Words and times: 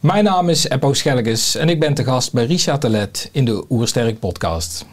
Mijn 0.00 0.24
naam 0.24 0.48
is 0.48 0.68
Eppo 0.68 0.92
Schelkes 0.92 1.54
en 1.54 1.68
ik 1.68 1.80
ben 1.80 1.94
te 1.94 2.04
gast 2.04 2.32
bij 2.32 2.44
Richard 2.44 2.80
Telet 2.80 3.28
in 3.32 3.44
de 3.44 3.64
Oersterk 3.68 4.18
podcast. 4.18 4.86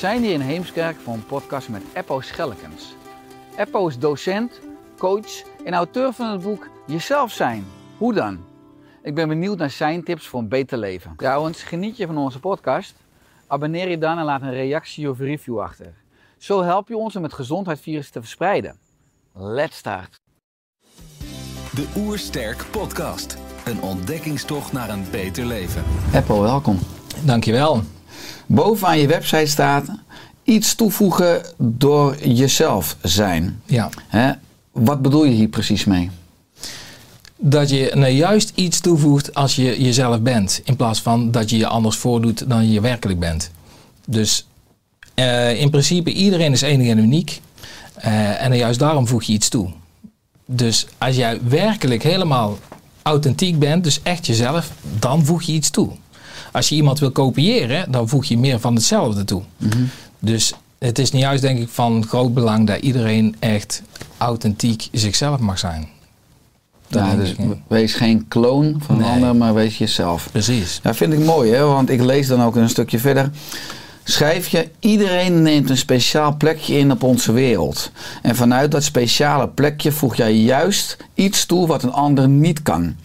Zijn 0.00 0.22
hier 0.22 0.32
in 0.32 0.40
Heemskerk 0.40 0.96
voor 0.96 1.14
een 1.14 1.26
podcast 1.26 1.68
met 1.68 1.82
Eppo 1.92 2.20
Schellekens. 2.20 2.94
Eppo 3.56 3.86
is 3.86 3.98
docent, 3.98 4.60
coach 4.98 5.42
en 5.64 5.74
auteur 5.74 6.12
van 6.12 6.30
het 6.30 6.42
boek 6.42 6.68
Jezelf 6.86 7.32
zijn. 7.32 7.66
Hoe 7.96 8.14
dan? 8.14 8.38
Ik 9.02 9.14
ben 9.14 9.28
benieuwd 9.28 9.58
naar 9.58 9.70
zijn 9.70 10.04
tips 10.04 10.26
voor 10.26 10.40
een 10.40 10.48
beter 10.48 10.78
leven. 10.78 11.12
Trouwens, 11.16 11.62
geniet 11.62 11.96
je 11.96 12.06
van 12.06 12.18
onze 12.18 12.40
podcast? 12.40 12.94
Abonneer 13.46 13.88
je 13.88 13.98
dan 13.98 14.18
en 14.18 14.24
laat 14.24 14.42
een 14.42 14.52
reactie 14.52 15.10
of 15.10 15.18
review 15.18 15.60
achter. 15.60 15.94
Zo 16.38 16.62
help 16.62 16.88
je 16.88 16.96
ons 16.96 17.16
om 17.16 17.22
het 17.22 17.32
gezondheidsvirus 17.32 18.10
te 18.10 18.20
verspreiden. 18.20 18.78
Let's 19.34 19.76
start. 19.76 20.20
De 21.74 21.92
Oersterk 21.96 22.64
Podcast. 22.70 23.36
Een 23.64 23.82
ontdekkingstocht 23.82 24.72
naar 24.72 24.88
een 24.88 25.04
beter 25.10 25.44
leven. 25.44 25.84
Eppo, 26.12 26.40
welkom. 26.40 26.78
Dankjewel. 27.24 27.99
Bovenaan 28.52 28.98
je 28.98 29.06
website 29.06 29.46
staat 29.46 29.88
iets 30.42 30.74
toevoegen 30.74 31.42
door 31.56 32.16
jezelf 32.26 32.96
zijn. 33.02 33.62
Ja. 33.66 33.88
Hè? 34.08 34.32
Wat 34.72 35.02
bedoel 35.02 35.24
je 35.24 35.34
hier 35.34 35.48
precies 35.48 35.84
mee? 35.84 36.10
Dat 37.36 37.70
je 37.70 37.90
nou 37.94 38.12
juist 38.12 38.52
iets 38.54 38.80
toevoegt 38.80 39.34
als 39.34 39.56
je 39.56 39.82
jezelf 39.82 40.20
bent, 40.20 40.60
in 40.64 40.76
plaats 40.76 41.00
van 41.00 41.30
dat 41.30 41.50
je 41.50 41.56
je 41.56 41.66
anders 41.66 41.96
voordoet 41.96 42.50
dan 42.50 42.70
je 42.70 42.80
werkelijk 42.80 43.18
bent. 43.18 43.50
Dus 44.06 44.46
eh, 45.14 45.60
in 45.60 45.70
principe 45.70 46.12
iedereen 46.12 46.52
is 46.52 46.62
enig 46.62 46.88
en 46.88 46.98
uniek 46.98 47.40
eh, 47.94 48.44
en 48.44 48.56
juist 48.56 48.78
daarom 48.78 49.06
voeg 49.06 49.22
je 49.22 49.32
iets 49.32 49.48
toe. 49.48 49.70
Dus 50.46 50.86
als 50.98 51.16
jij 51.16 51.40
werkelijk 51.42 52.02
helemaal 52.02 52.58
authentiek 53.02 53.58
bent, 53.58 53.84
dus 53.84 54.02
echt 54.02 54.26
jezelf, 54.26 54.70
dan 54.98 55.24
voeg 55.24 55.42
je 55.42 55.52
iets 55.52 55.70
toe. 55.70 55.90
Als 56.52 56.68
je 56.68 56.74
iemand 56.74 56.98
wil 56.98 57.10
kopiëren, 57.10 57.92
dan 57.92 58.08
voeg 58.08 58.24
je 58.24 58.38
meer 58.38 58.60
van 58.60 58.74
hetzelfde 58.74 59.24
toe. 59.24 59.42
Dus 60.18 60.52
het 60.78 60.98
is 60.98 61.10
niet 61.12 61.22
juist 61.22 61.42
denk 61.42 61.58
ik 61.58 61.68
van 61.68 62.06
groot 62.06 62.34
belang 62.34 62.66
dat 62.66 62.80
iedereen 62.80 63.36
echt 63.38 63.82
authentiek 64.16 64.88
zichzelf 64.92 65.38
mag 65.38 65.58
zijn. 65.58 65.88
Dat 66.88 67.02
Ja, 67.06 67.14
dus 67.14 67.34
wees 67.66 67.94
geen 67.94 68.28
kloon 68.28 68.80
van 68.86 68.94
een 68.94 69.00
Nee. 69.02 69.10
ander, 69.10 69.36
maar 69.36 69.54
wees 69.54 69.78
jezelf. 69.78 70.28
Precies. 70.32 70.80
Ja, 70.82 70.94
vind 70.94 71.12
ik 71.12 71.18
mooi, 71.18 71.52
hè? 71.52 71.62
want 71.64 71.90
ik 71.90 72.00
lees 72.00 72.26
dan 72.26 72.42
ook 72.42 72.56
een 72.56 72.68
stukje 72.68 72.98
verder. 72.98 73.30
Schrijf 74.04 74.48
je, 74.48 74.68
iedereen 74.80 75.42
neemt 75.42 75.70
een 75.70 75.76
speciaal 75.76 76.36
plekje 76.36 76.78
in 76.78 76.90
op 76.92 77.02
onze 77.02 77.32
wereld. 77.32 77.90
En 78.22 78.36
vanuit 78.36 78.70
dat 78.70 78.84
speciale 78.84 79.48
plekje 79.48 79.92
voeg 79.92 80.16
jij 80.16 80.34
juist 80.36 80.96
iets 81.14 81.46
toe 81.46 81.66
wat 81.66 81.82
een 81.82 81.92
ander 81.92 82.28
niet 82.28 82.62
kan. 82.62 82.96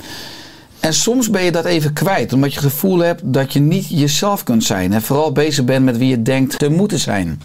En 0.86 0.94
soms 0.94 1.30
ben 1.30 1.44
je 1.44 1.52
dat 1.52 1.66
even 1.66 1.94
kwijt, 1.94 2.34
omdat 2.34 2.54
je 2.54 2.60
het 2.60 2.70
gevoel 2.70 3.00
hebt 3.00 3.22
dat 3.26 3.54
je 3.54 3.60
niet 3.60 3.90
jezelf 3.90 4.44
kunt 4.44 4.64
zijn. 4.64 4.94
En 4.94 5.02
vooral 5.02 5.32
bezig 5.32 5.66
bent 5.66 5.86
met 5.86 5.98
wie 5.98 6.10
je 6.10 6.22
denkt 6.22 6.60
te 6.60 6.70
moeten 6.70 7.00
zijn. 7.00 7.42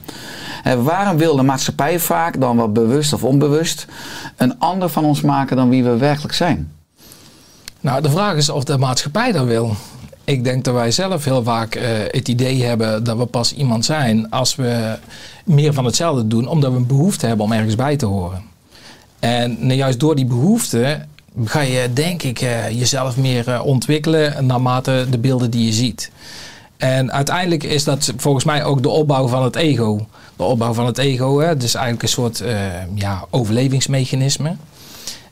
En 0.63 0.83
waarom 0.83 1.17
wil 1.17 1.37
de 1.37 1.43
maatschappij 1.43 1.99
vaak, 1.99 2.41
dan 2.41 2.57
wel 2.57 2.73
bewust 2.73 3.13
of 3.13 3.25
onbewust, 3.25 3.87
een 4.37 4.59
ander 4.59 4.89
van 4.89 5.05
ons 5.05 5.21
maken 5.21 5.57
dan 5.57 5.69
wie 5.69 5.85
we 5.85 5.97
werkelijk 5.97 6.35
zijn? 6.35 6.73
Nou, 7.81 8.03
de 8.03 8.11
vraag 8.11 8.37
is 8.37 8.49
of 8.49 8.65
de 8.65 8.79
maatschappij 8.79 9.33
dat 9.33 9.47
wil. 9.47 9.75
Ik 10.25 10.45
denk 10.45 10.65
dat 10.65 10.75
wij 10.75 10.91
zelf 10.91 11.25
heel 11.25 11.43
vaak 11.43 11.75
eh, 11.75 11.89
het 12.07 12.29
idee 12.29 12.65
hebben 12.65 13.05
dat 13.05 13.17
we 13.17 13.27
pas 13.27 13.55
iemand 13.55 13.85
zijn 13.85 14.31
als 14.31 14.57
we 14.57 14.99
meer 15.45 15.73
van 15.73 15.85
hetzelfde 15.85 16.27
doen, 16.27 16.47
omdat 16.47 16.73
we 16.73 16.77
een 16.77 16.87
behoefte 16.87 17.27
hebben 17.27 17.45
om 17.45 17.53
ergens 17.53 17.75
bij 17.75 17.97
te 17.97 18.07
horen. 18.07 18.43
En 19.21 19.57
nou, 19.61 19.75
juist 19.75 20.01
door 20.01 20.17
die 20.17 20.27
behoefte 20.27 21.07
ga 21.45 21.61
je, 21.61 21.93
denk 21.93 22.23
ik, 22.23 22.41
eh, 22.41 22.71
jezelf 22.71 23.17
meer 23.17 23.49
eh, 23.49 23.65
ontwikkelen 23.65 24.47
naarmate 24.47 25.07
de 25.11 25.19
beelden 25.19 25.51
die 25.51 25.65
je 25.65 25.73
ziet. 25.73 26.11
En 26.77 27.13
uiteindelijk 27.13 27.63
is 27.63 27.85
dat 27.85 28.13
volgens 28.17 28.45
mij 28.45 28.65
ook 28.65 28.83
de 28.83 28.89
opbouw 28.89 29.29
van 29.29 29.43
het 29.43 29.57
ego. 29.57 30.07
De 30.37 30.43
opbouw 30.43 30.73
van 30.73 30.87
het 30.87 30.99
ego, 30.99 31.39
hè, 31.39 31.57
dus 31.57 31.75
eigenlijk 31.75 32.03
een 32.03 32.09
soort 32.09 32.41
eh, 32.41 32.57
ja, 32.95 33.25
overlevingsmechanisme. 33.31 34.57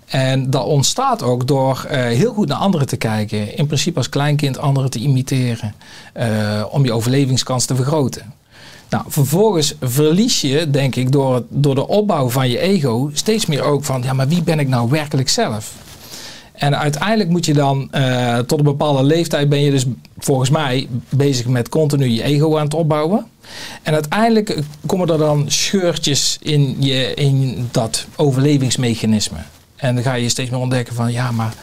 En 0.07 0.51
dat 0.51 0.65
ontstaat 0.65 1.23
ook 1.23 1.47
door 1.47 1.87
heel 1.91 2.33
goed 2.33 2.49
naar 2.49 2.59
anderen 2.59 2.87
te 2.87 2.97
kijken. 2.97 3.57
In 3.57 3.67
principe 3.67 3.99
als 3.99 4.09
kleinkind 4.09 4.59
anderen 4.59 4.91
te 4.91 4.99
imiteren. 4.99 5.75
om 6.71 6.85
je 6.85 6.93
overlevingskans 6.93 7.65
te 7.65 7.75
vergroten. 7.75 8.33
Nou, 8.89 9.05
vervolgens 9.09 9.75
verlies 9.81 10.41
je, 10.41 10.71
denk 10.71 10.97
ik, 10.97 11.13
door, 11.13 11.45
door 11.49 11.75
de 11.75 11.89
opbouw 11.89 12.31
van 12.31 12.49
je 12.51 12.59
ego 12.59 13.11
steeds 13.13 13.47
meer 13.47 13.63
ook 13.63 13.85
van, 13.85 14.03
ja, 14.03 14.13
maar 14.13 14.29
wie 14.29 14.43
ben 14.43 14.59
ik 14.59 14.69
nou 14.69 14.91
werkelijk 14.91 15.29
zelf? 15.29 15.75
En 16.59 16.79
uiteindelijk 16.79 17.31
moet 17.31 17.47
je 17.47 17.55
dan, 17.55 17.89
eh, 17.91 18.39
tot 18.39 18.59
een 18.59 18.65
bepaalde 18.65 19.03
leeftijd 19.03 19.49
ben 19.49 19.61
je 19.61 19.71
dus 19.71 19.85
volgens 20.19 20.51
mij 20.51 20.89
bezig 21.09 21.47
met 21.47 21.69
continu 21.69 22.09
je 22.09 22.23
ego 22.23 22.57
aan 22.57 22.65
het 22.65 22.75
opbouwen. 22.75 23.27
En 23.83 23.95
uiteindelijk 23.95 24.59
komen 24.87 25.09
er 25.09 25.19
dan 25.19 25.45
scheurtjes 25.47 26.39
in, 26.41 26.77
je, 26.79 27.15
in 27.15 27.69
dat 27.71 28.07
overlevingsmechanisme. 28.17 29.39
En 29.77 29.95
dan 29.95 30.05
ga 30.05 30.15
je 30.15 30.29
steeds 30.29 30.51
meer 30.51 30.61
ontdekken 30.61 30.95
van, 30.95 31.13
ja, 31.13 31.31
maar 31.31 31.55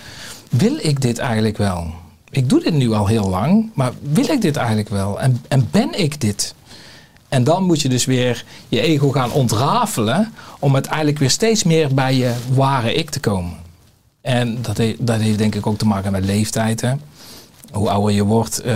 wil 0.50 0.78
ik 0.82 1.02
dit 1.02 1.18
eigenlijk 1.18 1.58
wel? 1.58 1.94
Ik 2.30 2.50
doe 2.50 2.64
dit 2.64 2.74
nu 2.74 2.92
al 2.92 3.08
heel 3.08 3.30
lang, 3.30 3.70
maar 3.74 3.92
wil 4.02 4.30
ik 4.30 4.42
dit 4.42 4.56
eigenlijk 4.56 4.90
wel? 4.90 5.20
En, 5.20 5.42
en 5.48 5.68
ben 5.72 6.00
ik 6.00 6.22
dit? 6.22 6.54
En 7.30 7.44
dan 7.44 7.64
moet 7.64 7.82
je 7.82 7.90
dus 7.90 8.06
weer 8.06 8.46
je 8.70 8.82
ego 8.82 9.12
gaan 9.12 9.32
ontrafelen 9.32 10.34
om 10.60 10.74
uiteindelijk 10.74 11.20
weer 11.20 11.30
steeds 11.30 11.64
meer 11.64 11.94
bij 11.94 12.16
je 12.16 12.34
ware 12.54 12.94
ik 12.94 13.10
te 13.10 13.20
komen. 13.20 13.65
En 14.26 14.58
dat, 14.62 14.78
he- 14.78 14.96
dat 15.00 15.20
heeft 15.20 15.38
denk 15.38 15.56
ik 15.56 15.68
ook 15.68 15.78
te 15.78 15.86
maken 15.86 16.12
met 16.12 16.26
leeftijd. 16.26 16.82
Hè? 16.82 16.94
Hoe 17.72 17.90
ouder 17.90 18.16
je 18.16 18.24
wordt, 18.24 18.60
eh, 18.62 18.76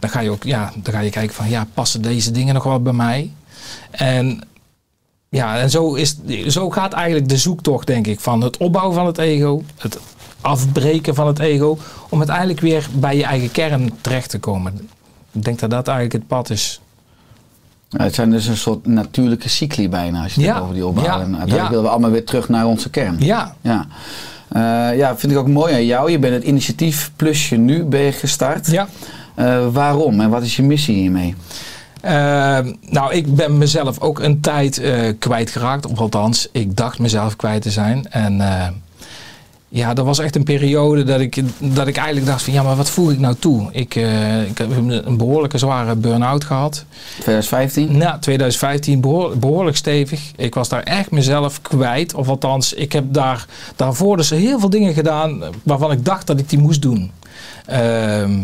dan 0.00 0.10
ga 0.10 0.20
je 0.20 0.30
ook 0.30 0.42
ja, 0.44 0.72
dan 0.76 0.94
ga 0.94 1.00
je 1.00 1.10
kijken 1.10 1.34
van 1.34 1.48
ja, 1.48 1.66
passen 1.74 2.02
deze 2.02 2.30
dingen 2.30 2.54
nog 2.54 2.62
wel 2.62 2.80
bij 2.82 2.92
mij? 2.92 3.32
En 3.90 4.40
ja, 5.28 5.58
en 5.58 5.70
zo, 5.70 5.94
is, 5.94 6.16
zo 6.48 6.70
gaat 6.70 6.92
eigenlijk 6.92 7.28
de 7.28 7.36
zoektocht, 7.36 7.86
denk 7.86 8.06
ik, 8.06 8.20
van 8.20 8.40
het 8.40 8.56
opbouwen 8.56 8.94
van 8.94 9.06
het 9.06 9.18
ego, 9.18 9.62
het 9.78 9.98
afbreken 10.40 11.14
van 11.14 11.26
het 11.26 11.38
ego, 11.38 11.78
om 12.08 12.18
uiteindelijk 12.18 12.60
weer 12.60 12.88
bij 12.94 13.16
je 13.16 13.24
eigen 13.24 13.50
kern 13.50 13.90
terecht 14.00 14.30
te 14.30 14.38
komen. 14.38 14.88
Ik 15.32 15.44
denk 15.44 15.58
dat 15.58 15.70
dat 15.70 15.88
eigenlijk 15.88 16.18
het 16.18 16.26
pad 16.26 16.50
is. 16.50 16.80
Ja, 17.88 18.02
het 18.04 18.14
zijn 18.14 18.30
dus 18.30 18.46
een 18.46 18.56
soort 18.56 18.86
natuurlijke 18.86 19.48
cycli 19.48 19.88
bijna, 19.88 20.22
als 20.22 20.34
je 20.34 20.40
het 20.40 20.50
Ja, 20.50 20.58
over 20.60 20.74
die 20.74 20.86
opbouw. 20.86 21.04
ja, 21.04 21.12
en 21.12 21.18
uiteindelijk 21.20 21.62
ja. 21.62 21.68
willen 21.68 21.84
we 21.84 21.90
allemaal 21.90 22.10
weer 22.10 22.24
terug 22.24 22.48
naar 22.48 22.66
onze 22.66 22.90
kern. 22.90 23.16
Ja, 23.18 23.54
Ja. 23.60 23.86
Eh, 24.48 24.96
ja, 24.96 25.16
vind 25.16 25.32
ik 25.32 25.38
ook 25.38 25.48
mooi 25.48 25.74
aan 25.74 25.84
jou. 25.84 26.10
Je 26.10 26.18
bent 26.18 26.34
het 26.34 26.44
initiatief 26.44 27.10
Plusje 27.16 27.56
Nu 27.56 27.84
ben 27.84 28.00
je 28.00 28.12
gestart. 28.12 28.70
ja. 28.70 28.88
Eh, 29.36 29.66
waarom 29.72 30.20
en 30.20 30.30
wat 30.30 30.42
is 30.42 30.56
je 30.56 30.62
missie 30.62 30.94
hiermee? 30.94 31.34
Eh, 32.00 32.58
nou, 32.80 33.14
ik 33.14 33.34
ben 33.34 33.58
mezelf 33.58 34.00
ook 34.00 34.18
een 34.20 34.40
tijd 34.40 34.78
eh, 34.78 35.12
kwijtgeraakt. 35.18 35.86
Of 35.86 35.98
althans, 35.98 36.48
ik 36.52 36.76
dacht 36.76 36.98
mezelf 36.98 37.36
kwijt 37.36 37.62
te 37.62 37.70
zijn. 37.70 38.10
En 38.10 38.40
ja, 39.68 39.94
dat 39.94 40.04
was 40.04 40.18
echt 40.18 40.36
een 40.36 40.42
periode 40.44 41.02
dat 41.02 41.20
ik, 41.20 41.42
dat 41.58 41.86
ik 41.86 41.96
eigenlijk 41.96 42.26
dacht 42.26 42.42
van... 42.42 42.52
Ja, 42.52 42.62
maar 42.62 42.76
wat 42.76 42.90
voeg 42.90 43.10
ik 43.10 43.18
nou 43.18 43.34
toe? 43.38 43.68
Ik, 43.72 43.94
eh, 43.94 44.42
ik 44.42 44.58
heb 44.58 44.70
een 44.76 45.16
behoorlijke 45.16 45.58
zware 45.58 45.94
burn-out 45.94 46.44
gehad. 46.44 46.84
2015? 47.14 47.96
Na 47.96 48.18
2015 48.18 49.00
behoor- 49.00 49.38
behoorlijk 49.38 49.76
stevig. 49.76 50.20
Ik 50.36 50.54
was 50.54 50.68
daar 50.68 50.82
echt 50.82 51.10
mezelf 51.10 51.62
kwijt. 51.62 52.14
Of 52.14 52.28
althans, 52.28 52.72
ik 52.72 52.92
heb 52.92 53.04
daar, 53.08 53.46
daarvoor 53.76 54.16
dus 54.16 54.30
heel 54.30 54.58
veel 54.60 54.70
dingen 54.70 54.94
gedaan... 54.94 55.42
waarvan 55.62 55.92
ik 55.92 56.04
dacht 56.04 56.26
dat 56.26 56.38
ik 56.38 56.48
die 56.48 56.58
moest 56.58 56.82
doen. 56.82 57.10
Ehm, 57.66 58.38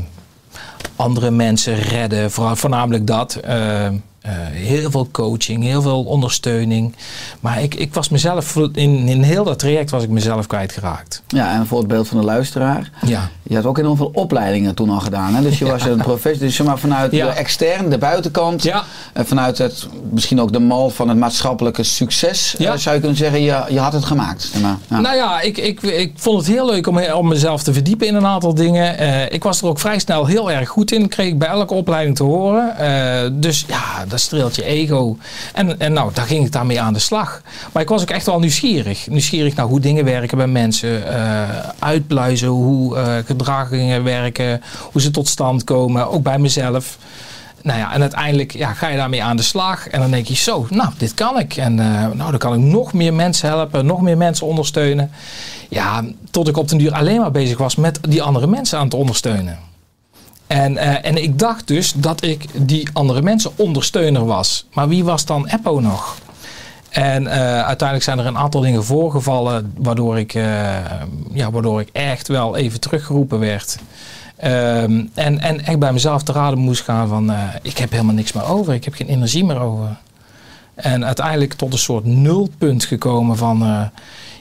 andere 0.96 1.30
mensen 1.30 1.74
redden, 1.74 2.30
vooral- 2.30 2.56
voornamelijk 2.56 3.06
dat. 3.06 3.34
Ehm, 3.34 3.94
Eh, 4.22 4.32
heel 4.50 4.90
veel 4.90 5.08
coaching, 5.12 5.62
heel 5.62 5.82
veel 5.82 6.02
ondersteuning. 6.04 6.94
Maar 7.40 7.62
ik, 7.62 7.74
ik 7.74 7.94
was 7.94 8.08
mezelf, 8.08 8.56
in, 8.56 9.08
in 9.08 9.22
heel 9.22 9.44
dat 9.44 9.58
traject 9.58 9.90
was 9.90 10.02
ik 10.02 10.08
mezelf 10.08 10.46
kwijtgeraakt. 10.46 11.22
Ja, 11.28 11.52
en 11.52 11.66
voor 11.66 11.78
het 11.78 11.86
beeld 11.88 12.08
van 12.08 12.18
de 12.18 12.24
luisteraar. 12.24 12.90
Ja. 13.06 13.28
Je 13.42 13.54
had 13.54 13.64
ook 13.64 13.76
heel 13.76 13.96
veel 13.96 14.10
opleidingen 14.14 14.74
toen 14.74 14.90
al 14.90 15.00
gedaan. 15.00 15.34
Hè? 15.34 15.42
Dus 15.42 15.58
je 15.58 15.64
was 15.64 15.84
een 15.84 15.96
professor. 15.98 16.46
Dus 16.46 16.60
maar 16.62 16.78
vanuit 16.78 17.12
Ja. 17.12 17.26
de 17.26 17.32
externe, 17.32 17.88
de 17.88 17.98
buitenkant. 17.98 18.62
Ja. 18.62 18.84
En 19.12 19.26
vanuit 19.26 19.58
het, 19.58 19.86
misschien 20.10 20.40
ook 20.40 20.52
de 20.52 20.58
mal 20.58 20.90
van 20.90 21.08
het 21.08 21.18
maatschappelijke 21.18 21.82
succes. 21.82 22.54
Ja. 22.58 22.72
eh, 22.72 22.78
zou 22.78 22.94
je 22.94 23.00
kunnen 23.00 23.18
zeggen, 23.18 23.40
je, 23.42 23.64
je 23.68 23.78
had 23.78 23.92
het 23.92 24.04
gemaakt. 24.04 24.50
Ja. 24.88 25.00
Nou 25.00 25.16
ja, 25.16 25.40
ik, 25.40 25.58
ik, 25.58 25.82
ik 25.82 26.12
vond 26.16 26.38
het 26.38 26.46
heel 26.46 26.66
leuk 26.66 26.86
om, 26.86 26.98
om 26.98 27.28
mezelf 27.28 27.62
te 27.62 27.72
verdiepen 27.72 28.06
in 28.06 28.14
een 28.14 28.26
aantal 28.26 28.54
dingen. 28.54 28.98
Eh, 28.98 29.32
ik 29.32 29.42
was 29.42 29.60
er 29.62 29.66
ook 29.68 29.78
vrij 29.78 29.98
snel 29.98 30.26
heel 30.26 30.50
erg 30.50 30.68
goed 30.68 30.92
in. 30.92 31.08
Kreeg 31.08 31.26
ik 31.28 31.38
bij 31.38 31.48
elke 31.48 31.74
opleiding 31.74 32.16
te 32.16 32.22
horen. 32.22 33.40
Dus 33.40 33.64
ja, 33.68 34.04
dat 34.12 34.20
streelt 34.20 34.54
je 34.56 34.64
ego. 34.64 35.16
En, 35.54 35.80
en 35.80 35.92
nou, 35.92 36.10
daar 36.14 36.26
ging 36.26 36.46
ik 36.46 36.52
daarmee 36.52 36.80
aan 36.80 36.92
de 36.92 36.98
slag. 36.98 37.42
Maar 37.72 37.82
ik 37.82 37.88
was 37.88 38.02
ook 38.02 38.10
echt 38.10 38.26
wel 38.26 38.38
nieuwsgierig. 38.38 39.06
Nieuwsgierig 39.06 39.54
naar 39.54 39.66
hoe 39.66 39.80
dingen 39.80 40.04
werken 40.04 40.36
bij 40.36 40.46
mensen. 40.46 41.06
eh, 41.06 41.42
uitpluizen 41.78 42.48
hoe 42.48 42.96
eh, 42.96 43.14
gedragingen 43.24 44.04
werken. 44.04 44.62
Hoe 44.92 45.00
ze 45.00 45.10
tot 45.10 45.28
stand 45.28 45.64
komen. 45.64 46.10
Ook 46.10 46.22
bij 46.22 46.38
mezelf. 46.38 46.98
Nou 47.62 47.78
ja, 47.78 47.92
en 47.92 48.00
uiteindelijk 48.00 48.52
ja, 48.52 48.72
ga 48.72 48.88
je 48.88 48.96
daarmee 48.96 49.22
aan 49.22 49.36
de 49.36 49.42
slag. 49.42 49.88
En 49.88 50.00
dan 50.00 50.10
denk 50.10 50.26
je 50.26 50.34
zo, 50.34 50.66
nou, 50.70 50.90
dit 50.98 51.14
kan 51.14 51.38
ik. 51.38 51.56
En 51.56 51.80
eh, 51.80 51.86
nou, 52.14 52.30
dan 52.30 52.38
kan 52.38 52.54
ik 52.54 52.60
nog 52.60 52.92
meer 52.92 53.14
mensen 53.14 53.48
helpen. 53.48 53.86
Nog 53.86 54.00
meer 54.00 54.16
mensen 54.16 54.46
ondersteunen. 54.46 55.10
Ja, 55.68 56.04
tot 56.30 56.48
ik 56.48 56.56
op 56.56 56.68
den 56.68 56.78
duur 56.78 56.92
alleen 56.92 57.20
maar 57.20 57.30
bezig 57.30 57.58
was 57.58 57.76
met 57.76 57.98
die 58.08 58.22
andere 58.22 58.46
mensen 58.46 58.78
aan 58.78 58.88
te 58.88 58.96
ondersteunen. 58.96 59.58
En, 60.52 60.76
eh, 60.76 61.10
en 61.10 61.22
ik 61.22 61.38
dacht 61.38 61.66
dus 61.68 61.92
dat 61.92 62.24
ik 62.24 62.44
die 62.66 62.88
andere 62.92 63.22
mensen 63.22 63.50
ondersteuner 63.56 64.26
was. 64.26 64.66
Maar 64.72 64.88
wie 64.88 65.04
was 65.04 65.24
dan 65.24 65.46
Eppo 65.46 65.80
nog? 65.80 66.18
En 66.88 67.26
eh, 67.26 67.40
uiteindelijk 67.40 68.02
zijn 68.02 68.18
er 68.18 68.26
een 68.26 68.38
aantal 68.38 68.60
dingen 68.60 68.84
voorgevallen 68.84 69.72
waardoor 69.76 70.18
ik, 70.18 70.34
eh, 70.34 70.44
ja, 71.32 71.50
waardoor 71.50 71.80
ik 71.80 71.88
echt 71.92 72.28
wel 72.28 72.56
even 72.56 72.80
teruggeroepen 72.80 73.38
werd. 73.38 73.78
Ehm, 74.36 75.04
en, 75.14 75.40
en 75.40 75.64
echt 75.64 75.78
bij 75.78 75.92
mezelf 75.92 76.22
te 76.22 76.32
raden 76.32 76.58
moest 76.58 76.82
gaan 76.82 77.08
van 77.08 77.32
ik 77.62 77.78
heb 77.78 77.90
helemaal 77.90 78.14
niks 78.14 78.32
meer 78.32 78.44
over, 78.44 78.74
ik 78.74 78.84
heb 78.84 78.94
geen 78.94 79.08
energie 79.08 79.44
meer 79.44 79.60
over. 79.60 79.96
En 80.74 81.04
uiteindelijk 81.04 81.52
tot 81.52 81.72
een 81.72 81.78
soort 81.78 82.04
nulpunt 82.04 82.84
gekomen 82.84 83.36
van 83.36 83.90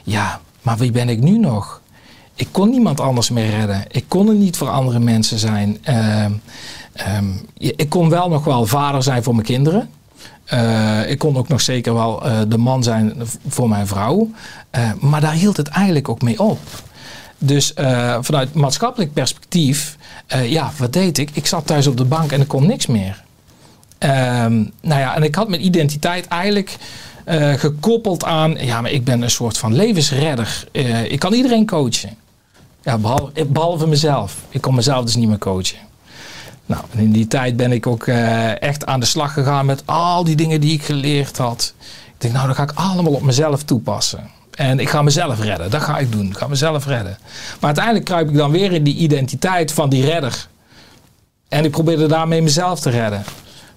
ja, 0.02 0.40
maar 0.62 0.76
wie 0.76 0.90
ben 0.90 1.08
ik 1.08 1.20
nu 1.20 1.38
nog? 1.38 1.81
Ik 2.34 2.48
kon 2.50 2.70
niemand 2.70 3.00
anders 3.00 3.30
meer 3.30 3.50
redden. 3.50 3.84
Ik 3.90 4.04
kon 4.08 4.28
er 4.28 4.34
niet 4.34 4.56
voor 4.56 4.68
andere 4.68 4.98
mensen 4.98 5.38
zijn. 5.38 5.78
Ehm, 5.82 6.32
ehm, 6.92 7.30
ik 7.56 7.88
kon 7.88 8.08
wel 8.08 8.28
nog 8.28 8.44
wel 8.44 8.66
vader 8.66 9.02
zijn 9.02 9.22
voor 9.22 9.34
mijn 9.34 9.46
kinderen. 9.46 9.90
Eh, 10.44 11.10
ik 11.10 11.18
kon 11.18 11.36
ook 11.36 11.48
nog 11.48 11.60
zeker 11.60 11.94
wel 11.94 12.24
eh, 12.24 12.40
de 12.48 12.58
man 12.58 12.82
zijn 12.82 13.14
voor 13.48 13.68
mijn 13.68 13.86
vrouw. 13.86 14.30
Eh, 14.70 14.90
maar 15.00 15.20
daar 15.20 15.32
hield 15.32 15.56
het 15.56 15.68
eigenlijk 15.68 16.08
ook 16.08 16.22
mee 16.22 16.40
op. 16.40 16.58
Dus 17.38 17.72
vanuit 18.20 18.54
maatschappelijk 18.54 19.12
perspectief, 19.12 19.96
ja, 20.44 20.72
wat 20.78 20.92
deed 20.92 21.18
ik? 21.18 21.30
Ik 21.32 21.46
zat 21.46 21.66
thuis 21.66 21.86
op 21.86 21.96
de 21.96 22.04
bank 22.04 22.32
en 22.32 22.40
ik 22.40 22.48
kon 22.48 22.66
niks 22.66 22.86
meer. 22.86 23.24
Ehm, 23.98 24.64
nou 24.80 25.00
ja, 25.00 25.16
en 25.16 25.22
ik 25.22 25.34
had 25.34 25.48
mijn 25.48 25.64
identiteit 25.64 26.28
eigenlijk 26.28 26.76
gekoppeld 27.56 28.24
aan, 28.24 28.56
ja, 28.60 28.80
maar 28.80 28.90
ik 28.90 29.04
ben 29.04 29.22
een 29.22 29.30
soort 29.30 29.58
van 29.58 29.74
levensredder. 29.74 30.64
Ik 31.08 31.18
kan 31.18 31.32
iedereen 31.32 31.66
coachen. 31.66 32.16
Ja, 32.82 32.98
behalve, 33.48 33.86
mezelf. 33.86 34.36
Ik 34.48 34.60
kon 34.60 34.74
mezelf 34.74 35.04
dus 35.04 35.16
niet 35.16 35.28
meer 35.28 35.38
coachen. 35.38 35.78
Nou, 36.66 36.84
in 36.96 37.12
die 37.12 37.26
tijd 37.26 37.56
ben 37.56 37.72
ik 37.72 37.86
ook 37.86 38.06
eh, 38.06 38.62
echt 38.62 38.86
aan 38.86 39.00
de 39.00 39.06
slag 39.06 39.32
gegaan 39.32 39.66
met 39.66 39.82
al 39.86 40.24
die 40.24 40.36
dingen 40.36 40.60
die 40.60 40.72
ik 40.72 40.82
geleerd 40.82 41.36
had. 41.36 41.74
Ik 42.06 42.14
denk, 42.18 42.34
nou, 42.34 42.46
dat 42.46 42.56
ga 42.56 42.62
ik 42.62 42.72
allemaal 42.74 43.12
op 43.12 43.22
mezelf 43.22 43.62
toepassen. 43.62 44.30
En 44.54 44.78
ik 44.78 44.88
ga 44.88 45.02
mezelf 45.02 45.40
redden. 45.40 45.70
Dat 45.70 45.82
ga 45.82 45.98
ik 45.98 46.12
doen. 46.12 46.26
Ik 46.26 46.36
ga 46.36 46.46
mezelf 46.46 46.86
redden. 46.86 47.18
Maar 47.52 47.64
uiteindelijk 47.64 48.04
kruip 48.04 48.28
ik 48.28 48.36
dan 48.36 48.50
weer 48.50 48.72
in 48.72 48.84
die 48.84 48.96
identiteit 48.96 49.72
van 49.72 49.88
die 49.88 50.04
redder. 50.04 50.48
En 51.48 51.64
ik 51.64 51.70
probeerde 51.70 52.06
daarmee 52.06 52.42
mezelf 52.42 52.80
te 52.80 52.90
redden. 52.90 53.24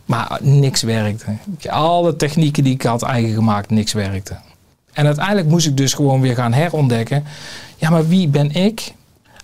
Maar 0.06 0.38
niks 0.42 0.82
werkte. 0.82 1.38
Alle 1.70 2.16
technieken 2.16 2.64
die 2.64 2.74
ik 2.74 2.82
had 2.82 3.02
eigen 3.02 3.34
gemaakt, 3.34 3.70
niks 3.70 3.94
werkte. 3.94 4.36
En 4.94 5.06
uiteindelijk 5.06 5.48
moest 5.48 5.68
ik 5.68 5.78
dus 5.78 5.94
gewoon 5.94 6.22
weer 6.22 6.36
gaan 6.36 6.54
herontdekken. 6.54 7.26
Ja, 7.76 7.90
maar 7.90 8.08
wie 8.08 8.28
ben 8.28 8.52
ik 8.52 8.94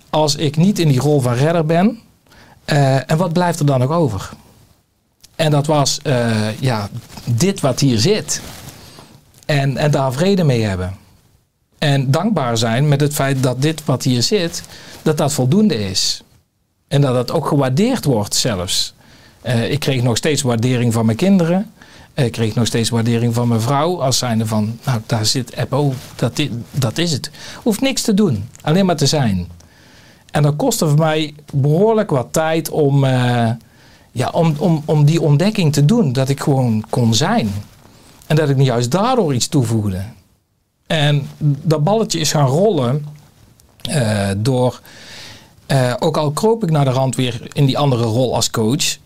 als 0.10 0.36
ik 0.36 0.58
niet 0.58 0.80
in 0.80 0.88
die 0.88 1.00
rol 1.00 1.20
van 1.20 1.34
redder 1.34 1.66
ben? 1.66 2.00
Eh, 2.66 3.12
en 3.12 3.18
wat 3.18 3.34
blijft 3.34 3.60
er 3.60 3.66
dan 3.66 3.80
nog 3.80 3.92
over? 3.92 4.30
En 5.36 5.52
dat 5.52 5.66
was 5.66 6.00
eh, 6.04 6.60
ja, 6.60 6.90
dit 7.26 7.60
wat 7.60 7.80
hier 7.80 8.00
zit. 8.00 8.42
En, 9.46 9.78
en 9.78 9.92
daar 9.92 10.14
vrede 10.14 10.44
mee 10.44 10.62
hebben. 10.62 10.98
En 11.78 12.12
dankbaar 12.12 12.58
zijn 12.58 12.88
met 12.88 13.02
het 13.02 13.14
feit 13.14 13.44
dat 13.44 13.62
dit 13.62 13.86
wat 13.86 14.04
hier 14.04 14.24
zit, 14.24 14.64
dat 15.02 15.18
dat 15.18 15.34
voldoende 15.34 15.90
is. 15.90 16.24
En 16.88 17.02
dat 17.02 17.14
dat 17.14 17.32
ook 17.32 17.48
gewaardeerd 17.48 18.06
wordt 18.06 18.36
zelfs. 18.36 18.94
Eh, 19.42 19.72
ik 19.72 19.80
kreeg 19.80 20.02
nog 20.02 20.18
steeds 20.18 20.42
waardering 20.42 20.94
van 20.94 21.06
mijn 21.06 21.18
kinderen. 21.18 21.72
Eh, 22.14 22.26
Ik 22.26 22.32
kreeg 22.32 22.56
nog 22.56 22.68
steeds 22.68 22.90
waardering 22.90 23.34
van 23.34 23.48
mijn 23.48 23.62
vrouw. 23.62 24.02
Als 24.02 24.18
zijnde 24.18 24.46
van, 24.46 24.80
nou 24.86 25.00
daar 25.06 25.26
zit 25.26 25.54
Eppo, 25.54 25.94
dat, 26.16 26.40
i- 26.40 26.64
dat 26.72 26.98
is 26.98 27.12
het. 27.12 27.32
Hoeft 27.64 27.82
niks 27.82 28.02
te 28.02 28.14
doen, 28.14 28.50
alleen 28.62 28.86
maar 28.86 28.96
te 28.96 29.06
zijn. 29.06 29.48
En 30.32 30.44
dat 30.44 30.56
kostte 30.56 30.86
mij 30.86 31.34
behoorlijk 31.54 32.10
wat 32.10 32.28
tijd 32.32 32.70
om, 32.70 33.04
eh, 33.04 33.50
ja, 34.12 34.30
om, 34.30 34.56
om, 34.58 34.82
om 34.86 35.06
die 35.06 35.22
ontdekking 35.22 35.74
te 35.74 35.86
doen. 35.86 36.14
Dat 36.14 36.30
ik 36.30 36.40
gewoon 36.42 36.84
kon 36.90 37.14
zijn. 37.14 37.50
En 38.28 38.36
dat 38.36 38.50
ik 38.50 38.56
niet 38.58 38.66
juist 38.68 38.92
daardoor 38.92 39.34
iets 39.34 39.48
toevoegde. 39.48 40.04
En 40.88 41.28
dat 41.64 41.84
balletje 41.84 42.20
is 42.20 42.32
gaan 42.32 42.48
rollen 42.48 43.06
eh, 43.82 44.30
door... 44.38 44.82
ook 46.00 46.18
al 46.18 46.32
kroop 46.32 46.64
ik 46.64 46.72
naar 46.72 46.86
de 46.86 46.92
rand 46.92 47.16
weer 47.16 47.48
in 47.54 47.66
die 47.66 47.78
andere 47.78 48.04
rol 48.04 48.36
als 48.36 48.50
coach. 48.50 48.98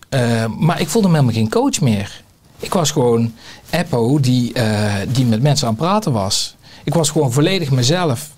maar 0.58 0.80
ik 0.82 0.88
voelde 0.90 1.08
me 1.08 1.14
helemaal 1.14 1.36
geen 1.36 1.50
coach 1.50 1.82
meer. 1.82 2.24
Ik 2.60 2.74
was 2.74 2.92
gewoon 2.92 3.34
Eppo 3.70 4.20
die, 4.20 4.54
eh, 4.54 4.94
die 5.08 5.26
met 5.26 5.42
mensen 5.42 5.68
aan 5.68 5.74
het 5.74 5.82
praten 5.82 6.12
was. 6.12 6.56
Ik 6.84 6.94
was 6.94 7.10
gewoon 7.10 7.32
volledig 7.32 7.72
mezelf. 7.72 8.30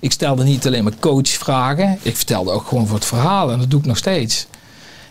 Ik 0.00 0.12
stelde 0.12 0.44
niet 0.44 0.66
alleen 0.66 0.84
maar 0.84 0.98
coachvragen. 1.00 1.98
Ik 2.02 2.16
vertelde 2.16 2.50
ook 2.50 2.66
gewoon 2.66 2.86
voor 2.86 2.96
het 2.96 3.06
verhaal. 3.06 3.52
En 3.52 3.58
dat 3.58 3.70
doe 3.70 3.80
ik 3.80 3.86
nog 3.86 3.96
steeds. 3.96 4.46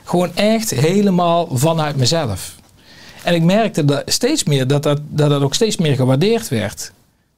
Gewoon 0.04 0.36
echt 0.36 0.70
helemaal 0.70 1.50
vanuit 1.52 1.96
mezelf. 1.96 2.56
En 3.24 3.34
ik 3.34 3.44
merkte 3.44 3.86
dat 3.86 4.04
steeds 4.06 4.44
meer 4.44 4.68
dat 4.68 4.84
dat, 4.84 5.00
dat 5.10 5.30
dat 5.30 5.42
ook 5.42 5.54
steeds 5.54 5.78
meer 5.78 5.96
gewaardeerd 5.96 6.48
werd. 6.48 6.92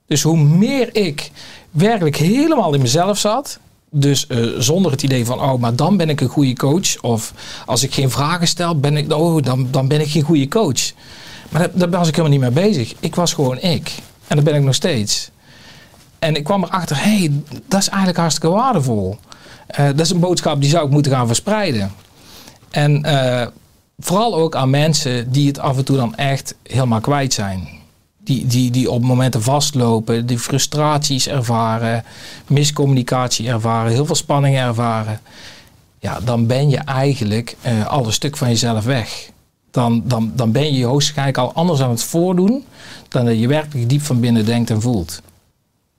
Dus 0.08 0.22
hoe 0.22 0.38
meer 0.38 0.96
ik 0.96 1.32
werkelijk 1.72 2.16
helemaal 2.16 2.74
in 2.74 2.82
mezelf 2.82 3.18
zat. 3.18 3.60
Dus 3.90 4.28
eh, 4.28 4.46
zonder 4.58 4.92
het 4.92 5.04
idee 5.04 5.26
van, 5.26 5.42
oh, 5.42 5.60
maar 5.60 5.76
dan 5.76 5.98
ben 5.98 6.10
ik 6.10 6.22
een 6.22 6.28
goede 6.28 6.54
coach. 6.54 7.02
Of 7.02 7.34
als 7.66 7.84
ik 7.84 7.94
geen 7.94 8.12
vragen 8.12 8.48
stel, 8.48 8.80
ben 8.80 8.98
ik, 8.98 9.14
oh, 9.14 9.44
dan, 9.44 9.68
dan 9.72 9.88
ben 9.88 10.02
ik 10.02 10.12
geen 10.12 10.24
goede 10.24 10.48
coach. 10.48 10.92
Maar 11.50 11.70
daar, 11.74 11.90
was 11.90 12.08
ik 12.08 12.16
helemaal 12.16 12.40
niet 12.40 12.54
mee 12.54 12.66
bezig. 12.70 12.94
Ik 13.00 13.16
was 13.16 13.34
gewoon 13.34 13.60
ik. 13.60 13.92
En 14.28 14.36
dat 14.36 14.46
ben 14.46 14.56
ik 14.56 14.64
nog 14.64 14.76
steeds. 14.76 15.30
En 16.20 16.36
ik 16.36 16.44
kwam 16.44 16.64
erachter, 16.64 17.04
hé, 17.04 17.18
hey, 17.18 17.32
dat 17.68 17.82
is 17.82 17.88
eigenlijk 17.88 18.18
hartstikke 18.18 18.56
waardevol. 18.56 19.18
Eh, 19.68 19.86
dat 19.86 20.00
is 20.00 20.10
een 20.10 20.20
boodschap 20.20 20.62
die 20.62 20.70
zou 20.70 20.86
ik 20.86 20.92
moeten 20.92 21.12
gaan 21.12 21.28
verspreiden. 21.28 21.92
En 22.70 23.04
eh, 23.04 23.48
vooral 23.98 24.36
ook 24.36 24.56
aan 24.56 24.70
mensen 24.70 25.32
die 25.32 25.48
het 25.48 25.60
af 25.60 25.78
en 25.78 25.86
toe 25.86 25.98
dan 25.98 26.16
echt 26.16 26.56
helemaal 26.64 27.02
kwijt 27.02 27.34
zijn. 27.34 27.68
Die, 28.24 28.46
die, 28.48 28.72
die 28.72 28.92
op 28.92 29.02
momenten 29.02 29.42
vastlopen, 29.42 30.26
die 30.26 30.40
frustraties 30.40 31.28
ervaren, 31.28 32.04
miscommunicatie 32.48 33.50
ervaren, 33.50 33.92
heel 33.92 34.06
veel 34.06 34.16
spanning 34.16 34.58
ervaren. 34.58 35.20
Ja, 36.00 36.20
dan 36.20 36.46
ben 36.46 36.70
je 36.70 36.78
eigenlijk 36.78 37.56
eh, 37.62 37.88
al 37.88 38.06
een 38.06 38.14
stuk 38.14 38.38
van 38.38 38.48
jezelf 38.48 38.84
weg. 38.84 39.30
Dan, 39.72 40.02
dan, 40.06 40.32
dan 40.36 40.52
ben 40.52 40.64
je 40.64 40.78
je 40.78 40.86
hoogstwaarschijnlijk 40.86 41.38
al 41.38 41.54
anders 41.54 41.82
aan 41.82 41.90
het 41.90 42.04
voordoen 42.04 42.66
dan 43.08 43.26
dat 43.26 43.40
je 43.40 43.48
werkelijk 43.48 43.90
diep 43.90 44.02
van 44.02 44.20
binnen 44.20 44.46
denkt 44.46 44.70
en 44.70 44.82
voelt. 44.82 45.22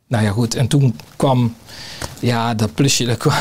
Nou 0.06 0.24
ja, 0.24 0.30
goed. 0.30 0.54
En 0.54 0.68
toen 0.68 0.96
kwam, 1.16 1.54
ja, 2.20 2.54
dat 2.54 2.74
plusje, 2.74 3.04
dat 3.04 3.16
kwam, 3.16 3.34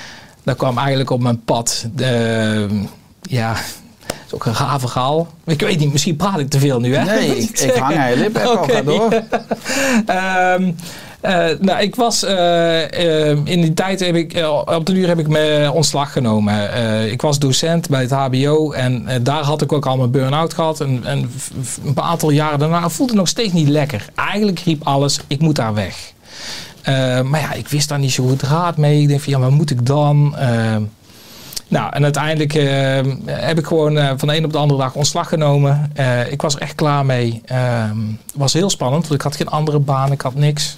dat 0.44 0.56
kwam 0.56 0.78
eigenlijk 0.78 1.10
op 1.10 1.20
mijn 1.20 1.44
pad. 1.44 1.86
De, 1.94 2.86
ja, 3.22 3.56
is 4.28 4.34
ook 4.34 4.46
een 4.46 4.54
raar 4.54 4.80
verhaal. 4.80 5.28
Ik 5.44 5.60
weet 5.60 5.78
niet, 5.78 5.92
misschien 5.92 6.16
praat 6.16 6.38
ik 6.38 6.48
te 6.48 6.58
veel 6.58 6.80
nu, 6.80 6.96
hè? 6.96 7.04
Nee, 7.04 7.36
ik, 7.42 7.58
ik 7.58 7.74
hang 7.74 7.96
aan 7.96 8.10
je 8.10 8.16
lippen. 8.16 8.50
Oké. 8.52 8.72
Ga 8.72 8.82
door. 8.82 9.12
Ehm, 9.12 10.62
eh, 10.62 10.74
nou, 11.60 11.80
ik 11.80 11.94
was 11.94 12.24
eh, 12.24 13.30
eh, 13.30 13.38
in 13.44 13.60
die 13.60 13.74
tijd 13.74 14.00
heb 14.00 14.14
ik 14.14 14.32
eh, 14.32 14.62
op 14.64 14.86
de 14.86 14.92
duur 14.92 15.08
heb 15.08 15.18
ik 15.18 15.28
me 15.28 15.70
ontslag 15.74 16.12
genomen. 16.12 16.72
Eh, 16.72 17.12
ik 17.12 17.22
was 17.22 17.38
docent 17.38 17.88
bij 17.88 18.00
het 18.00 18.10
HBO 18.10 18.72
en 18.72 19.06
eh, 19.06 19.16
daar 19.22 19.42
had 19.42 19.62
ik 19.62 19.72
ook 19.72 19.86
al 19.86 19.96
mijn 19.96 20.10
burn-out 20.10 20.54
gehad. 20.54 20.80
En, 20.80 21.00
en 21.04 21.30
een 21.84 22.00
aantal 22.00 22.30
jaren 22.30 22.58
daarna 22.58 22.88
voelde 22.88 23.12
het 23.12 23.20
nog 23.20 23.28
steeds 23.28 23.52
niet 23.52 23.68
lekker. 23.68 24.04
Eigenlijk 24.14 24.58
riep 24.58 24.86
alles: 24.86 25.20
ik 25.26 25.40
moet 25.40 25.56
daar 25.56 25.74
weg. 25.74 26.12
Eh, 26.82 27.20
maar 27.22 27.40
ja, 27.40 27.52
ik 27.52 27.68
wist 27.68 27.88
daar 27.88 27.98
niet 27.98 28.12
zo 28.12 28.26
goed 28.26 28.42
raad 28.42 28.76
mee. 28.76 29.00
Ik 29.02 29.08
denk 29.08 29.20
van 29.20 29.32
ja, 29.32 29.38
wat 29.38 29.50
moet 29.50 29.70
ik 29.70 29.86
dan? 29.86 30.36
Eh, 30.36 30.76
Nou, 31.68 31.92
en 31.92 32.02
uiteindelijk 32.02 32.54
eh, 32.54 32.66
heb 33.26 33.58
ik 33.58 33.66
gewoon 33.66 33.98
eh, 33.98 34.12
van 34.16 34.28
de 34.28 34.36
een 34.36 34.44
op 34.44 34.52
de 34.52 34.58
andere 34.58 34.80
dag 34.80 34.94
ontslag 34.94 35.28
genomen. 35.28 35.90
Eh, 35.94 36.32
ik 36.32 36.42
was 36.42 36.54
er 36.54 36.60
echt 36.60 36.74
klaar 36.74 37.06
mee. 37.06 37.42
Het 37.46 38.34
was 38.34 38.52
heel 38.52 38.70
spannend, 38.70 39.02
want 39.02 39.14
ik 39.14 39.22
had 39.22 39.36
geen 39.36 39.48
andere 39.48 39.78
baan, 39.78 40.12
ik 40.12 40.20
had 40.20 40.34
niks. 40.34 40.76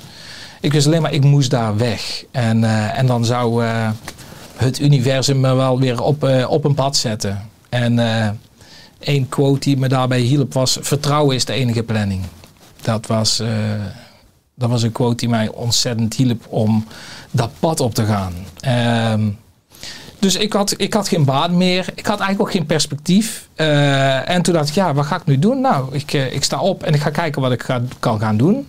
Ik 0.60 0.72
wist 0.72 0.86
alleen 0.86 1.02
maar, 1.02 1.12
ik 1.12 1.24
moest 1.24 1.50
daar 1.50 1.76
weg. 1.76 2.24
En, 2.30 2.64
eh, 2.64 2.98
en 2.98 3.06
dan 3.06 3.24
zou 3.24 3.64
eh, 3.64 3.90
het 4.56 4.80
universum 4.80 5.40
me 5.40 5.54
wel 5.54 5.78
weer 5.78 6.02
op, 6.02 6.24
eh, 6.24 6.50
op 6.50 6.64
een 6.64 6.74
pad 6.74 6.96
zetten. 6.96 7.48
En 7.68 7.98
één 8.98 9.28
quote 9.28 9.60
die 9.60 9.76
me 9.76 9.88
daarbij 9.88 10.20
hielp 10.20 10.52
was, 10.52 10.78
vertrouwen 10.80 11.36
is 11.36 11.44
de 11.44 11.52
enige 11.52 11.82
planning. 11.82 12.22
Dat 12.82 13.06
was, 13.06 13.42
dat 14.54 14.70
was 14.70 14.82
een 14.82 14.92
quote 14.92 15.16
die 15.16 15.28
mij 15.28 15.48
ontzettend 15.48 16.14
hielp 16.14 16.46
om 16.48 16.86
dat 17.30 17.50
pad 17.58 17.80
op 17.80 17.94
te 17.94 18.04
gaan. 18.04 18.32
Ehm, 18.60 19.28
dus 20.18 20.36
ik 20.36 20.52
had, 20.52 20.74
ik 20.76 20.94
had 20.94 21.08
geen 21.08 21.24
baan 21.24 21.56
meer. 21.56 21.86
Ik 21.94 22.06
had 22.06 22.18
eigenlijk 22.18 22.40
ook 22.40 22.50
geen 22.50 22.66
perspectief. 22.66 23.48
En 24.24 24.42
toen 24.42 24.54
dacht 24.54 24.68
ik, 24.68 24.74
ja, 24.74 24.94
wat 24.94 25.06
ga 25.06 25.16
ik 25.16 25.26
nu 25.26 25.38
doen? 25.38 25.60
Nou, 25.60 25.94
ik, 25.94 26.12
ik 26.12 26.44
sta 26.44 26.60
op 26.60 26.82
en 26.82 26.94
ik 26.94 27.00
ga 27.00 27.10
kijken 27.10 27.42
wat 27.42 27.52
ik 27.52 27.62
ga, 27.62 27.82
kan 27.98 28.20
gaan 28.20 28.36
doen. 28.36 28.66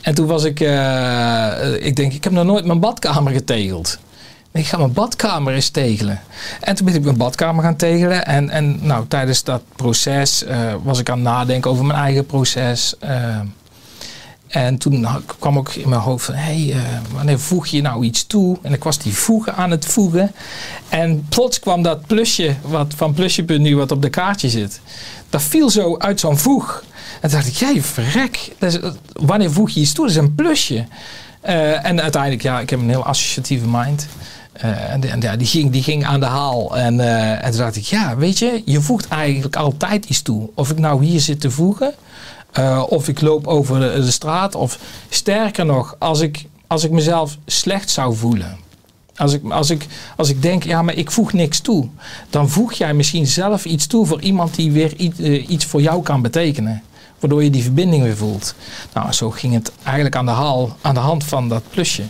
En 0.00 0.14
toen 0.14 0.26
was 0.26 0.44
ik, 0.44 0.60
eh, 0.60 1.86
ik 1.86 1.96
denk, 1.96 2.12
ik 2.12 2.24
heb 2.24 2.32
nog 2.32 2.44
nooit 2.44 2.64
mijn 2.64 2.80
badkamer 2.80 3.32
getegeld. 3.32 3.98
Ik 4.52 4.66
ga 4.66 4.76
mijn 4.76 4.92
badkamer 4.92 5.54
eens 5.54 5.68
tegelen. 5.68 6.20
En 6.60 6.74
toen 6.74 6.86
ben 6.86 6.94
ik 6.94 7.04
mijn 7.04 7.16
badkamer 7.16 7.64
gaan 7.64 7.76
tegelen. 7.76 8.26
En, 8.26 8.50
en 8.50 8.86
nou, 8.86 9.04
tijdens 9.08 9.44
dat 9.44 9.62
proces 9.76 10.44
eh, 10.44 10.74
was 10.82 10.98
ik 10.98 11.10
aan 11.10 11.18
het 11.18 11.24
nadenken 11.24 11.70
over 11.70 11.84
mijn 11.84 11.98
eigen 11.98 12.26
proces. 12.26 12.94
Eh, 12.98 13.40
en 14.54 14.78
toen 14.78 15.06
kwam 15.38 15.58
ook 15.58 15.72
in 15.72 15.88
mijn 15.88 16.00
hoofd 16.00 16.24
van, 16.24 16.34
hé, 16.34 16.64
hey, 16.64 16.72
eh, 16.72 16.82
wanneer 17.12 17.38
voeg 17.38 17.66
je 17.66 17.82
nou 17.82 18.04
iets 18.04 18.26
toe? 18.26 18.58
En 18.62 18.72
ik 18.72 18.84
was 18.84 18.98
die 18.98 19.14
voegen 19.14 19.54
aan 19.54 19.70
het 19.70 19.86
voegen. 19.86 20.32
En 20.88 21.26
plots 21.28 21.60
kwam 21.60 21.82
dat 21.82 22.06
plusje, 22.06 22.54
wat 22.62 22.94
van 22.96 23.12
plusje.nu, 23.12 23.76
wat 23.76 23.90
op 23.90 24.02
de 24.02 24.10
kaartje 24.10 24.48
zit. 24.48 24.80
Dat 25.30 25.42
viel 25.42 25.70
zo 25.70 25.96
uit 25.98 26.20
zo'n 26.20 26.38
voeg. 26.38 26.84
En 27.20 27.30
toen 27.30 27.38
dacht 27.38 27.46
ik, 27.46 27.54
jij 27.54 27.82
verrek, 27.82 28.52
wanneer 29.12 29.52
voeg 29.52 29.70
je 29.70 29.80
iets 29.80 29.92
toe? 29.92 30.06
Dat 30.06 30.14
is 30.14 30.20
een 30.20 30.34
plusje. 30.34 30.86
Eh, 31.40 31.86
en 31.86 32.02
uiteindelijk, 32.02 32.42
ja, 32.42 32.60
ik 32.60 32.70
heb 32.70 32.80
een 32.80 32.88
heel 32.88 33.04
associatieve 33.04 33.66
mind. 33.68 34.06
Eh, 34.52 34.92
en 34.92 35.20
ja, 35.20 35.36
die, 35.36 35.46
ging, 35.46 35.70
die 35.70 35.82
ging 35.82 36.04
aan 36.04 36.20
de 36.20 36.26
haal. 36.26 36.76
En, 36.76 37.00
en 37.40 37.50
toen 37.50 37.60
dacht 37.60 37.76
ik, 37.76 37.84
ja, 37.84 38.16
weet 38.16 38.38
je, 38.38 38.62
je 38.64 38.80
voegt 38.80 39.08
eigenlijk 39.08 39.56
altijd 39.56 40.04
iets 40.04 40.22
toe. 40.22 40.50
Of 40.54 40.70
ik 40.70 40.78
nou 40.78 41.04
hier 41.04 41.20
zit 41.20 41.40
te 41.40 41.50
voegen, 41.50 41.94
eh, 42.54 42.82
of 42.88 43.08
ik 43.08 43.20
loop 43.20 43.46
over 43.46 43.80
de, 43.80 44.10
straat, 44.10 44.54
of 44.54 44.78
sterker 45.08 45.66
nog, 45.66 45.96
als 45.98 46.20
ik, 46.20 46.44
als 46.66 46.84
ik 46.84 46.90
mezelf 46.90 47.36
slecht 47.46 47.90
zou 47.90 48.16
voelen. 48.16 48.56
Als 49.16 49.32
ik, 49.32 49.50
als, 49.50 49.70
ik, 49.70 49.86
als 50.16 50.28
ik 50.28 50.42
denk, 50.42 50.62
ja, 50.64 50.82
maar 50.82 50.94
ik 50.94 51.10
voeg 51.10 51.32
niks 51.32 51.60
toe. 51.60 51.88
Dan 52.30 52.48
voeg 52.48 52.72
jij 52.72 52.94
misschien 52.94 53.26
zelf 53.26 53.64
iets 53.64 53.86
toe 53.86 54.06
voor 54.06 54.20
iemand 54.20 54.54
die 54.54 54.72
weer 54.72 54.96
iets, 54.96 55.18
eh, 55.18 55.48
iets 55.48 55.64
voor 55.64 55.82
jou 55.82 56.02
kan 56.02 56.22
betekenen. 56.22 56.82
Waardoor 57.18 57.44
je 57.44 57.50
die 57.50 57.62
verbinding 57.62 58.02
weer 58.02 58.16
voelt. 58.16 58.54
Nou, 58.92 59.12
zo 59.12 59.30
ging 59.30 59.54
het 59.54 59.72
eigenlijk 59.82 60.16
aan 60.16 60.26
de, 60.26 60.32
haal, 60.32 60.76
aan 60.80 60.94
de 60.94 61.00
hand 61.00 61.24
van 61.24 61.48
dat 61.48 61.62
plusje. 61.70 62.02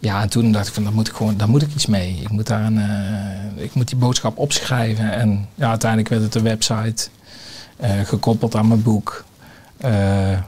Ja, 0.00 0.22
en 0.22 0.28
toen 0.28 0.52
dacht 0.52 0.68
ik 0.68 0.74
van, 0.74 0.84
daar 0.84 0.92
moet 0.92 1.08
ik 1.08 1.14
gewoon, 1.14 1.36
daar 1.36 1.48
moet 1.48 1.62
ik 1.62 1.72
iets 1.74 1.86
mee. 1.86 2.18
Ik 2.20 2.30
moet, 2.30 2.46
daar 2.46 2.64
een, 2.64 2.78
eh, 2.78 3.64
ik 3.64 3.74
moet 3.74 3.88
die 3.88 3.98
boodschap 3.98 4.38
opschrijven. 4.38 5.12
En 5.12 5.48
ja, 5.54 5.68
uiteindelijk 5.68 6.10
werd 6.10 6.22
het 6.22 6.34
een 6.34 6.42
website 6.42 7.08
gekoppeld 8.04 8.56
aan 8.56 8.68
mijn 8.68 8.82
boek. 8.82 9.24
Eh, 9.76 10.38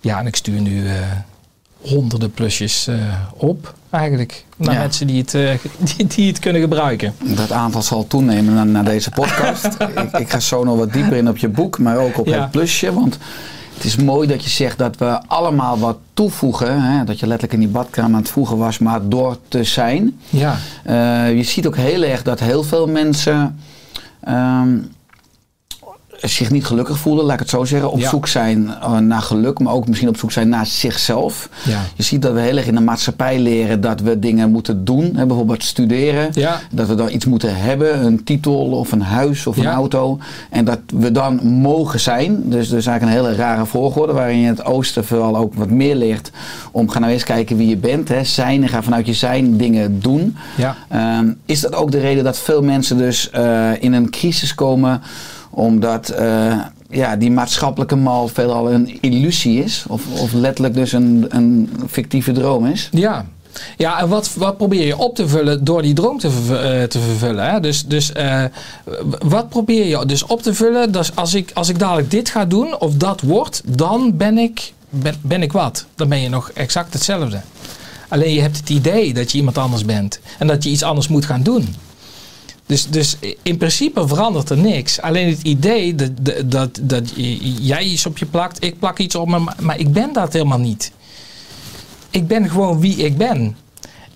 ja, 0.00 0.18
en 0.18 0.26
ik 0.26 0.36
stuur 0.36 0.60
nu 0.60 0.86
eh, 0.86 0.92
honderden 1.80 2.30
plusjes 2.30 2.86
eh, 2.86 2.94
op, 3.36 3.74
eigenlijk. 3.90 4.44
Naar 4.56 4.74
Ja. 4.74 4.80
mensen 4.80 5.06
die 5.06 5.18
het, 5.20 5.30
die, 5.96 6.06
die 6.06 6.28
het 6.28 6.38
kunnen 6.38 6.60
gebruiken. 6.62 7.14
Dat 7.24 7.52
aantal 7.52 7.82
zal 7.82 8.06
toenemen 8.06 8.54
na, 8.54 8.64
na 8.64 8.82
deze 8.82 9.10
podcast. 9.10 9.64
ik, 10.04 10.18
ik 10.18 10.30
ga 10.30 10.40
zo 10.40 10.64
nog 10.64 10.76
wat 10.76 10.92
dieper 10.92 11.16
in 11.16 11.28
op 11.28 11.36
je 11.36 11.48
boek, 11.48 11.78
maar 11.78 11.96
ook 11.96 12.18
op 12.18 12.26
Ja. 12.26 12.40
het 12.40 12.50
plusje. 12.50 12.92
Want 12.92 13.18
het 13.74 13.84
is 13.84 13.96
mooi 13.96 14.28
dat 14.28 14.44
je 14.44 14.50
zegt 14.50 14.78
dat 14.78 14.96
we 14.96 15.20
allemaal 15.26 15.78
wat 15.78 15.98
toevoegen. 16.14 16.82
Hè? 16.82 17.04
Dat 17.04 17.18
je 17.20 17.26
letterlijk 17.26 17.52
in 17.60 17.66
die 17.66 17.68
badkamer 17.76 18.14
aan 18.14 18.20
het 18.22 18.30
voegen 18.30 18.56
was, 18.58 18.78
maar 18.78 19.08
door 19.08 19.36
te 19.48 19.64
zijn. 19.64 20.18
Ja, 20.28 20.56
je 21.28 21.42
ziet 21.42 21.66
ook 21.66 21.76
heel 21.76 22.02
erg 22.02 22.22
dat 22.22 22.40
heel 22.40 22.62
veel 22.62 22.86
mensen 22.86 23.58
ehm, 24.20 24.76
zich 26.20 26.50
niet 26.50 26.64
gelukkig 26.64 26.98
voelen, 26.98 27.24
laat 27.24 27.32
ik 27.34 27.38
het 27.40 27.50
zo 27.50 27.64
zeggen. 27.64 27.90
Op 27.90 27.98
Ja. 27.98 28.08
zoek 28.08 28.26
zijn 28.28 28.74
eh, 28.80 28.98
naar 28.98 29.20
geluk, 29.22 29.58
maar 29.58 29.72
ook 29.72 29.88
misschien 29.88 30.08
op 30.08 30.16
zoek 30.16 30.32
zijn 30.32 30.48
naar 30.48 30.66
zichzelf. 30.66 31.48
ja. 31.64 31.80
Je 31.94 32.02
ziet 32.02 32.22
dat 32.22 32.32
we 32.32 32.40
heel 32.40 32.56
erg 32.56 32.66
in 32.66 32.74
de 32.74 32.80
maatschappij 32.80 33.38
leren 33.38 33.80
dat 33.80 34.00
we 34.00 34.18
dingen 34.18 34.50
moeten 34.50 34.84
doen. 34.84 35.12
Hè, 35.16 35.26
bijvoorbeeld 35.26 35.64
studeren. 35.64 36.28
Ja. 36.32 36.60
Dat 36.70 36.86
we 36.88 36.94
dan 36.94 37.10
iets 37.10 37.24
moeten 37.24 37.56
hebben, 37.56 38.04
een 38.04 38.24
titel 38.24 38.54
of 38.70 38.92
een 38.92 39.02
huis 39.02 39.46
of 39.46 39.56
een 39.56 39.66
auto. 39.66 40.18
En 40.50 40.64
dat 40.64 40.78
we 40.94 41.12
dan 41.12 41.46
mogen 41.46 42.00
zijn. 42.00 42.42
Dus 42.44 42.70
er 42.70 42.76
is 42.76 42.86
eigenlijk 42.86 43.18
een 43.18 43.24
hele 43.24 43.36
rare 43.42 43.66
volgorde 43.66 44.12
waarin 44.12 44.36
je 44.36 44.42
in 44.42 44.48
het 44.48 44.64
oosten 44.64 45.04
vooral 45.04 45.36
ook 45.36 45.54
wat 45.54 45.70
meer 45.70 45.94
leert. 45.94 46.30
Om 46.70 46.88
ga 46.90 46.98
nou 46.98 47.12
eens 47.12 47.24
kijken 47.24 47.56
wie 47.56 47.68
je 47.68 47.76
bent. 47.76 48.08
Hè. 48.08 48.24
Zijn 48.24 48.62
en 48.62 48.68
ga 48.68 48.82
vanuit 48.82 49.06
je 49.06 49.14
zijn 49.14 49.56
dingen 49.56 50.00
doen. 50.00 50.36
Ja. 50.56 50.76
Ehm, 50.88 51.26
is 51.46 51.60
dat 51.60 51.74
ook 51.74 51.90
de 51.90 51.98
reden 52.00 52.24
dat 52.24 52.38
veel 52.38 52.62
mensen 52.62 52.96
dus 52.98 53.30
eh, 53.30 53.70
in 53.82 53.92
een 53.92 54.10
crisis 54.10 54.54
komen 54.54 55.02
omdat 55.50 56.08
eh, 56.08 56.58
ja, 56.90 57.16
die 57.16 57.30
maatschappelijke 57.30 57.96
mal 57.96 58.28
veelal 58.28 58.72
een 58.72 58.98
illusie 59.00 59.64
is? 59.64 59.84
Of, 59.88 60.02
of 60.20 60.32
letterlijk 60.32 60.74
dus 60.74 60.92
een, 60.92 61.26
een 61.28 61.70
fictieve 61.88 62.32
droom 62.32 62.66
is? 62.66 62.88
Ja. 62.92 63.26
Ja, 63.76 64.00
en 64.00 64.08
wat, 64.08 64.34
wat 64.34 64.56
probeer 64.56 64.86
je 64.86 64.96
op 64.96 65.14
te 65.14 65.28
vullen 65.28 65.64
door 65.64 65.82
die 65.82 65.94
droom 65.94 66.18
te, 66.18 66.28
eh, 66.28 66.82
te 66.82 67.00
vervullen? 67.00 67.50
Hè? 67.50 67.60
Dus, 67.60 67.86
dus 67.86 68.12
eh, 68.12 68.44
wat 69.18 69.48
probeer 69.48 69.86
je 69.86 70.06
dus 70.06 70.26
op 70.26 70.42
te 70.42 70.54
vullen? 70.54 70.92
Dus 70.92 71.16
als 71.16 71.34
ik, 71.34 71.50
als 71.54 71.68
ik 71.68 71.78
dadelijk 71.78 72.10
dit 72.10 72.28
ga 72.28 72.44
doen 72.44 72.80
of 72.80 72.94
dat 72.94 73.20
wordt, 73.20 73.62
dan 73.64 74.16
ben 74.16 74.38
ik, 74.38 74.72
ben, 74.90 75.14
ben 75.20 75.42
ik 75.42 75.52
wat? 75.52 75.86
Dan 75.94 76.08
ben 76.08 76.20
je 76.20 76.28
nog 76.28 76.50
exact 76.50 76.92
hetzelfde. 76.92 77.40
Alleen 78.08 78.34
je 78.34 78.40
hebt 78.40 78.56
het 78.56 78.70
idee 78.70 79.14
dat 79.14 79.32
je 79.32 79.38
iemand 79.38 79.58
anders 79.58 79.84
bent 79.84 80.20
en 80.38 80.46
dat 80.46 80.64
je 80.64 80.70
iets 80.70 80.82
anders 80.82 81.08
moet 81.08 81.24
gaan 81.24 81.42
doen. 81.42 81.74
Dus, 82.68 82.86
dus 82.86 83.16
in 83.42 83.56
principe 83.56 84.08
verandert 84.08 84.50
er 84.50 84.58
niks. 84.58 85.00
Alleen 85.00 85.28
het 85.28 85.42
idee 85.42 85.94
dat, 85.94 86.10
dat, 86.44 86.78
dat, 86.82 87.12
jij 87.60 87.82
iets 87.82 88.06
op 88.06 88.18
je 88.18 88.26
plakt, 88.26 88.64
ik 88.64 88.78
plak 88.78 88.98
iets 88.98 89.14
op 89.14 89.28
me, 89.28 89.38
maar- 89.60 89.78
ik 89.78 89.92
ben 89.92 90.12
dat 90.12 90.32
helemaal 90.32 90.58
niet 90.58 90.92
ik 92.10 92.26
ben 92.26 92.50
gewoon 92.50 92.80
wie 92.80 92.96
ik 92.96 93.16
ben. 93.16 93.56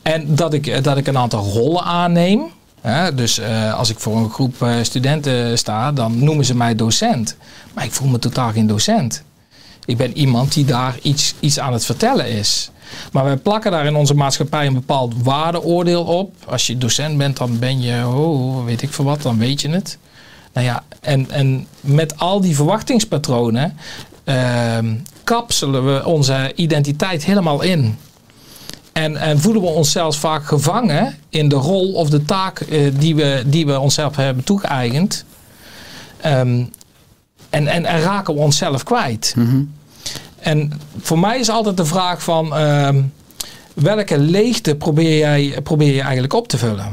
En 0.02 0.34
dat 0.34 0.54
ik, 0.54 0.84
dat 0.84 0.96
ik 0.96 1.06
een 1.06 1.18
aantal 1.18 1.44
rollen 1.44 1.82
aanneem. 1.82 2.42
Hè, 2.80 3.14
dus 3.14 3.38
eh, 3.38 3.74
als 3.74 3.90
ik 3.90 3.98
voor 3.98 4.16
een 4.16 4.30
groep 4.30 4.62
eh, 4.62 4.74
studenten 4.82 5.58
sta, 5.58 5.92
dan 5.92 6.24
noemen 6.24 6.44
ze 6.44 6.54
mij 6.54 6.74
docent. 6.74 7.36
Maar 7.74 7.84
ik 7.84 7.92
voel 7.92 8.08
me 8.08 8.18
totaal 8.18 8.52
geen 8.52 8.66
docent. 8.66 9.22
Ik 9.84 9.96
ben 9.96 10.16
iemand 10.16 10.52
die 10.54 10.64
daar 10.64 10.98
iets, 11.02 11.34
iets 11.40 11.58
aan 11.58 11.72
het 11.72 11.84
vertellen 11.84 12.28
is. 12.28 12.70
Maar 13.12 13.24
wij 13.24 13.36
plakken 13.36 13.70
daar 13.70 13.86
in 13.86 13.96
onze 13.96 14.14
maatschappij 14.14 14.66
een 14.66 14.74
bepaald 14.74 15.14
waardeoordeel 15.22 16.04
op. 16.04 16.34
Als 16.46 16.66
je 16.66 16.78
docent 16.78 17.18
bent, 17.18 17.36
dan 17.36 17.58
ben 17.58 17.80
je, 17.80 18.06
oh, 18.06 18.64
weet 18.64 18.82
ik 18.82 18.92
veel 18.92 19.04
wat, 19.04 19.22
dan 19.22 19.38
weet 19.38 19.60
je 19.60 19.68
het. 19.68 19.98
Nou 20.52 20.66
ja, 20.66 20.82
en, 21.00 21.30
en 21.30 21.66
met 21.80 22.18
al 22.18 22.40
die 22.40 22.56
verwachtingspatronen 22.56 23.76
ehm, 24.24 24.94
kapselen 25.24 25.94
we 25.94 26.04
onze 26.04 26.52
identiteit 26.54 27.24
helemaal 27.24 27.62
in. 27.62 27.98
En, 28.92 29.16
en 29.16 29.40
voelen 29.40 29.62
we 29.62 29.68
onszelf 29.68 30.16
vaak 30.16 30.44
gevangen 30.44 31.14
in 31.28 31.48
de 31.48 31.56
rol 31.56 31.92
of 31.92 32.10
de 32.10 32.24
taak 32.24 32.60
eh, 32.60 32.92
die, 32.98 33.14
we, 33.14 33.42
die 33.46 33.66
we 33.66 33.78
onszelf 33.78 34.16
hebben 34.16 34.44
toegeëigend. 34.44 35.24
Ehm, 36.20 36.64
en, 37.50 37.66
en, 37.66 37.84
en 37.84 38.00
raken 38.00 38.34
we 38.34 38.40
onszelf 38.40 38.82
kwijt. 38.82 39.34
En 40.42 40.72
voor 41.00 41.18
mij 41.18 41.38
is 41.38 41.48
altijd 41.48 41.76
de 41.76 41.84
vraag 41.84 42.22
van 42.22 42.54
ehm, 42.56 43.02
welke 43.74 44.18
leegte 44.18 44.74
probeer, 44.76 45.18
jij, 45.18 45.60
probeer 45.62 45.94
je 45.94 46.00
eigenlijk 46.00 46.32
op 46.32 46.48
te 46.48 46.58
vullen? 46.58 46.92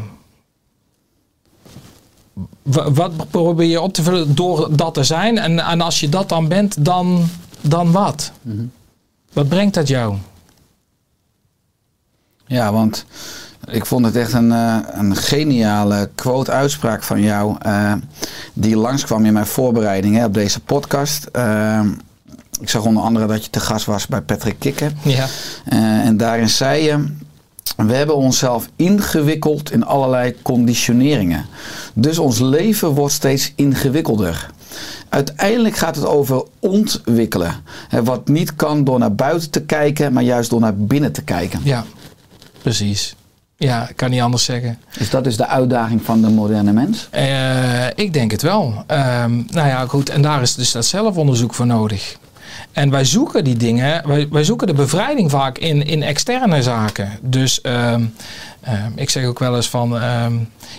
Wa- 2.61 2.91
Wat 2.91 3.29
probeer 3.29 3.67
je 3.67 3.81
op 3.81 3.93
te 3.93 4.03
vullen 4.03 4.35
door 4.35 4.75
dat 4.75 4.93
te 4.93 5.03
zijn? 5.03 5.37
En, 5.37 5.59
en 5.59 5.81
als 5.81 5.99
je 5.99 6.09
dat 6.09 6.29
dan 6.29 6.47
bent, 6.47 6.85
dan, 6.85 7.29
dan 7.61 7.91
wat? 7.91 8.31
Wat 9.33 9.47
brengt 9.47 9.73
dat 9.73 9.87
jou? 9.87 10.15
Ja, 12.45 12.71
want 12.71 13.05
ik 13.65 13.85
vond 13.85 14.05
het 14.05 14.15
echt 14.15 14.33
een, 14.33 14.51
eh, 14.51 14.77
een 14.91 15.15
geniale 15.15 16.09
quote-uitspraak 16.15 17.03
van 17.03 17.21
jou. 17.21 17.55
eh, 17.59 17.93
die 18.53 18.75
langskwam 18.75 19.25
in 19.25 19.33
mijn 19.33 19.45
voorbereiding 19.45 20.15
hè, 20.15 20.25
op 20.25 20.33
deze 20.33 20.59
podcast. 20.59 21.23
Eh, 21.25 21.81
ik 22.59 22.69
zag 22.69 22.85
onder 22.85 23.03
andere 23.03 23.25
dat 23.25 23.43
je 23.43 23.49
te 23.49 23.59
gast 23.59 23.85
was 23.85 24.07
bij 24.07 24.21
Patrick 24.21 24.59
Kikker. 24.59 24.91
Ja. 25.03 25.27
Eh, 25.65 25.79
en 25.79 26.17
daarin 26.17 26.49
zei 26.49 26.83
je. 26.83 27.05
We 27.77 27.93
hebben 27.93 28.15
onszelf 28.15 28.69
ingewikkeld 28.75 29.71
in 29.71 29.85
allerlei 29.85 30.35
conditioneringen. 30.41 31.45
Dus 31.93 32.17
ons 32.17 32.39
leven 32.39 32.89
wordt 32.89 33.13
steeds 33.13 33.53
ingewikkelder. 33.55 34.49
Uiteindelijk 35.09 35.75
gaat 35.75 35.95
het 35.95 36.05
over 36.05 36.43
ontwikkelen. 36.59 37.55
Wat 38.03 38.27
niet 38.27 38.55
kan 38.55 38.83
door 38.83 38.99
naar 38.99 39.15
buiten 39.15 39.49
te 39.49 39.61
kijken, 39.61 40.13
maar 40.13 40.23
juist 40.23 40.49
door 40.49 40.59
naar 40.59 40.75
binnen 40.75 41.11
te 41.11 41.21
kijken. 41.21 41.59
Ja, 41.63 41.85
precies. 42.61 43.15
Ja, 43.57 43.89
ik 43.89 43.95
kan 43.95 44.09
niet 44.09 44.21
anders 44.21 44.43
zeggen. 44.43 44.79
Dus 44.97 45.09
dat 45.09 45.25
is 45.25 45.37
de 45.37 45.47
uitdaging 45.47 46.01
van 46.03 46.21
de 46.21 46.29
moderne 46.29 46.71
mens? 46.71 47.07
Eh, 47.11 47.87
ik 47.95 48.13
denk 48.13 48.31
het 48.31 48.41
wel. 48.41 48.83
Ehm, 48.87 49.35
nou 49.47 49.67
ja, 49.67 49.85
goed. 49.85 50.09
En 50.09 50.21
daar 50.21 50.41
is 50.41 50.55
dus 50.55 50.71
dat 50.71 50.85
zelfonderzoek 50.85 51.53
voor 51.53 51.65
nodig. 51.65 52.17
En 52.71 52.89
wij 52.89 53.05
zoeken 53.05 53.43
die 53.43 53.57
dingen, 53.57 54.07
wij, 54.07 54.27
wij 54.31 54.43
zoeken 54.43 54.67
de 54.67 54.73
bevrijding 54.73 55.29
vaak 55.29 55.57
in, 55.57 55.85
in 55.85 56.03
externe 56.03 56.63
zaken. 56.63 57.19
Dus 57.21 57.61
ehm, 57.61 58.03
ehm, 58.61 58.91
ik 58.95 59.09
zeg 59.09 59.25
ook 59.25 59.39
wel 59.39 59.55
eens 59.55 59.69
van, 59.69 59.99
ehm, 59.99 60.33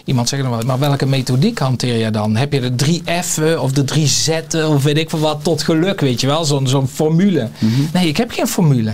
iemand 0.04 0.28
zegt 0.28 0.42
dan 0.42 0.50
wel, 0.50 0.61
maar 0.62 0.78
welke 0.78 1.06
methodiek 1.06 1.59
hanteer 1.59 1.97
je 1.97 2.11
dan? 2.11 2.37
Heb 2.37 2.52
je 2.52 2.61
de 2.61 2.75
drie 2.75 3.02
F'en 3.23 3.61
of 3.61 3.73
de 3.73 3.85
drie 3.85 4.06
Z'en 4.06 4.68
of 4.68 4.82
weet 4.82 4.99
ik 4.99 5.11
veel 5.11 5.18
wat 5.18 5.44
tot 5.44 5.62
geluk, 5.62 6.00
weet 6.00 6.20
je 6.20 6.26
wel? 6.26 6.44
Zo'n 6.44 6.66
zo'n 6.66 6.88
formule. 6.88 7.49
Nee, 7.92 8.09
ik 8.09 8.16
heb 8.16 8.30
geen 8.30 8.49
formule. 8.49 8.92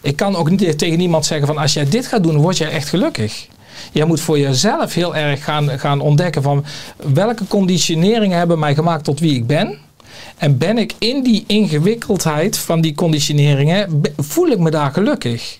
Ik 0.00 0.16
kan 0.16 0.36
ook 0.36 0.50
niet 0.50 0.78
tegen 0.78 1.00
iemand 1.00 1.26
zeggen 1.26 1.46
van, 1.46 1.58
als 1.58 1.72
jij 1.72 1.88
dit 1.88 2.06
gaat 2.06 2.22
doen, 2.22 2.36
word 2.36 2.58
jij 2.58 2.70
echt 2.70 2.88
gelukkig. 2.88 3.46
Jij 3.92 4.04
moet 4.04 4.20
voor 4.20 4.38
jezelf 4.38 4.94
heel 4.94 5.16
erg 5.16 5.44
gaan, 5.44 5.78
gaan 5.78 6.00
ontdekken 6.00 6.42
van 6.42 6.64
welke 6.96 7.46
conditioneringen 7.46 8.38
hebben 8.38 8.58
mij 8.58 8.74
gemaakt 8.74 9.04
tot 9.04 9.20
wie 9.20 9.34
ik 9.34 9.46
ben. 9.46 9.78
En 10.36 10.58
ben 10.58 10.78
ik 10.78 10.94
in 10.98 11.22
die 11.22 11.44
ingewikkeldheid 11.46 12.58
van 12.58 12.80
die 12.80 12.94
conditioneringen, 12.94 14.02
voel 14.16 14.48
ik 14.48 14.58
me 14.58 14.70
daar 14.70 14.92
gelukkig? 14.92 15.58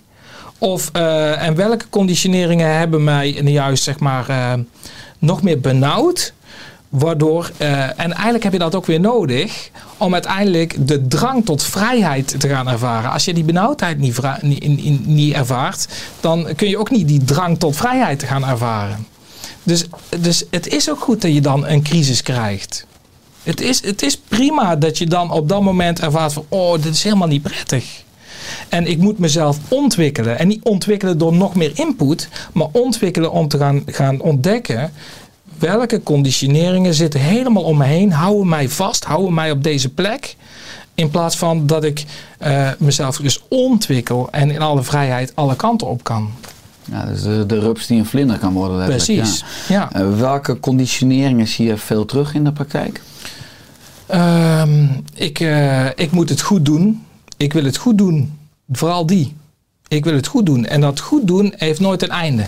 Of, 0.58 0.90
eh, 0.92 1.42
en 1.42 1.54
welke 1.54 1.88
conditioneringen 1.90 2.76
hebben 2.76 3.04
mij 3.04 3.30
juist 3.30 3.82
zeg 3.82 3.98
maar 3.98 4.28
eh, 4.28 4.52
nog 5.18 5.42
meer 5.42 5.60
benauwd? 5.60 6.32
Waardoor, 6.88 7.50
eh, 7.56 7.82
en 7.82 8.12
eigenlijk 8.12 8.44
heb 8.44 8.52
je 8.52 8.58
dat 8.58 8.74
ook 8.74 8.86
weer 8.86 9.00
nodig 9.00 9.70
om 9.96 10.12
uiteindelijk 10.12 10.88
de 10.88 11.06
drang 11.06 11.44
tot 11.44 11.62
vrijheid 11.62 12.40
te 12.40 12.48
gaan 12.48 12.68
ervaren. 12.68 13.10
Als 13.10 13.24
je 13.24 13.34
die 13.34 13.44
benauwdheid 13.44 13.98
niet, 13.98 14.42
niet, 14.42 15.06
niet, 15.06 15.34
ervaart, 15.34 15.88
dan 16.20 16.48
kun 16.56 16.68
je 16.68 16.78
ook 16.78 16.90
niet 16.90 17.08
die 17.08 17.24
drang 17.24 17.58
tot 17.58 17.76
vrijheid 17.76 18.22
gaan 18.22 18.46
ervaren. 18.46 19.06
Dus, 19.62 19.84
dus 20.20 20.44
het 20.50 20.68
is 20.68 20.90
ook 20.90 21.00
goed 21.00 21.22
dat 21.22 21.34
je 21.34 21.40
dan 21.40 21.66
een 21.66 21.82
crisis 21.82 22.22
krijgt. 22.22 22.86
Het 23.46 23.60
is, 23.60 23.84
het 23.84 24.02
is 24.02 24.16
prima 24.16 24.76
dat 24.76 24.98
je 24.98 25.06
dan 25.06 25.30
op 25.30 25.48
dat 25.48 25.62
moment 25.62 26.00
ervaart 26.00 26.32
van, 26.32 26.44
oh, 26.48 26.82
dit 26.82 26.94
is 26.94 27.02
helemaal 27.02 27.28
niet 27.28 27.42
prettig. 27.42 28.04
En 28.68 28.86
ik 28.86 28.98
moet 28.98 29.18
mezelf 29.18 29.58
ontwikkelen. 29.68 30.38
En 30.38 30.48
niet 30.48 30.62
ontwikkelen 30.62 31.18
door 31.18 31.32
nog 31.32 31.54
meer 31.54 31.72
input, 31.74 32.28
maar 32.52 32.68
ontwikkelen 32.72 33.32
om 33.32 33.48
te 33.48 33.58
gaan, 33.58 33.82
gaan 33.86 34.20
ontdekken 34.20 34.92
welke 35.58 36.02
conditioneringen 36.02 36.94
zitten 36.94 37.20
helemaal 37.20 37.62
om 37.62 37.76
me 37.76 37.84
heen, 37.84 38.12
houden 38.12 38.48
mij 38.48 38.68
vast, 38.68 39.04
houden 39.04 39.34
mij 39.34 39.50
op 39.50 39.62
deze 39.62 39.88
plek. 39.88 40.36
In 40.94 41.10
plaats 41.10 41.36
van 41.36 41.66
dat 41.66 41.84
ik 41.84 42.04
eh, 42.38 42.70
mezelf 42.78 43.16
dus 43.16 43.42
ontwikkel 43.48 44.28
en 44.30 44.50
in 44.50 44.60
alle 44.60 44.82
vrijheid 44.82 45.32
alle 45.34 45.56
kanten 45.56 45.86
op 45.86 46.04
kan. 46.04 46.30
Ja, 46.90 47.04
dus 47.04 47.22
de, 47.22 47.44
de 47.46 47.58
rups 47.58 47.86
die 47.86 47.98
een 47.98 48.06
vlinder 48.06 48.38
kan 48.38 48.52
worden. 48.52 48.86
Precies. 48.86 49.44
Ja. 49.68 49.88
Ja. 49.92 50.00
Eh, 50.00 50.18
welke 50.18 50.60
conditioneringen 50.60 51.48
zie 51.48 51.66
je 51.66 51.76
veel 51.76 52.04
terug 52.04 52.34
in 52.34 52.44
de 52.44 52.52
praktijk? 52.52 53.00
Ehm, 54.06 54.86
ik, 55.14 55.40
eh, 55.40 55.86
ik 55.86 56.10
moet 56.10 56.28
het 56.28 56.40
goed 56.40 56.64
doen. 56.64 57.04
Ik 57.36 57.52
wil 57.52 57.64
het 57.64 57.76
goed 57.76 57.98
doen. 57.98 58.38
Vooral 58.72 59.06
die. 59.06 59.36
Ik 59.88 60.04
wil 60.04 60.14
het 60.14 60.26
goed 60.26 60.46
doen. 60.46 60.66
En 60.66 60.80
dat 60.80 61.00
goed 61.00 61.26
doen 61.26 61.54
heeft 61.56 61.80
nooit 61.80 62.02
een 62.02 62.10
einde. 62.10 62.46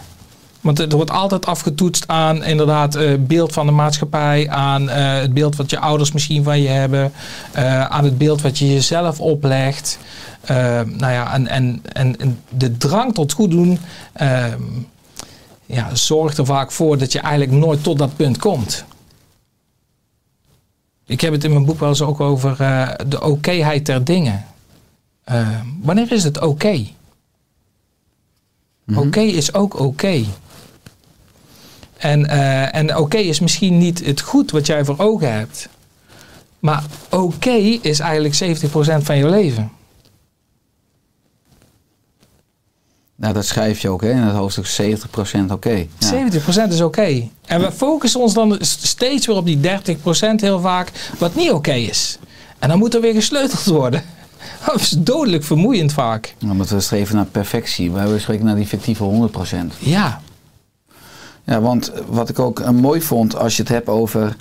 Want 0.60 0.78
het 0.78 0.92
wordt 0.92 1.10
altijd 1.10 1.46
afgetoetst 1.46 2.08
aan 2.08 2.44
inderdaad 2.44 2.94
eh, 2.94 3.12
beeld 3.18 3.52
van 3.52 3.66
de 3.66 3.72
maatschappij, 3.72 4.48
aan 4.50 4.88
eh, 4.88 5.20
het 5.20 5.34
beeld 5.34 5.56
wat 5.56 5.70
je 5.70 5.78
ouders 5.78 6.12
misschien 6.12 6.44
van 6.44 6.60
je 6.60 6.68
hebben, 6.68 7.12
aan 7.88 8.04
het 8.04 8.18
beeld 8.18 8.42
wat 8.42 8.58
je 8.58 8.72
jezelf 8.72 9.20
oplegt. 9.20 9.98
Eh, 10.48 10.80
nou 10.86 11.12
ja, 11.12 11.32
en, 11.32 11.46
en, 11.46 11.82
en, 11.92 12.20
en 12.20 12.40
de 12.48 12.76
drang 12.76 13.14
tot 13.14 13.32
goed 13.32 13.50
doen 13.50 13.78
ehm, 14.12 14.62
ja, 15.66 15.94
zorgt 15.94 16.38
er 16.38 16.46
vaak 16.46 16.72
voor 16.72 16.98
dat 16.98 17.12
je 17.12 17.20
eigenlijk 17.20 17.52
nooit 17.52 17.82
tot 17.82 17.98
dat 17.98 18.16
punt 18.16 18.38
komt. 18.38 18.84
Ik 21.08 21.20
heb 21.20 21.32
het 21.32 21.44
in 21.44 21.52
mijn 21.52 21.64
boek 21.64 21.80
wel 21.80 21.88
eens 21.88 22.02
ook 22.02 22.20
over 22.20 22.60
eh, 22.60 22.90
de 23.06 23.20
okéheid 23.20 23.86
der 23.86 24.04
dingen. 24.04 24.44
Eh, 25.24 25.60
wanneer 25.82 26.12
is 26.12 26.24
het 26.24 26.40
oké? 26.40 26.86
Oké 28.94 29.20
is 29.20 29.54
ook 29.54 29.78
oké. 29.78 30.24
En, 31.96 32.26
eh, 32.26 32.74
en 32.74 32.96
oké 32.96 33.16
is 33.16 33.40
misschien 33.40 33.78
niet 33.78 34.04
het 34.04 34.20
goed 34.20 34.50
wat 34.50 34.66
jij 34.66 34.84
voor 34.84 34.98
ogen 34.98 35.32
hebt. 35.32 35.68
Maar 36.58 36.84
oké 37.10 37.78
is 37.82 38.00
eigenlijk 38.00 38.34
70% 38.34 39.04
van 39.04 39.16
je 39.16 39.28
leven. 39.28 39.70
Nou, 43.20 43.34
dat 43.34 43.46
schrijf 43.46 43.80
je 43.80 43.88
ook 43.88 44.02
hè, 44.02 44.10
in 44.10 44.16
het 44.16 44.36
hoofdstuk 44.36 44.96
70% 45.46 45.52
oké. 45.52 45.86
Ja. 45.98 46.30
70% 46.68 46.68
is 46.68 46.80
oké. 46.80 47.28
En 47.46 47.60
we 47.60 47.72
focussen 47.72 48.20
ons 48.20 48.34
dan 48.34 48.56
steeds 48.60 49.26
weer 49.26 49.36
op 49.36 49.46
die 49.46 49.60
30% 49.60 49.60
heel 50.36 50.60
vaak, 50.60 50.92
wat 51.18 51.34
niet 51.34 51.50
oké 51.50 51.72
is. 51.72 52.18
En 52.58 52.68
dan 52.68 52.78
moet 52.78 52.94
er 52.94 53.00
weer 53.00 53.14
gesleuteld 53.14 53.64
worden. 53.64 54.02
Dat 54.66 54.80
is 54.80 54.90
dodelijk 54.90 55.44
vermoeiend 55.44 55.92
vaak. 55.92 56.34
Omdat 56.42 56.68
we 56.68 56.80
streven 56.80 57.16
naar 57.16 57.24
perfectie. 57.24 57.90
Wij 57.92 58.18
spreken 58.18 58.44
naar 58.44 58.56
die 58.56 58.66
fictieve 58.66 59.30
100%. 59.32 59.56
Ja, 59.78 60.20
Ja, 61.44 61.60
want 61.60 61.92
wat 62.06 62.28
ik 62.28 62.38
ook 62.38 62.60
eh, 62.60 62.70
mooi 62.70 63.02
vond 63.02 63.36
als 63.36 63.56
je 63.56 63.62
het 63.62 63.70
hebt 63.70 63.88
over 63.88 64.36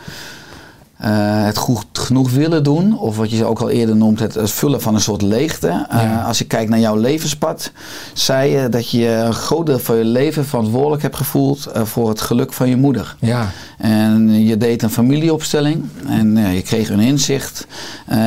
eh, 0.98 1.44
het 1.44 1.58
goed 1.58 1.86
genoeg 1.94 2.32
willen 2.32 2.64
doen, 2.64 2.98
of 3.00 3.18
wat 3.18 3.30
je 3.32 3.46
ook 3.46 3.60
al 3.60 3.70
eerder 3.70 3.96
noemt, 3.96 4.20
het, 4.20 4.34
het 4.34 4.52
vullen 4.52 4.82
van 4.82 4.94
een 4.94 5.02
soort 5.02 5.22
leegte. 5.22 5.86
Eh, 5.90 6.02
Ja. 6.02 6.22
als 6.22 6.38
je 6.38 6.44
kijkt 6.46 6.70
naar 6.70 6.80
jouw 6.80 6.96
levenspad, 6.96 7.72
zei 8.14 8.52
je 8.52 8.70
dat 8.70 8.90
je 8.92 9.08
een 9.08 9.34
groot 9.34 9.66
deel 9.66 9.80
van 9.80 9.96
je 9.98 10.04
leven 10.06 10.46
verantwoordelijk 10.46 11.02
hebt 11.02 11.16
gevoeld 11.16 11.66
eh, 11.66 11.82
voor 11.84 12.10
het 12.10 12.22
geluk 12.22 12.54
van 12.54 12.70
je 12.70 12.76
moeder. 12.78 13.16
ja, 13.20 13.50
En 13.78 14.46
je 14.46 14.58
deed 14.58 14.84
een 14.84 14.90
familieopstelling 14.90 15.86
en 16.08 16.38
je 16.54 16.62
kreeg 16.62 16.90
een 16.90 17.00
inzicht. 17.00 17.68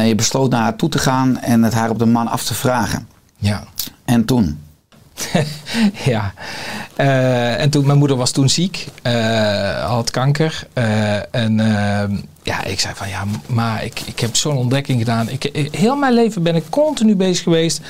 Je 0.07 0.15
besloot 0.15 0.51
naar 0.51 0.63
haar 0.63 0.77
toe 0.77 0.89
te 0.89 0.99
gaan 0.99 1.39
en 1.39 1.63
het 1.63 1.75
haar 1.75 1.91
op 1.91 1.99
de 1.99 2.07
man 2.07 2.29
af 2.29 2.45
te 2.45 2.55
vragen. 2.55 3.09
ja. 3.37 3.65
En 4.05 4.25
toen? 4.25 4.59
ja. 6.05 6.33
Eh, 7.01 7.61
en 7.61 7.71
toen, 7.71 7.87
mijn 7.87 7.99
moeder 7.99 8.17
was 8.17 8.31
toen 8.31 8.49
ziek, 8.49 8.87
eh, 9.03 9.85
had 9.87 10.11
kanker. 10.11 10.67
eh, 10.73 11.35
en 11.35 11.61
eh, 11.61 12.19
ja, 12.43 12.65
ik 12.65 12.81
zei 12.81 12.95
van 12.95 13.09
ja, 13.09 13.25
maar 13.47 13.85
ik, 13.85 14.01
ik 14.01 14.21
heb 14.21 14.37
zo'n 14.37 14.57
ontdekking 14.57 14.99
gedaan. 14.99 15.29
Ik, 15.29 15.69
heel 15.71 15.97
mijn 15.97 16.13
leven 16.13 16.43
ben 16.43 16.57
ik 16.57 16.65
continu 16.71 17.17
bezig 17.17 17.43
geweest 17.43 17.81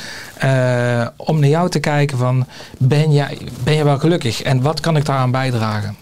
om 1.17 1.41
naar 1.41 1.49
jou 1.49 1.71
te 1.71 1.79
kijken 1.79 2.19
van 2.19 2.47
ben 2.79 3.13
jij, 3.13 3.39
ben 3.63 3.75
jij 3.75 3.85
wel 3.85 3.99
gelukkig 3.99 4.43
en 4.43 4.63
wat 4.63 4.81
kan 4.81 4.97
ik 4.97 5.05
daaraan 5.05 5.31
bijdragen? 5.31 5.97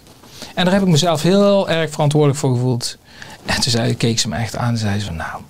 En 0.55 0.63
daar 0.65 0.73
heb 0.73 0.83
ik 0.83 0.89
mezelf 0.89 1.21
heel 1.21 1.69
erg 1.69 1.91
verantwoordelijk 1.91 2.39
voor 2.39 2.53
gevoeld. 2.53 2.97
En 3.45 3.61
toen 3.61 3.71
zei, 3.71 3.95
keek 3.97 4.19
ze 4.19 4.27
me 4.27 4.35
echt 4.35 4.55
aan 4.55 4.69
en 4.69 4.77
zei 4.77 4.99
ze 4.99 5.05
van 5.05 5.15
nou, 5.15 5.41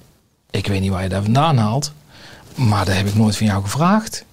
ik 0.51 0.67
weet 0.67 0.81
niet 0.81 0.91
waar 0.91 1.03
je 1.03 1.09
dat 1.09 1.23
vandaan 1.23 1.57
haalt, 1.57 1.91
maar 2.55 2.85
dat 2.85 2.95
heb 2.95 3.07
ik 3.07 3.15
nooit 3.15 3.37
van 3.37 3.47
jou 3.47 3.63
gevraagd. 3.63 4.25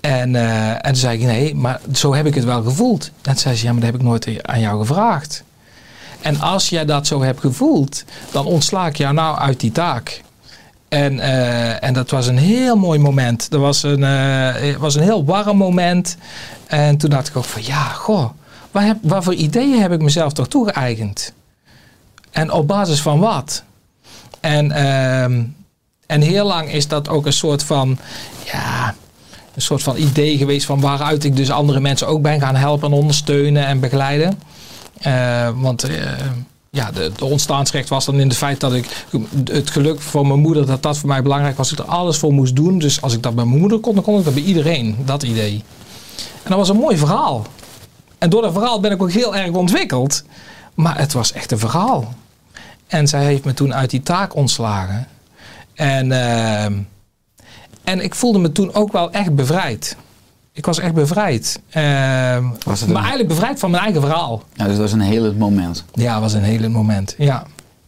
En, 0.00 0.34
eh, 0.34 0.70
en 0.70 0.82
toen 0.82 0.96
zei 0.96 1.18
ik, 1.18 1.24
nee, 1.24 1.54
maar 1.54 1.80
zo 1.92 2.14
heb 2.14 2.26
ik 2.26 2.34
het 2.34 2.44
wel 2.44 2.62
gevoeld. 2.62 3.10
En 3.22 3.36
zei 3.36 3.54
ze, 3.54 3.64
ja, 3.64 3.72
maar 3.72 3.80
dat 3.80 3.90
heb 3.90 4.00
ik 4.00 4.06
nooit 4.06 4.46
aan 4.46 4.60
jou 4.60 4.78
gevraagd. 4.78 5.44
En 6.20 6.40
als 6.40 6.68
jij 6.68 6.84
dat 6.84 7.06
zo 7.06 7.22
hebt 7.22 7.40
gevoeld, 7.40 8.04
dan 8.30 8.46
ontsla 8.46 8.86
ik 8.86 8.96
jou 8.96 9.14
nou 9.14 9.38
uit 9.38 9.60
die 9.60 9.72
taak. 9.72 10.22
En, 10.88 11.20
eh, 11.20 11.82
en 11.82 11.94
dat 11.94 12.10
was 12.10 12.26
een 12.26 12.38
heel 12.38 12.76
mooi 12.76 12.98
moment. 12.98 13.50
Dat 13.50 13.60
was 13.60 13.82
een, 13.82 14.04
eh, 14.04 14.76
was 14.76 14.94
een 14.94 15.02
heel 15.02 15.24
warm 15.24 15.56
moment. 15.56 16.16
En 16.66 16.96
toen 16.96 17.10
dacht 17.10 17.28
ik 17.28 17.36
ook 17.36 17.44
van, 17.44 17.64
ja, 17.64 17.82
goh, 17.82 18.30
waar, 18.70 18.84
heb, 18.84 18.96
voor 19.02 19.34
ideeën 19.34 19.80
heb 19.80 19.92
ik 19.92 20.02
mezelf 20.02 20.32
toch 20.32 20.48
toegeëigend? 20.48 21.32
En 22.30 22.52
op 22.52 22.66
basis 22.66 23.00
van 23.00 23.18
wat? 23.18 23.62
En, 24.40 24.72
ehm, 24.72 25.42
en 26.06 26.20
heel 26.20 26.46
lang 26.46 26.72
is 26.72 26.88
dat 26.88 27.08
ook 27.08 27.26
een 27.26 27.32
soort 27.32 27.62
van, 27.62 27.98
ja, 28.44 28.94
een 29.58 29.64
soort 29.64 29.82
van 29.82 29.96
idee 29.96 30.36
geweest 30.36 30.66
van 30.66 30.80
waaruit 30.80 31.24
ik 31.24 31.36
dus 31.36 31.50
andere 31.50 31.80
mensen 31.80 32.06
ook 32.06 32.22
ben 32.22 32.40
gaan 32.40 32.56
helpen 32.56 32.88
en 32.90 32.98
ondersteunen 32.98 33.66
en 33.66 33.80
begeleiden. 33.80 34.40
Eh, 35.00 35.48
want 35.54 35.82
eh, 35.82 35.96
ja, 36.70 36.90
de, 36.90 37.12
de 37.16 37.24
ontstaansrecht 37.24 37.88
was 37.88 38.04
dan 38.04 38.20
in 38.20 38.28
het 38.28 38.36
feit 38.36 38.60
dat 38.60 38.74
ik 38.74 39.06
het 39.44 39.70
geluk 39.70 40.00
voor 40.00 40.26
mijn 40.26 40.40
moeder, 40.40 40.66
dat 40.66 40.82
dat 40.82 40.98
voor 40.98 41.08
mij 41.08 41.22
belangrijk 41.22 41.56
was, 41.56 41.70
dat 41.70 41.78
ik 41.78 41.84
er 41.84 41.90
alles 41.90 42.16
voor 42.16 42.32
moest 42.32 42.56
doen. 42.56 42.78
Dus 42.78 43.02
als 43.02 43.14
ik 43.14 43.22
dat 43.22 43.34
bij 43.34 43.44
mijn 43.44 43.58
moeder 43.58 43.78
kon, 43.78 43.94
dan 43.94 44.04
kon 44.04 44.18
ik 44.18 44.24
dat 44.24 44.34
bij 44.34 44.42
iedereen, 44.42 44.96
dat 45.04 45.22
idee. 45.22 45.62
En 46.16 46.50
dat 46.50 46.58
was 46.58 46.68
een 46.68 46.76
mooi 46.76 46.96
verhaal. 46.96 47.46
En 48.18 48.30
door 48.30 48.42
dat 48.42 48.52
verhaal 48.52 48.80
ben 48.80 48.92
ik 48.92 49.02
ook 49.02 49.12
heel 49.12 49.36
erg 49.36 49.50
ontwikkeld. 49.50 50.24
Maar 50.74 50.98
het 50.98 51.12
was 51.12 51.32
echt 51.32 51.52
een 51.52 51.58
verhaal. 51.58 52.14
En 52.86 53.08
zij 53.08 53.24
heeft 53.24 53.44
me 53.44 53.54
toen 53.54 53.74
uit 53.74 53.90
die 53.90 54.02
taak 54.02 54.34
ontslagen. 54.34 55.06
En, 55.74 56.12
ehm, 56.12 56.72
en 57.88 58.00
ik 58.04 58.14
voelde 58.14 58.38
me 58.38 58.52
toen 58.52 58.74
ook 58.74 58.92
wel 58.92 59.10
echt 59.10 59.34
bevrijd. 59.34 59.96
Ik 60.52 60.66
was 60.66 60.78
echt 60.78 60.94
bevrijd. 60.94 61.60
Was 61.72 62.80
het 62.80 62.88
maar 62.88 62.88
een- 62.88 62.94
eigenlijk 62.96 63.28
bevrijd 63.28 63.58
van 63.58 63.70
mijn 63.70 63.82
eigen 63.82 64.00
verhaal. 64.00 64.42
Ja, 64.54 64.64
dus 64.64 64.72
dat 64.72 64.82
was 64.82 64.92
een 64.92 65.00
heel 65.00 65.34
moment. 65.34 65.84
Ja, 65.92 66.20
was 66.20 66.32
een 66.32 66.42
hele 66.42 66.68
moment. 66.68 67.14
Ja. 67.18 67.42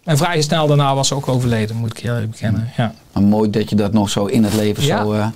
En 0.05 0.17
vrij 0.17 0.43
snel 0.43 0.67
daarna 0.67 0.95
was 0.95 1.09
ze 1.09 1.15
ook 1.15 1.29
overleden, 1.29 1.77
moet 1.77 1.99
ik 1.99 2.05
eerlijk 2.05 2.31
bekennen. 2.31 2.71
Ja. 2.77 2.93
Maar 3.13 3.23
mooi 3.23 3.51
dat 3.51 3.71
je 3.71 3.77
dat 3.77 3.93
nog 3.93 4.11
zo 4.11 4.25
in 4.25 4.45
het 4.45 4.55
leven 4.55 4.85
Ja. 4.85 5.03
zo, 5.03 5.13
eh, 5.13 5.27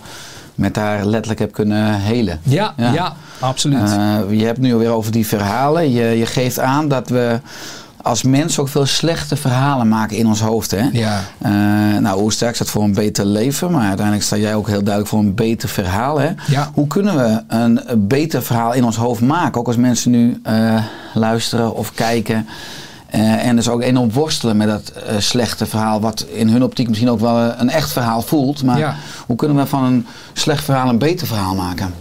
met 0.54 0.76
haar 0.76 1.04
letterlijk 1.04 1.40
heb 1.40 1.52
kunnen 1.52 2.00
helen. 2.00 2.40
Ja, 2.42 2.74
ja. 2.76 2.92
Ja. 2.92 3.16
absoluut. 3.40 3.90
Eh, 3.90 4.18
je 4.30 4.44
hebt 4.44 4.58
nu 4.58 4.72
alweer 4.72 4.90
over 4.90 5.12
die 5.12 5.26
verhalen. 5.26 5.90
Je, 5.92 6.02
je 6.04 6.26
geeft 6.26 6.58
aan 6.58 6.88
dat 6.88 7.08
we 7.08 7.40
als 8.04 8.22
mens 8.22 8.58
ook 8.58 8.68
veel 8.68 8.86
slechte 8.86 9.36
verhalen 9.36 9.88
maken 9.88 10.16
in 10.16 10.26
ons 10.26 10.40
hoofd. 10.40 10.70
Hè? 10.70 10.88
ja. 10.92 11.20
Eh, 11.38 11.52
nou, 12.00 12.22
Oersterk 12.22 12.54
staat 12.54 12.70
voor 12.70 12.82
een 12.82 12.94
beter 12.94 13.24
leven, 13.26 13.70
maar 13.70 13.86
uiteindelijk 13.86 14.26
sta 14.26 14.36
jij 14.36 14.54
ook 14.54 14.66
heel 14.66 14.82
duidelijk 14.82 15.08
voor 15.08 15.18
een 15.18 15.34
beter 15.34 15.68
verhaal. 15.68 16.20
Hè? 16.20 16.30
Ja. 16.46 16.70
Hoe 16.74 16.86
kunnen 16.86 17.16
we 17.16 17.42
een 17.48 17.80
beter 18.08 18.42
verhaal 18.42 18.72
in 18.72 18.84
ons 18.84 18.96
hoofd 18.96 19.20
maken? 19.20 19.60
Ook 19.60 19.66
als 19.66 19.76
mensen 19.76 20.10
nu 20.10 20.40
eh, 20.42 20.82
luisteren 21.14 21.74
of 21.76 21.92
kijken. 21.94 22.46
eh, 23.06 23.46
en 23.46 23.56
dus 23.56 23.68
ook 23.68 23.82
enorm 23.82 24.12
worstelen 24.12 24.56
met 24.56 24.68
dat 24.68 24.92
slechte 25.18 25.66
verhaal, 25.66 26.00
wat 26.00 26.20
in 26.32 26.48
hun 26.48 26.62
optiek 26.64 26.88
misschien 26.88 27.10
ook 27.10 27.20
wel 27.20 27.52
een 27.60 27.70
echt 27.70 27.92
verhaal 27.92 28.22
voelt. 28.22 28.62
Maar 28.62 28.78
Ja. 28.78 28.94
hoe 29.26 29.36
kunnen 29.36 29.56
we 29.56 29.66
van 29.66 29.84
een 29.84 30.06
slecht 30.32 30.64
verhaal 30.64 30.88
een 30.88 30.98
beter 30.98 31.26
verhaal 31.26 31.54
maken? 31.54 31.94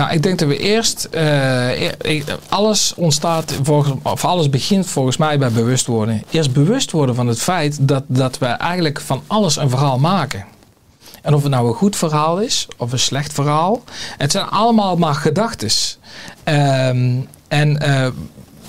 Nou, 0.00 0.12
ik 0.12 0.22
denk 0.22 0.38
dat 0.38 0.48
we 0.48 0.58
eerst. 0.58 1.04
eh, 1.04 1.82
e- 1.82 1.94
e- 1.98 2.22
alles 2.48 2.92
ontstaat, 2.96 3.54
volgens, 3.62 3.94
of 4.02 4.24
alles 4.24 4.50
begint 4.50 4.86
volgens 4.86 5.16
mij 5.16 5.38
bij 5.38 5.50
bewustwording. 5.50 6.24
Eerst 6.30 6.52
bewust 6.52 6.90
worden 6.90 7.14
van 7.14 7.26
het 7.26 7.40
feit 7.42 7.88
dat, 7.88 8.04
dat 8.06 8.38
we 8.38 8.46
eigenlijk 8.46 9.00
van 9.00 9.22
alles 9.26 9.56
een 9.56 9.70
verhaal 9.70 9.98
maken. 9.98 10.44
En 11.22 11.34
of 11.34 11.42
het 11.42 11.50
nou 11.50 11.68
een 11.68 11.74
goed 11.74 11.96
verhaal 11.96 12.38
is 12.38 12.68
of 12.76 12.92
een 12.92 12.98
slecht 12.98 13.32
verhaal. 13.32 13.82
Het 14.18 14.32
zijn 14.32 14.48
allemaal 14.48 14.96
maar 14.96 15.14
gedachtes. 15.14 15.98
Ehm, 16.44 17.16
en 17.48 17.78
eh, 17.80 18.08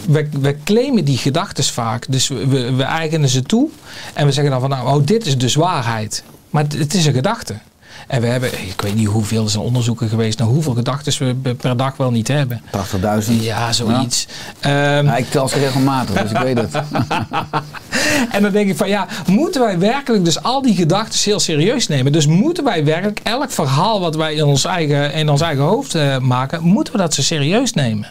we, 0.08 0.30
we 0.41 0.58
claimen 0.63 1.06
die 1.06 1.17
gedachtes 1.17 1.72
vaak. 1.72 2.06
Dus 2.10 2.28
we, 2.28 2.72
we, 2.76 2.84
eigenen 2.84 3.30
ze 3.30 3.41
toe. 3.41 3.70
En 4.13 4.26
we 4.26 4.32
zeggen 4.32 4.52
dan 4.52 4.62
van 4.62 4.70
nou, 4.70 4.88
oh, 4.88 5.06
dit 5.06 5.26
is 5.26 5.38
dus 5.38 5.56
waarheid. 5.56 6.24
Maar 6.50 6.65
het 6.78 6.94
is 6.94 7.06
een 7.06 7.13
gedachte. 7.13 7.56
En 8.08 8.22
we 8.22 8.28
hebben, 8.28 8.54
ik 8.68 8.82
weet 8.82 8.96
niet 8.96 9.08
hoeveel, 9.08 9.44
er 9.44 9.50
zijn 9.50 9.64
onderzoeken 9.64 10.10
geweest 10.10 10.40
naar 10.40 10.48
hoeveel 10.48 10.74
gedachten 10.74 11.28
we 11.44 11.54
per- 11.56 11.78
dag 11.78 11.98
wel 11.98 12.12
niet 12.12 12.28
hebben. 12.28 12.62
80.000. 12.72 13.44
Ja, 13.44 13.74
zoiets. 13.74 14.28
Ehm, 14.60 14.74
Ja, 15.06 15.16
ik 15.18 15.30
tel 15.30 15.48
ze 15.48 15.60
regelmatig, 15.60 16.22
dus 16.22 16.32
ik 16.32 16.38
weet 16.38 16.58
het. 16.58 16.76
En 18.32 18.42
dan 18.42 18.52
denk 18.52 18.70
ik 18.70 18.78
van 18.78 18.90
ja, 18.90 19.08
moeten 19.28 19.62
wij 19.62 19.80
werkelijk 19.80 20.26
dus 20.26 20.44
al 20.44 20.62
die 20.62 20.76
gedachten 20.76 21.20
heel 21.24 21.40
serieus 21.40 21.88
nemen? 21.88 22.12
Dus 22.12 22.28
moeten 22.28 22.64
wij 22.64 22.86
werkelijk 22.86 23.20
elk 23.24 23.52
verhaal 23.52 24.00
wat 24.00 24.16
wij 24.16 24.34
in 24.34 24.44
ons 24.44 24.66
eigen, 24.66 25.14
in 25.14 25.30
ons 25.30 25.42
eigen 25.42 25.64
hoofd 25.64 25.96
eh, 25.96 26.18
maken, 26.18 26.64
moeten 26.64 26.94
we 26.94 27.00
dat 27.00 27.14
zo 27.14 27.22
serieus 27.22 27.74
nemen? 27.74 28.08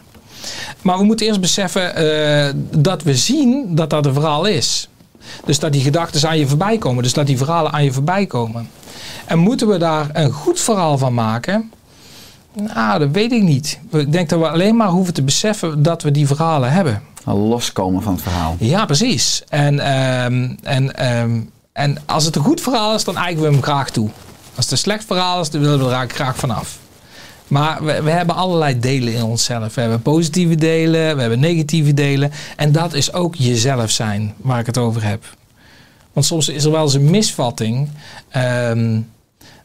Maar 0.83 0.99
we 0.99 1.05
moeten 1.05 1.27
eerst 1.27 1.41
beseffen 1.41 1.95
eh, 1.97 2.53
dat 2.77 3.03
we 3.03 3.17
zien 3.17 3.75
dat 3.75 3.91
dat 3.91 4.07
een 4.07 4.13
verhaal 4.15 4.45
is. 4.45 4.89
Dus 5.45 5.59
dat 5.59 5.73
die 5.73 5.83
gedachten 5.83 6.29
aan 6.29 6.39
je 6.39 6.47
voorbij 6.47 6.79
komen. 6.79 7.03
Dus 7.03 7.13
dat 7.13 7.27
die 7.27 7.37
verhalen 7.37 7.73
aan 7.73 7.85
je 7.85 7.93
voorbij 7.93 8.27
komen. 8.27 8.69
En 9.31 9.39
moeten 9.39 9.69
we 9.69 9.79
daar 9.79 10.07
een 10.13 10.33
goed 10.33 10.61
verhaal 10.61 10.99
van 10.99 11.15
maken? 11.15 11.73
Nou, 12.53 12.99
dat 12.99 13.09
weet 13.13 13.33
ik 13.33 13.43
niet. 13.43 13.79
Ik 13.91 14.13
denk 14.13 14.29
dat 14.29 14.39
we 14.39 14.49
alleen 14.49 14.77
maar 14.77 14.89
hoeven 14.89 15.15
te 15.15 15.23
beseffen 15.23 15.83
dat 15.83 16.03
we 16.03 16.11
die 16.11 16.27
verhalen 16.27 16.73
hebben. 16.73 17.03
Loskomen 17.25 18.03
van 18.03 18.13
het 18.13 18.23
verhaal. 18.23 18.57
Ja, 18.59 18.85
precies. 18.87 19.43
En, 19.49 19.81
ehm, 19.81 20.55
en, 20.63 20.97
ehm, 20.97 21.41
en 21.73 21.99
als 22.07 22.25
het 22.25 22.37
een 22.37 22.43
goed 22.43 22.61
verhaal 22.61 22.95
is, 22.95 23.05
dan 23.05 23.17
eigenen 23.17 23.49
we 23.49 23.55
hem 23.55 23.63
graag 23.63 23.91
toe. 23.91 24.09
Als 24.55 24.65
het 24.65 24.71
een 24.71 24.79
slecht 24.79 25.05
verhaal 25.05 25.41
is, 25.41 25.51
dan 25.51 25.61
willen 25.61 25.89
we 25.89 25.95
er 25.95 26.09
graag 26.09 26.37
vanaf. 26.37 26.79
Maar 27.47 27.85
we, 27.85 28.03
we 28.03 28.11
hebben 28.11 28.35
allerlei 28.37 28.81
delen 28.81 29.15
in 29.15 29.23
onszelf. 29.23 29.75
We 29.75 29.81
hebben 29.81 30.03
positieve 30.03 30.55
delen, 30.55 31.15
we 31.15 31.21
hebben 31.21 31.41
negatieve 31.41 31.95
delen. 31.95 32.33
En 32.57 32.73
dat 32.73 32.93
is 32.93 33.13
ook 33.13 33.35
jezelf 33.35 33.91
zijn, 33.91 34.35
waar 34.37 34.59
ik 34.61 34.67
het 34.67 34.79
over 34.79 35.05
heb. 35.05 35.25
Want 36.13 36.27
soms 36.27 36.49
is 36.49 36.65
er 36.65 36.71
wel 36.71 36.83
eens 36.83 36.95
een 36.95 37.11
misvatting. 37.11 37.89
ehm, 38.29 38.99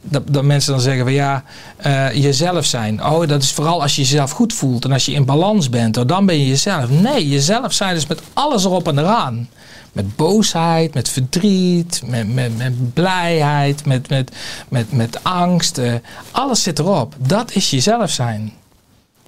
dat, 0.09 0.23
dat 0.27 0.43
mensen 0.43 0.71
dan 0.71 0.81
zeggen 0.81 1.03
van 1.03 1.13
ja, 1.13 1.43
eh, 1.77 2.13
jezelf 2.13 2.65
zijn. 2.65 3.05
Oh, 3.05 3.27
dat 3.27 3.43
is 3.43 3.51
vooral 3.51 3.81
als 3.81 3.95
je 3.95 4.01
jezelf 4.01 4.31
goed 4.31 4.53
voelt 4.53 4.85
en 4.85 4.91
als 4.91 5.05
je 5.05 5.11
in 5.11 5.25
balans 5.25 5.69
bent, 5.69 6.07
dan 6.07 6.25
ben 6.25 6.39
je 6.39 6.47
jezelf. 6.47 6.89
Nee, 6.89 7.29
jezelf 7.29 7.73
zijn 7.73 7.95
is 7.95 8.07
met 8.07 8.21
alles 8.33 8.65
erop 8.65 8.87
en 8.87 8.99
eraan. 8.99 9.49
Met 9.91 10.15
boosheid, 10.15 10.93
met 10.93 11.09
verdriet, 11.09 12.01
met, 12.05 12.33
met, 12.33 12.57
met 12.57 12.93
blijheid, 12.93 13.85
met, 13.85 14.09
met, 14.09 14.31
met, 14.69 14.91
met 14.91 15.23
angst. 15.23 15.77
eh, 15.77 15.93
alles 16.31 16.63
zit 16.63 16.79
erop. 16.79 17.15
Dat 17.17 17.55
is 17.55 17.69
jezelf 17.69 18.09
zijn. 18.09 18.53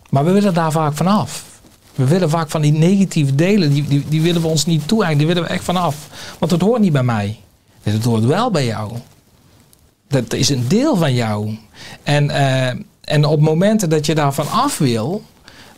Maar 0.10 0.26
we 0.26 0.32
willen 0.32 0.54
daar 0.54 0.72
vaak 0.72 0.94
vanaf. 0.96 1.44
We 1.96 2.06
willen 2.06 2.30
vaak 2.30 2.50
van 2.50 2.62
die 2.62 2.72
negatieve 2.72 3.36
delen, 3.36 3.74
die, 3.74 4.06
die, 4.10 4.22
willen 4.22 4.42
we 4.42 4.48
ons 4.48 4.66
niet 4.66 4.88
toe 4.88 5.16
Die 5.16 5.28
willen 5.28 5.44
we 5.44 5.50
echt 5.50 5.64
vanaf. 5.64 5.96
Want 6.40 6.52
dat 6.52 6.62
hoort 6.62 6.82
niet 6.82 6.92
bij 6.92 7.04
mij. 7.04 7.40
Het 7.84 8.04
hoort 8.04 8.26
wel 8.26 8.52
bij 8.52 8.66
jou. 8.66 8.92
Dat 10.08 10.34
is 10.34 10.50
een 10.50 10.68
deel 10.68 10.96
van 10.96 11.14
jou. 11.14 11.58
En, 12.04 12.30
eh, 12.30 12.80
en 13.02 13.26
op 13.26 13.40
momenten 13.40 13.90
dat 13.90 14.06
je 14.06 14.16
daarvan 14.16 14.50
af 14.50 14.78
wil, 14.78 15.24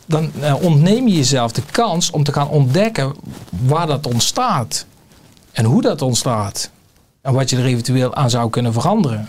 dan 0.06 0.30
eh, 0.40 0.62
ontneem 0.62 1.08
je 1.08 1.14
jezelf 1.14 1.52
de 1.52 1.62
kans 1.70 2.10
om 2.10 2.24
te 2.24 2.32
gaan 2.32 2.48
ontdekken 2.48 3.14
waar 3.66 3.86
dat 3.86 4.06
ontstaat. 4.06 4.86
En 5.52 5.64
hoe 5.64 5.82
dat 5.82 6.02
ontstaat. 6.02 6.70
En 7.20 7.32
wat 7.32 7.50
je 7.50 7.56
er 7.56 7.64
eventueel 7.64 8.14
aan 8.14 8.30
zou 8.30 8.50
kunnen 8.50 8.72
veranderen. 8.72 9.28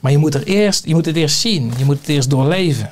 Maar 0.00 0.12
je 0.12 0.18
moet, 0.18 0.34
er 0.34 0.44
eerst, 0.44 0.86
je 0.86 0.94
moet 0.94 1.06
het 1.06 1.16
eerst 1.16 1.40
zien. 1.40 1.72
Je 1.76 1.84
moet 1.84 1.98
het 1.98 2.08
eerst 2.08 2.30
doorleven. 2.30 2.90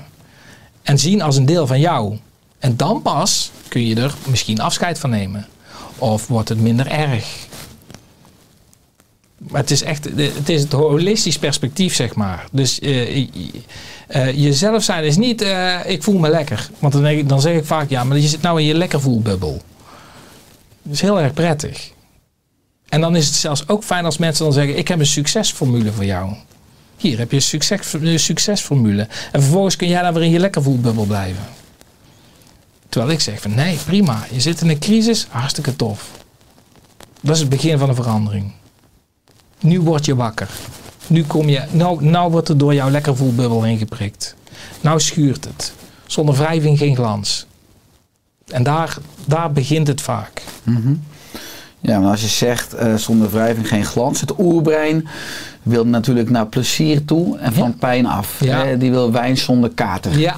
En 0.82 0.98
zien 0.98 1.22
als 1.22 1.36
een 1.36 1.46
deel 1.46 1.66
van 1.66 1.80
jou. 1.80 2.18
En 2.58 2.76
dan 2.76 3.02
pas 3.02 3.50
kun 3.68 3.86
je 3.86 3.94
er 3.94 4.14
misschien 4.26 4.60
afscheid 4.60 4.98
van 4.98 5.10
nemen. 5.10 5.46
Of 5.98 6.26
wordt 6.26 6.48
het 6.48 6.60
minder 6.60 6.86
erg. 6.86 7.47
Maar 9.50 9.60
het 9.60 9.70
is 9.70 9.82
echt 9.82 10.04
het, 10.04 10.48
is 10.48 10.62
het 10.62 10.72
holistisch 10.72 11.38
perspectief, 11.38 11.94
zeg 11.94 12.14
maar. 12.14 12.46
Dus 12.52 12.78
eh, 12.78 13.28
eh, 14.06 14.36
jezelf 14.36 14.82
zijn 14.82 15.04
is 15.04 15.16
niet, 15.16 15.42
eh, 15.42 15.78
ik 15.86 16.02
voel 16.02 16.18
me 16.18 16.28
lekker. 16.28 16.70
Want 16.78 16.92
dan, 16.92 17.06
ik, 17.06 17.28
dan 17.28 17.40
zeg 17.40 17.56
ik 17.56 17.64
vaak, 17.64 17.90
ja, 17.90 18.04
maar 18.04 18.18
je 18.18 18.28
zit 18.28 18.42
nou 18.42 18.60
in 18.60 18.66
je 18.66 18.74
lekker 18.74 19.00
voelbubbel. 19.00 19.62
Dat 20.82 20.92
is 20.92 21.00
heel 21.00 21.20
erg 21.20 21.32
prettig. 21.32 21.90
En 22.88 23.00
dan 23.00 23.16
is 23.16 23.26
het 23.26 23.34
zelfs 23.34 23.68
ook 23.68 23.84
fijn 23.84 24.04
als 24.04 24.18
mensen 24.18 24.44
dan 24.44 24.52
zeggen, 24.52 24.78
ik 24.78 24.88
heb 24.88 24.98
een 24.98 25.06
succesformule 25.06 25.92
voor 25.92 26.04
jou. 26.04 26.34
Hier 26.96 27.18
heb 27.18 27.30
je 27.30 27.36
een, 27.36 27.42
succes, 27.42 28.24
succesformule. 28.24 29.08
En 29.32 29.42
vervolgens 29.42 29.76
kun 29.76 29.88
jij 29.88 30.02
dan 30.02 30.14
weer 30.14 30.22
in 30.22 30.30
je 30.30 30.38
lekker 30.38 30.62
voelbubbel 30.62 31.04
blijven. 31.04 31.42
Terwijl 32.88 33.12
ik 33.12 33.20
zeg 33.20 33.40
van 33.40 33.54
nee, 33.54 33.78
prima. 33.84 34.26
Je 34.30 34.40
zit 34.40 34.60
in 34.60 34.68
een 34.68 34.78
crisis, 34.78 35.26
hartstikke 35.30 35.76
tof. 35.76 36.10
Dat 37.20 37.34
is 37.34 37.40
het 37.40 37.50
begin 37.50 37.78
van 37.78 37.88
een 37.88 37.94
verandering. 37.94 38.52
Nu 39.60 39.80
word 39.80 40.04
je 40.04 40.14
wakker. 40.14 40.50
Nu, 41.06 41.24
kom 41.24 41.48
je, 41.48 41.64
nou, 41.70 42.04
nou 42.04 42.30
wordt 42.30 42.48
er 42.48 42.58
door 42.58 42.74
jouw 42.74 42.90
lekker 42.90 43.16
voelbubbel 43.16 43.62
heen 43.62 43.78
geprikt. 43.78 44.34
Nou 44.80 45.00
schuurt 45.00 45.44
het. 45.44 45.72
Zonder 46.06 46.34
wrijving 46.34 46.78
geen 46.78 46.96
glans. 46.96 47.46
En 48.46 48.62
daar, 48.62 48.96
daar 49.24 49.52
begint 49.52 49.86
het 49.86 50.00
vaak. 50.00 50.42
Ja, 51.80 51.98
maar 51.98 52.10
als 52.10 52.20
je 52.20 52.26
zegt 52.28 52.74
eh, 52.74 52.94
zonder 52.94 53.30
wrijving 53.30 53.68
geen 53.68 53.84
glans. 53.84 54.20
Het 54.20 54.32
oerbrein 54.38 55.08
wil 55.62 55.86
natuurlijk 55.86 56.30
naar 56.30 56.46
plezier 56.46 57.04
toe 57.04 57.38
en 57.38 57.52
van 57.52 57.68
Ja. 57.68 57.74
pijn 57.78 58.06
af. 58.06 58.36
Ja. 58.40 58.74
Die 58.74 58.90
wil 58.90 59.12
wijn 59.12 59.36
zonder 59.36 59.70
kater. 59.74 60.18
Ja, 60.18 60.34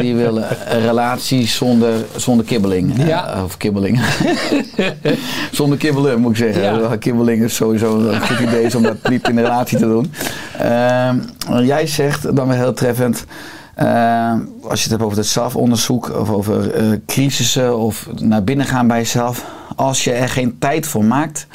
die 0.00 0.14
wil 0.14 0.40
eh, 0.40 0.50
een 0.68 0.80
relatie 0.80 1.46
zonder, 1.46 1.92
zonder 2.16 2.46
kibbeling. 2.46 2.98
Eh, 3.08 3.42
of 3.44 3.56
kibbeling. 3.56 4.00
zonder 5.52 5.78
kibbelen 5.78 6.20
moet 6.20 6.30
ik 6.30 6.36
zeggen. 6.54 6.98
Kibbeling 6.98 7.42
is 7.42 7.54
sowieso 7.54 7.98
een 7.98 8.20
goed 8.20 8.38
idee 8.38 8.76
om 8.76 8.82
dat 8.82 9.08
niet 9.08 9.28
in 9.28 9.36
een 9.36 9.42
relatie 9.44 9.78
te 9.78 9.86
doen. 9.86 10.12
Ehm, 10.58 11.18
jij 11.64 11.86
zegt 11.86 12.36
dan 12.36 12.48
weer 12.48 12.56
heel 12.56 12.72
treffend. 12.74 13.24
ehm, 13.74 14.38
als 14.62 14.78
je 14.78 14.82
het 14.82 14.90
hebt 14.90 15.02
over 15.02 15.16
het 15.18 15.26
zelfonderzoek 15.26 16.18
of 16.20 16.30
over 16.30 16.70
eh, 16.70 16.84
crisissen 17.06 17.78
of 17.78 18.08
naar 18.20 18.44
binnen 18.44 18.66
gaan 18.66 18.86
bij 18.86 18.98
jezelf. 18.98 19.44
Als 19.74 20.04
je 20.04 20.12
er 20.12 20.28
geen 20.28 20.58
tijd 20.58 20.86
voor 20.86 21.04
maakt, 21.04 21.46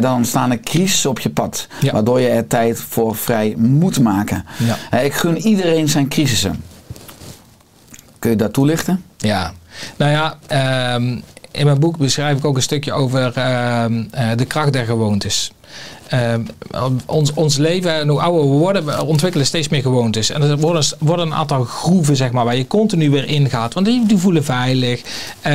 dan 0.00 0.16
ontstaan 0.16 0.50
er 0.50 0.60
crisissen 0.60 1.10
op 1.10 1.18
je 1.18 1.30
pad. 1.30 1.66
Ja. 1.80 1.92
Waardoor 1.92 2.20
je 2.20 2.28
er 2.28 2.46
tijd 2.46 2.80
voor 2.80 3.16
vrij 3.16 3.54
moet 3.56 4.00
maken. 4.00 4.44
Ja. 4.90 5.00
Ik 5.00 5.12
gun 5.14 5.36
iedereen 5.36 5.88
zijn 5.88 6.08
crisissen. 6.08 6.62
Kun 8.18 8.30
je 8.30 8.36
dat 8.36 8.52
toelichten? 8.52 9.04
ja. 9.16 9.52
Nou 9.96 10.10
ja, 10.10 10.38
ehm, 10.46 11.18
in 11.50 11.64
mijn 11.64 11.80
boek 11.80 11.96
beschrijf 11.96 12.38
ik 12.38 12.44
ook 12.44 12.56
een 12.56 12.62
stukje 12.62 12.92
over 12.92 13.32
ehm, 13.32 14.04
eh, 14.10 14.28
de 14.36 14.44
kracht 14.44 14.72
der 14.72 14.84
gewoontes. 14.84 15.52
Ehm, 16.12 16.42
ons, 17.06 17.34
ons 17.34 17.56
leven, 17.56 17.94
en 17.94 18.08
hoe 18.08 18.20
ouder 18.20 18.50
we 18.50 18.56
worden, 18.56 18.84
we 18.84 19.04
ontwikkelen 19.04 19.46
steeds 19.46 19.68
meer 19.68 19.82
gewoontes. 19.82 20.30
En 20.30 20.42
er 20.42 20.56
worden, 20.56 20.84
worden 20.98 21.26
een 21.26 21.34
aantal 21.34 21.64
groeven, 21.64 22.16
zeg 22.16 22.30
maar, 22.30 22.44
waar 22.44 22.56
je 22.56 22.66
continu 22.66 23.10
weer 23.10 23.28
ingaat. 23.28 23.74
Want 23.74 23.86
die, 23.86 24.06
die 24.06 24.18
voelen 24.18 24.44
veilig. 24.44 25.02
Eh, 25.40 25.52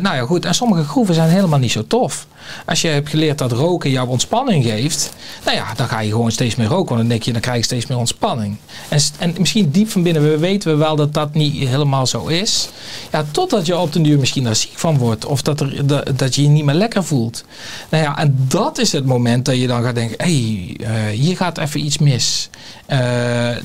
nou 0.00 0.16
ja, 0.16 0.20
goed. 0.20 0.44
En 0.44 0.54
sommige 0.54 0.84
groeven 0.84 1.14
zijn 1.14 1.28
helemaal 1.28 1.58
niet 1.58 1.70
zo 1.70 1.86
tof. 1.86 2.26
Als 2.66 2.80
je 2.80 2.88
hebt 2.88 3.08
geleerd 3.08 3.38
dat 3.38 3.52
roken 3.52 3.90
jou 3.90 4.08
ontspanning 4.08 4.64
geeft, 4.64 5.12
nou 5.44 5.56
ja, 5.56 5.74
dan 5.74 5.88
ga 5.88 6.00
je 6.00 6.10
gewoon 6.10 6.32
steeds 6.32 6.54
meer 6.54 6.66
roken. 6.66 6.96
Want 6.96 7.24
dan 7.24 7.40
krijg 7.40 7.56
je 7.56 7.64
steeds 7.64 7.86
meer 7.86 7.98
ontspanning. 7.98 8.56
En, 8.88 9.00
en 9.18 9.34
misschien 9.38 9.70
diep 9.70 9.90
van 9.90 10.02
binnen 10.02 10.22
we 10.22 10.38
weten 10.38 10.70
we 10.70 10.76
wel 10.76 10.96
dat 10.96 11.14
dat 11.14 11.34
niet 11.34 11.68
helemaal 11.68 12.06
zo 12.06 12.26
is. 12.26 12.68
Ja, 13.12 13.24
totdat 13.30 13.66
je 13.66 13.78
op 13.78 13.92
den 13.92 14.02
duur 14.02 14.18
misschien 14.18 14.44
daar 14.44 14.56
ziek 14.56 14.78
van 14.78 14.98
wordt. 14.98 15.24
Of 15.24 15.42
dat, 15.42 15.60
er, 15.60 15.86
dat, 16.16 16.34
je 16.34 16.42
je 16.42 16.48
niet 16.48 16.64
meer 16.64 16.74
lekker 16.74 17.04
voelt. 17.04 17.44
Nou 17.88 18.04
ja, 18.04 18.18
en 18.18 18.36
dat 18.48 18.78
is 18.78 18.92
het 18.92 19.04
moment 19.04 19.44
dat 19.44 19.56
je 19.56 19.66
dan 19.66 19.82
gaat 19.82 19.94
denken, 19.94 20.16
hé, 20.26 20.74
hey, 20.76 20.86
eh, 20.86 21.18
hier 21.18 21.36
gaat 21.36 21.58
even 21.58 21.84
iets 21.84 21.98
mis. 21.98 22.50
Eh, 22.86 22.98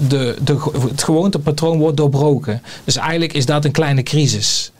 de, 0.08 0.36
de, 0.42 0.72
het 0.90 1.04
gewoontepatroon 1.04 1.78
wordt 1.78 1.98
doorbroken. 1.98 2.62
Dus 2.84 2.96
eigenlijk 2.96 3.34
is 3.34 3.46
dat 3.46 3.66
een 3.66 3.72
kleine 3.72 4.04
crisis. 4.04 4.72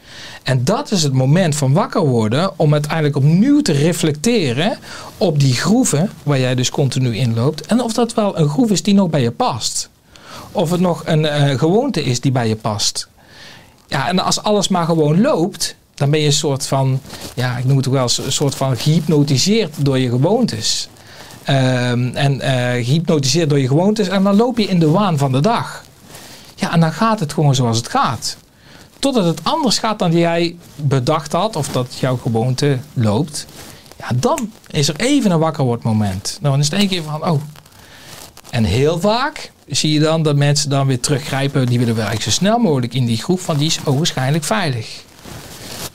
En 0.46 0.64
dat 0.64 0.92
is 0.92 1.04
het 1.04 1.14
moment 1.14 1.56
van 1.56 1.74
wakker 1.74 2.06
worden 2.06 2.60
om 2.60 2.74
uiteindelijk 2.74 3.16
opnieuw 3.16 3.62
te 3.62 3.72
reflecteren 3.72 4.78
op 5.18 5.40
die 5.40 5.54
groeven 5.54 6.12
waar 6.24 6.40
jij 6.40 6.56
dus 6.56 6.70
continu 6.70 7.18
in 7.18 7.34
loopt. 7.34 7.66
En 7.66 7.82
of 7.82 7.94
dat 7.94 8.14
wel 8.14 8.38
een 8.38 8.50
groef 8.50 8.72
is 8.72 8.84
die 8.84 8.94
nog 8.94 9.10
bij 9.10 9.22
je 9.22 9.32
past. 9.32 9.90
Of 10.52 10.72
het 10.72 10.80
nog 10.80 11.02
een 11.06 11.26
eh, 11.26 11.60
gewoonte 11.60 12.04
is 12.04 12.20
die 12.20 12.32
bij 12.32 12.48
je 12.48 12.56
past. 12.56 13.08
Ja, 13.88 14.08
en 14.08 14.20
als 14.20 14.44
alles 14.44 14.68
maar 14.68 14.86
gewoon 14.86 15.22
loopt, 15.22 15.76
dan 15.94 16.10
ben 16.10 16.20
je 16.20 16.26
een 16.26 16.34
soort 16.34 16.68
van, 16.68 17.00
ja, 17.36 17.58
ik 17.58 17.66
noem 17.66 17.78
het 17.78 17.88
ook 17.88 17.94
wel 17.94 18.10
een 18.26 18.32
soort 18.32 18.56
van 18.56 18.78
gehypnotiseerd 18.78 19.86
door 19.86 20.00
je 20.00 20.10
gewoontes. 20.10 20.90
Ehm, 21.44 22.10
en 22.14 22.42
eh 22.42 22.86
gehypnotiseerd 22.86 23.50
door 23.50 23.60
je 23.60 23.68
gewoontes 23.68 24.08
en 24.08 24.24
dan 24.24 24.36
loop 24.36 24.58
je 24.58 24.68
in 24.68 24.80
de 24.80 24.90
waan 24.90 25.18
van 25.18 25.32
de 25.32 25.42
dag. 25.42 25.84
Ja, 26.56 26.74
en 26.74 26.80
dan 26.80 26.94
gaat 26.94 27.20
het 27.20 27.34
gewoon 27.34 27.56
zoals 27.56 27.78
het 27.78 27.90
gaat. 27.90 28.38
Totdat 29.06 29.26
het 29.26 29.44
anders 29.44 29.78
gaat 29.78 30.00
dan 30.00 30.12
jij 30.12 30.56
bedacht 30.76 31.32
had, 31.32 31.56
of 31.56 31.68
dat 31.68 31.98
jouw 32.00 32.18
gewoonte 32.18 32.80
loopt. 32.94 33.46
Ja, 33.98 34.08
dan 34.16 34.52
is 34.68 34.88
er 34.88 34.96
even 34.96 35.32
een 35.32 35.40
wakker 35.40 35.64
wordt 35.64 35.84
moment. 35.84 36.38
Dan 36.42 36.60
is 36.60 36.70
het 36.70 36.80
één 36.80 36.88
keer 36.88 37.04
van, 37.04 37.30
oh. 37.30 37.42
En 38.50 38.64
heel 38.64 39.00
vaak 39.00 39.52
zie 39.68 39.94
je 39.94 40.00
dan 40.00 40.24
dat 40.24 40.36
mensen 40.36 40.70
dan 40.70 40.88
weer 40.88 41.00
teruggrijpen. 41.00 41.66
Die 41.66 41.80
willen 41.80 41.96
wel 41.96 42.08
zo 42.22 42.30
snel 42.30 42.58
mogelijk 42.58 42.94
in 42.94 43.06
die 43.06 43.18
groep, 43.18 43.42
want 43.42 43.60
die 43.60 43.68
is 43.68 43.80
ogenschijnlijk 43.84 44.44
veilig. 44.44 45.04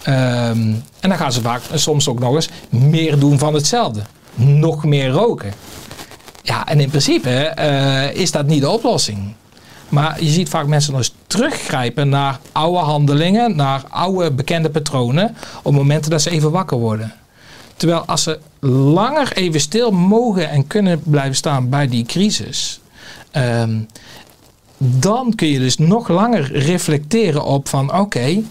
Ehm, 0.02 0.74
en 1.00 1.08
dan 1.08 1.16
gaan 1.16 1.32
ze 1.32 1.40
vaak 1.40 1.62
soms 1.74 2.08
ook 2.08 2.18
nog 2.18 2.34
eens 2.34 2.48
meer 2.68 3.18
doen 3.18 3.38
van 3.38 3.54
hetzelfde. 3.54 4.02
Nog 4.34 4.84
meer 4.84 5.08
roken. 5.08 5.52
Ja, 6.42 6.66
en 6.66 6.80
in 6.80 6.88
principe 6.88 7.30
eh, 7.30 8.14
is 8.14 8.30
dat 8.30 8.46
niet 8.46 8.60
de 8.60 8.70
oplossing. 8.70 9.34
Maar 9.88 10.22
je 10.22 10.30
ziet 10.30 10.48
vaak 10.48 10.66
mensen 10.66 10.92
teruggrijpen 11.30 12.08
naar 12.08 12.40
oude 12.52 12.78
handelingen, 12.78 13.56
naar 13.56 13.84
oude 13.88 14.30
bekende 14.30 14.70
patronen, 14.70 15.36
op 15.62 15.72
momenten 15.72 16.10
dat 16.10 16.22
ze 16.22 16.30
even 16.30 16.50
wakker 16.50 16.78
worden. 16.78 17.14
Terwijl 17.76 18.04
als 18.04 18.22
ze 18.22 18.38
langer 18.94 19.32
even 19.36 19.60
stil 19.60 19.90
mogen 19.90 20.50
en 20.50 20.66
kunnen 20.66 21.02
blijven 21.02 21.34
staan 21.34 21.68
bij 21.68 21.88
die 21.88 22.04
crisis, 22.04 22.80
ehm, 23.30 23.78
dan 24.76 25.34
kun 25.34 25.48
je 25.48 25.58
dus 25.58 25.76
nog 25.78 26.08
langer 26.08 26.52
reflecteren 26.52 27.44
op 27.44 27.68
van 27.68 27.98
oké, 27.98 28.42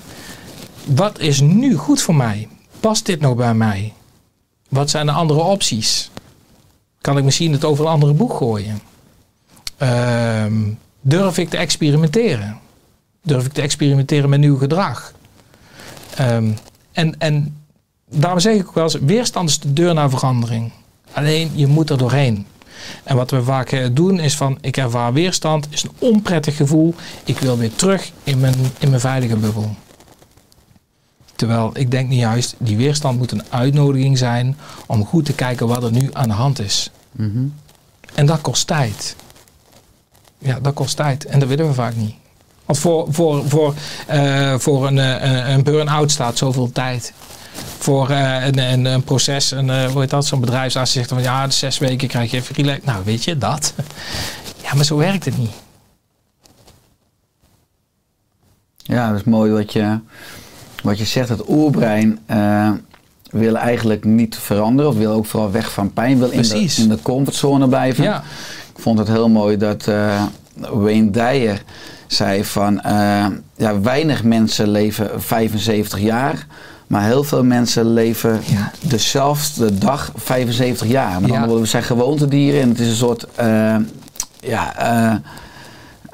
wat 0.85 1.19
is 1.19 1.41
nu 1.41 1.75
goed 1.75 2.01
voor 2.01 2.15
mij? 2.15 2.47
Past 2.79 3.05
dit 3.05 3.19
nog 3.19 3.35
bij 3.35 3.53
mij? 3.53 3.93
Wat 4.69 4.89
zijn 4.89 5.05
de 5.05 5.11
andere 5.11 5.41
opties? 5.41 6.11
Kan 7.01 7.17
ik 7.17 7.23
misschien 7.23 7.51
het 7.51 7.65
over 7.65 7.85
een 7.85 7.91
andere 7.91 8.13
boek 8.13 8.33
gooien? 8.33 8.79
Ehm, 9.77 10.53
durf 11.01 11.37
ik 11.37 11.49
te 11.49 11.57
experimenteren? 11.57 12.59
Durf 13.21 13.45
ik 13.45 13.53
te 13.53 13.61
experimenteren 13.61 14.29
met 14.29 14.39
nieuw 14.39 14.57
gedrag? 14.57 15.13
Ehm, 16.15 16.51
en, 16.91 17.19
en 17.19 17.57
daarom 18.09 18.39
zeg 18.39 18.55
ik 18.55 18.67
ook 18.67 18.73
wel 18.73 18.83
eens, 18.83 18.93
weerstand 18.93 19.49
is 19.49 19.59
de 19.59 19.73
deur 19.73 19.93
naar 19.93 20.09
verandering. 20.09 20.71
Alleen 21.13 21.51
je 21.53 21.67
moet 21.67 21.89
er 21.89 21.97
doorheen. 21.97 22.45
En 23.03 23.15
wat 23.15 23.31
we 23.31 23.43
vaak 23.43 23.71
eh, 23.71 23.87
doen 23.91 24.19
is 24.19 24.35
van, 24.35 24.57
ik 24.61 24.77
ervaar 24.77 25.13
weerstand, 25.13 25.67
is 25.69 25.83
een 25.83 25.91
onprettig 25.99 26.55
gevoel. 26.55 26.95
Ik 27.23 27.39
wil 27.39 27.57
weer 27.57 27.75
terug 27.75 28.11
in 28.23 28.39
mijn, 28.39 28.55
in 28.79 28.89
mijn 28.89 29.01
veilige 29.01 29.35
bubbel. 29.35 29.75
Terwijl 31.35 31.71
ik 31.73 31.91
denk 31.91 32.09
niet 32.09 32.19
juist, 32.19 32.55
die 32.57 32.77
weerstand 32.77 33.17
moet 33.17 33.31
een 33.31 33.43
uitnodiging 33.49 34.17
zijn 34.17 34.57
om 34.85 35.05
goed 35.05 35.25
te 35.25 35.33
kijken 35.33 35.67
wat 35.67 35.83
er 35.83 35.91
nu 35.91 36.09
aan 36.13 36.27
de 36.27 36.33
hand 36.33 36.59
is. 36.59 36.91
Mhm. 37.11 37.45
En 38.15 38.25
dat 38.25 38.41
kost 38.41 38.67
tijd. 38.67 39.15
Ja, 40.37 40.59
dat 40.59 40.73
kost 40.73 40.95
tijd. 40.95 41.25
En 41.25 41.39
dat 41.39 41.47
willen 41.47 41.67
we 41.67 41.73
vaak 41.73 41.95
niet. 41.95 42.15
Want 42.69 42.81
voor, 42.81 43.07
voor, 43.09 43.47
voor, 43.47 43.73
eh, 44.07 44.55
voor 44.57 44.87
een, 44.87 44.99
eh, 44.99 45.49
een 45.53 45.63
burn-out 45.63 46.11
staat 46.11 46.37
zoveel 46.37 46.71
tijd. 46.71 47.13
Voor 47.77 48.09
eh, 48.09 48.45
een, 48.45 48.57
een, 48.57 48.85
een 48.85 49.03
proces, 49.03 49.51
een, 49.51 49.69
eh, 49.69 49.85
hoe 49.91 50.01
heet 50.01 50.09
dat, 50.09 50.25
zo'n 50.25 50.39
bedrijfsarts 50.39 50.91
zegt 50.91 51.09
van 51.09 51.21
ja, 51.21 51.47
de 51.47 51.53
zes 51.53 51.77
weken 51.77 52.07
krijg 52.07 52.31
je 52.31 52.37
even 52.37 52.55
relax. 52.55 52.85
Nou, 52.85 53.03
weet 53.05 53.23
je, 53.23 53.37
dat. 53.37 53.73
Ja, 54.63 54.75
maar 54.75 54.85
zo 54.85 54.97
werkt 54.97 55.25
het 55.25 55.37
niet. 55.37 55.51
Ja, 58.75 59.09
dat 59.09 59.19
is 59.19 59.23
mooi 59.23 59.51
wat 59.51 59.73
je, 59.73 59.99
wat 60.83 60.97
je 60.97 61.05
zegt. 61.05 61.29
Het 61.29 61.49
oerbrein 61.49 62.19
wil 63.31 63.55
eigenlijk 63.55 64.03
niet 64.03 64.35
veranderen. 64.35 64.91
Of 64.91 64.97
wil 64.97 65.11
ook 65.11 65.25
vooral 65.25 65.51
weg 65.51 65.71
van 65.71 65.93
pijn. 65.93 66.19
Wil 66.19 66.29
in 66.29 66.41
de, 66.41 66.73
in 66.77 66.89
de 66.89 67.01
comfortzone 67.01 67.67
blijven. 67.67 68.03
Ja, 68.03 68.23
Ik 68.75 68.81
vond 68.81 68.99
het 68.99 69.07
heel 69.07 69.29
mooi 69.29 69.57
dat 69.57 69.87
eh, 69.87 70.23
Wayne 70.71 71.09
Dyer 71.09 71.63
zei 72.09 72.45
van... 72.45 72.81
eh, 72.81 73.25
ja, 73.55 73.79
weinig 73.81 74.23
mensen 74.23 74.69
leven 74.69 75.21
75 75.21 75.99
jaar... 75.99 76.45
Maar 76.87 77.03
heel 77.03 77.23
veel 77.23 77.43
mensen 77.43 77.93
leven 77.93 78.41
Ja. 78.45 78.71
dezelfde 78.81 79.77
dag 79.77 80.11
75 80.15 80.87
jaar. 80.87 81.09
Met 81.11 81.19
Ja. 81.19 81.25
andere 81.25 81.39
woorden, 81.45 81.61
we 81.61 81.67
zijn 81.67 81.83
gewoontedieren 81.83 82.61
en 82.61 82.69
het 82.69 82.79
is 82.79 82.87
een 82.87 82.95
soort... 82.95 83.25
eh, 83.35 83.75
ja, 84.39 84.73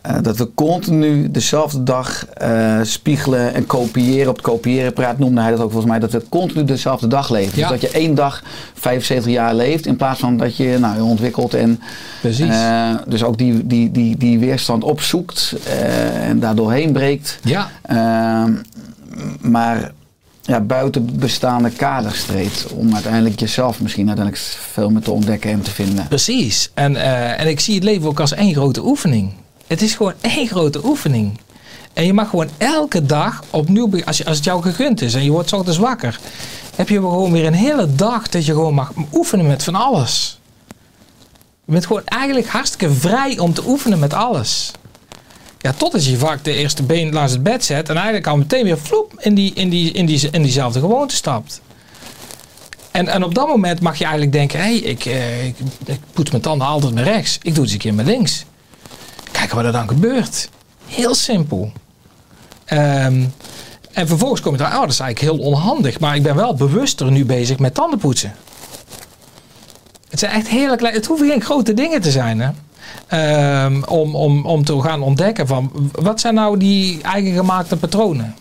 eh, 0.08 0.16
dat 0.22 0.38
we 0.38 0.50
continu 0.56 1.32
dezelfde 1.32 1.84
dag 1.84 2.26
eh, 2.28 2.80
spiegelen 2.84 3.54
en 3.54 3.66
kopiëren. 3.66 4.30
Op 4.30 4.36
het 4.36 4.46
kopieerapparaat 4.46 5.20
noemde 5.20 5.42
hij 5.42 5.52
dat 5.52 5.60
ook 5.60 5.72
volgens 5.72 5.92
mij. 5.92 6.00
Dat 6.00 6.12
we 6.12 6.24
continu 6.30 6.64
dezelfde 6.64 7.08
dag 7.08 7.30
leven. 7.30 7.60
Ja. 7.60 7.70
Dus 7.70 7.80
dat 7.82 7.92
je 7.92 7.98
één 7.98 8.16
dag 8.16 8.44
75 8.74 9.32
jaar 9.32 9.56
leeft. 9.56 9.86
In 9.86 9.96
plaats 9.96 10.20
van 10.20 10.38
dat 10.38 10.56
je 10.58 10.78
nou, 10.80 10.96
je 10.96 11.04
ontwikkelt 11.04 11.54
en 11.54 11.80
precies. 12.22 12.50
eh, 12.50 12.90
dus 13.08 13.24
ook 13.24 13.38
die, 13.38 13.68
die, 13.68 13.92
die, 13.92 14.18
die 14.18 14.40
weerstand 14.40 14.84
opzoekt. 14.84 15.56
en 16.20 16.40
daar 16.40 16.56
doorheen 16.56 16.92
breekt. 16.92 17.40
ja, 17.44 17.70
Ehm, 17.82 18.54
maar 19.42 19.92
ja, 20.42 20.60
buiten 20.62 21.20
bestaande 21.20 21.70
kaders 21.70 22.24
treedt. 22.24 22.66
Om 22.74 22.94
uiteindelijk 22.94 23.40
jezelf 23.40 23.82
misschien 23.82 24.08
uiteindelijk 24.08 24.46
veel 24.72 24.90
meer 24.90 25.02
te 25.02 25.12
ontdekken 25.12 25.52
en 25.52 25.62
te 25.62 25.72
vinden. 25.72 26.08
precies. 26.08 26.72
En, 26.74 26.96
en 27.38 27.48
ik 27.48 27.60
zie 27.60 27.76
het 27.76 27.84
leven 27.84 28.08
ook 28.08 28.20
als 28.20 28.34
één 28.34 28.54
grote 28.54 28.86
oefening. 28.86 29.32
Het 29.68 29.82
is 29.82 29.94
gewoon 29.94 30.14
één 30.22 30.48
grote 30.48 30.86
oefening. 30.86 31.40
En 31.94 32.06
je 32.06 32.14
mag 32.14 32.30
gewoon 32.30 32.50
elke 32.58 33.06
dag 33.06 33.44
opnieuw, 33.50 34.04
als, 34.06 34.18
je, 34.18 34.26
als 34.26 34.36
het 34.36 34.46
jou 34.46 34.62
gegund 34.62 35.02
is 35.02 35.14
en 35.14 35.24
je 35.24 35.32
wordt 35.32 35.54
ochtends 35.54 35.78
wakker, 35.78 36.20
heb 36.76 36.90
je 36.90 36.96
gewoon 36.96 37.32
weer 37.32 37.46
een 37.46 37.54
hele 37.54 37.96
dag 37.96 38.30
dat 38.30 38.46
je 38.46 38.52
gewoon 38.52 38.74
mag 38.74 38.92
oefenen 39.14 39.48
met 39.48 39.64
van 39.64 39.76
alles. 39.76 40.40
Je 41.66 41.72
bent 41.72 41.86
gewoon 41.86 42.06
eigenlijk 42.06 42.48
hartstikke 42.48 42.94
vrij 42.94 43.40
om 43.40 43.54
te 43.54 43.68
oefenen 43.68 44.00
met 44.00 44.14
alles. 44.14 44.72
Ja, 45.60 45.74
totdat 45.78 46.06
je 46.06 46.18
vaak 46.18 46.44
de 46.44 46.54
eerste 46.54 46.84
been 46.84 47.14
langs 47.14 47.32
het 47.32 47.44
bed 47.44 47.64
zet 47.66 47.90
en 47.90 47.96
eigenlijk 47.96 48.28
al 48.28 48.38
meteen 48.38 48.64
weer 48.64 48.78
vloep 48.78 49.14
in, 49.18 49.36
die, 49.36 49.54
in, 49.54 49.70
die, 49.70 49.92
in, 49.92 50.06
die, 50.06 50.30
diezelfde 50.30 50.80
gewoonte 50.80 51.16
stapt. 51.16 51.62
En, 52.92 53.08
en 53.08 53.24
op 53.24 53.36
dat 53.36 53.48
moment 53.48 53.82
mag 53.82 53.98
je 53.98 54.04
eigenlijk 54.04 54.34
denken, 54.34 54.60
hé, 54.60 54.66
hey, 54.66 54.78
ik, 54.78 55.06
eh, 55.06 55.46
ik, 55.46 55.56
poets 56.14 56.32
mijn 56.32 56.42
tanden 56.42 56.68
altijd 56.68 56.94
met 56.94 57.04
rechts. 57.04 57.38
Ik 57.42 57.42
doe 57.42 57.54
het 57.54 57.64
eens 57.64 57.72
een 57.72 57.78
keer 57.78 57.94
met 57.94 58.06
links. 58.06 58.46
Wat 59.52 59.66
er 59.66 59.72
dan 59.72 59.88
gebeurt. 59.88 60.50
Heel 60.86 61.16
simpel. 61.16 61.72
Ehm, 62.66 63.24
en 63.92 64.08
vervolgens 64.08 64.42
kom 64.42 64.52
je 64.52 64.58
daar, 64.58 64.74
oh, 64.74 64.82
dat 64.82 64.90
is 64.90 65.00
eigenlijk 65.00 65.32
heel 65.32 65.46
onhandig. 65.46 66.00
Maar 66.00 66.16
ik 66.16 66.24
ben 66.24 66.36
wel 66.36 66.56
bewuster 66.56 67.12
nu 67.12 67.26
bezig 67.26 67.60
met 67.60 67.74
tandenpoetsen. 67.74 68.36
Het 70.10 70.20
zijn 70.20 70.32
echt 70.32 70.48
hele 70.48 70.76
kleine, 70.76 70.98
het 70.98 71.08
hoeven 71.08 71.28
geen 71.28 71.42
grote 71.42 71.74
dingen 71.74 72.02
te 72.02 72.12
zijn, 72.12 72.40
hè. 72.40 72.50
Ehm, 73.08 73.84
om, 73.84 74.16
om, 74.16 74.46
om 74.46 74.64
te 74.64 74.82
gaan 74.82 75.02
ontdekken 75.02 75.48
van, 75.48 75.92
wat 75.92 76.20
zijn 76.20 76.34
nou 76.34 76.58
die 76.58 77.02
eigen 77.02 77.34
gemaakte 77.34 77.76
patronen? 77.76 78.36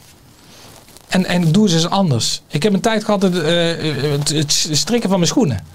En, 1.09 1.27
en 1.27 1.53
doe 1.53 1.69
ze 1.69 1.75
eens 1.75 1.89
anders. 1.89 2.43
Ik 2.49 2.63
heb 2.63 2.73
een 2.73 2.81
tijd 2.81 3.05
gehad 3.05 3.23
het, 3.23 3.43
eh, 3.43 4.11
het, 4.11 4.29
het 4.29 4.69
strikken 4.73 5.09
van 5.09 5.19
mijn 5.19 5.31
schoenen. 5.31 5.67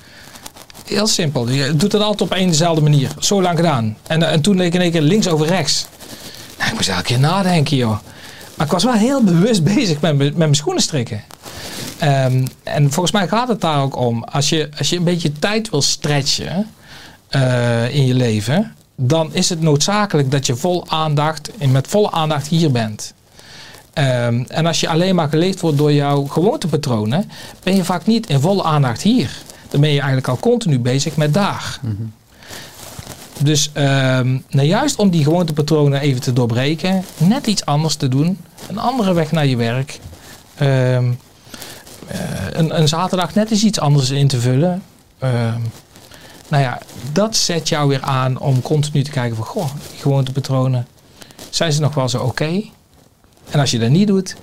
Heel 0.89 1.07
simpel. 1.07 1.49
Je 1.49 1.75
doet 1.75 1.91
het 1.91 2.01
altijd 2.01 2.21
op 2.21 2.37
één 2.37 2.47
dezelfde 2.47 2.81
manier. 2.81 3.11
Zo 3.19 3.41
lang 3.41 3.57
gedaan. 3.57 3.97
En, 4.07 4.23
eh, 4.23 4.31
en 4.31 4.41
toen 4.41 4.57
leek 4.57 4.73
in 4.73 4.81
één 4.81 4.91
keer 4.91 5.01
links 5.01 5.27
over 5.27 5.47
rechts. 5.47 5.85
Nou, 6.57 6.69
ik 6.69 6.75
moest 6.75 6.89
elke 6.89 7.03
keer 7.03 7.19
nadenken, 7.19 7.77
joh. 7.77 7.97
Maar 8.55 8.65
ik 8.65 8.71
was 8.71 8.83
wel 8.83 8.93
heel 8.93 9.23
bewust 9.23 9.63
bezig 9.63 10.01
met, 10.01 10.17
met 10.17 10.37
mijn 10.37 10.55
schoenen 10.55 10.81
strikken. 10.81 11.23
Ehm, 11.97 12.45
en 12.63 12.91
volgens 12.91 13.11
mij 13.11 13.27
gaat 13.27 13.47
het 13.47 13.61
daar 13.61 13.81
ook 13.81 13.95
om. 13.95 14.23
Als 14.23 14.49
je, 14.49 14.69
als 14.77 14.89
je 14.89 14.97
een 14.97 15.03
beetje 15.03 15.31
tijd 15.31 15.69
wil 15.69 15.81
stretchen 15.81 16.67
eh, 17.29 17.95
in 17.95 18.05
je 18.05 18.13
leven, 18.13 18.75
dan 18.95 19.33
is 19.33 19.49
het 19.49 19.61
noodzakelijk 19.61 20.31
dat 20.31 20.45
je 20.45 20.55
vol 20.55 20.87
aandacht 20.87 21.49
met 21.67 21.87
volle 21.87 22.11
aandacht 22.11 22.47
hier 22.47 22.71
bent. 22.71 23.13
Ehm, 23.93 24.43
en 24.47 24.65
als 24.65 24.79
je 24.79 24.89
alleen 24.89 25.15
maar 25.15 25.29
geleefd 25.29 25.59
wordt 25.59 25.77
door 25.77 25.93
jouw 25.93 26.25
gewoontepatronen, 26.25 27.31
ben 27.63 27.75
je 27.75 27.83
vaak 27.83 28.05
niet 28.05 28.29
in 28.29 28.39
volle 28.39 28.63
aandacht 28.63 29.01
hier. 29.01 29.29
Dan 29.69 29.81
ben 29.81 29.89
je 29.89 29.97
eigenlijk 29.97 30.27
al 30.27 30.37
continu 30.39 30.79
bezig 30.79 31.15
met 31.15 31.33
daar. 31.33 31.79
Dus 33.43 33.69
ehm, 33.73 34.37
nou 34.49 34.67
juist 34.67 34.95
om 34.97 35.09
die 35.09 35.23
gewoontepatronen 35.23 36.01
even 36.01 36.21
te 36.21 36.33
doorbreken, 36.33 37.03
net 37.17 37.47
iets 37.47 37.65
anders 37.65 37.95
te 37.95 38.07
doen, 38.07 38.37
een 38.67 38.77
andere 38.77 39.13
weg 39.13 39.31
naar 39.31 39.45
je 39.45 39.55
werk, 39.55 39.99
ehm, 40.55 41.11
eh, 42.07 42.19
een, 42.51 42.79
een 42.79 42.87
zaterdag 42.87 43.33
net 43.35 43.51
eens 43.51 43.63
iets 43.63 43.79
anders 43.79 44.09
in 44.09 44.27
te 44.27 44.39
vullen. 44.39 44.83
Ehm, 45.19 45.59
Nou 46.47 46.63
ja, 46.63 46.79
dat 47.11 47.35
zet 47.35 47.69
jou 47.69 47.87
weer 47.89 48.01
aan 48.01 48.39
om 48.39 48.61
continu 48.61 49.03
te 49.03 49.11
kijken 49.11 49.35
van, 49.35 49.45
goh, 49.45 49.69
die 49.91 49.99
gewoontepatronen, 49.99 50.87
zijn 51.49 51.73
ze 51.73 51.81
nog 51.81 51.93
wel 51.93 52.09
zo 52.09 52.17
oké? 52.17 52.63
En 53.49 53.59
als 53.59 53.71
je 53.71 53.79
dat 53.79 53.89
niet 53.89 54.07
doet, 54.07 54.35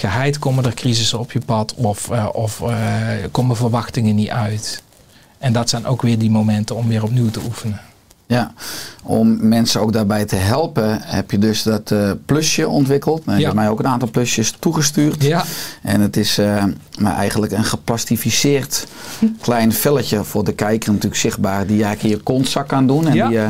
geheid 0.00 0.38
komen 0.38 0.64
er 0.64 0.74
crisissen 0.74 1.18
op 1.18 1.32
je 1.32 1.40
pad 1.40 1.74
of, 1.74 2.10
eh, 2.10 2.28
of 2.32 2.60
eh, 2.60 2.98
komen 3.30 3.56
verwachtingen 3.56 4.14
niet 4.14 4.28
uit. 4.28 4.82
En 5.38 5.52
dat 5.52 5.68
zijn 5.68 5.86
ook 5.86 6.02
weer 6.02 6.18
die 6.18 6.30
momenten 6.30 6.76
om 6.76 6.88
weer 6.88 7.02
opnieuw 7.02 7.30
te 7.30 7.40
oefenen. 7.44 7.80
Ja, 8.30 8.52
om 9.02 9.48
mensen 9.48 9.80
ook 9.80 9.92
daarbij 9.92 10.24
te 10.24 10.36
helpen 10.36 10.98
heb 11.02 11.30
je 11.30 11.38
dus 11.38 11.62
dat 11.62 11.90
eh, 11.90 12.10
plusje 12.26 12.68
ontwikkeld. 12.68 13.24
Nou, 13.24 13.36
je 13.38 13.42
Ja. 13.44 13.48
hebt 13.50 13.60
mij 13.60 13.68
ook 13.70 13.78
een 13.78 13.86
aantal 13.86 14.10
plusjes 14.10 14.54
toegestuurd. 14.58 15.22
Ja, 15.24 15.44
En 15.82 16.00
het 16.00 16.16
is 16.16 16.38
eh, 16.38 16.64
maar 16.98 17.14
eigenlijk 17.16 17.52
een 17.52 17.64
geplastificeerd 17.64 18.86
klein 19.40 19.72
velletje 19.72 20.24
voor 20.24 20.44
de 20.44 20.52
kijker 20.52 20.88
natuurlijk 20.92 21.20
zichtbaar. 21.20 21.66
Die 21.66 21.76
je 21.76 21.84
eigenlijk 21.84 22.14
in 22.14 22.18
je 22.20 22.24
kontzak 22.24 22.68
kan 22.68 22.86
doen. 22.86 23.08
En 23.08 23.14
Ja. 23.14 23.28
die, 23.28 23.38
eh, 23.38 23.48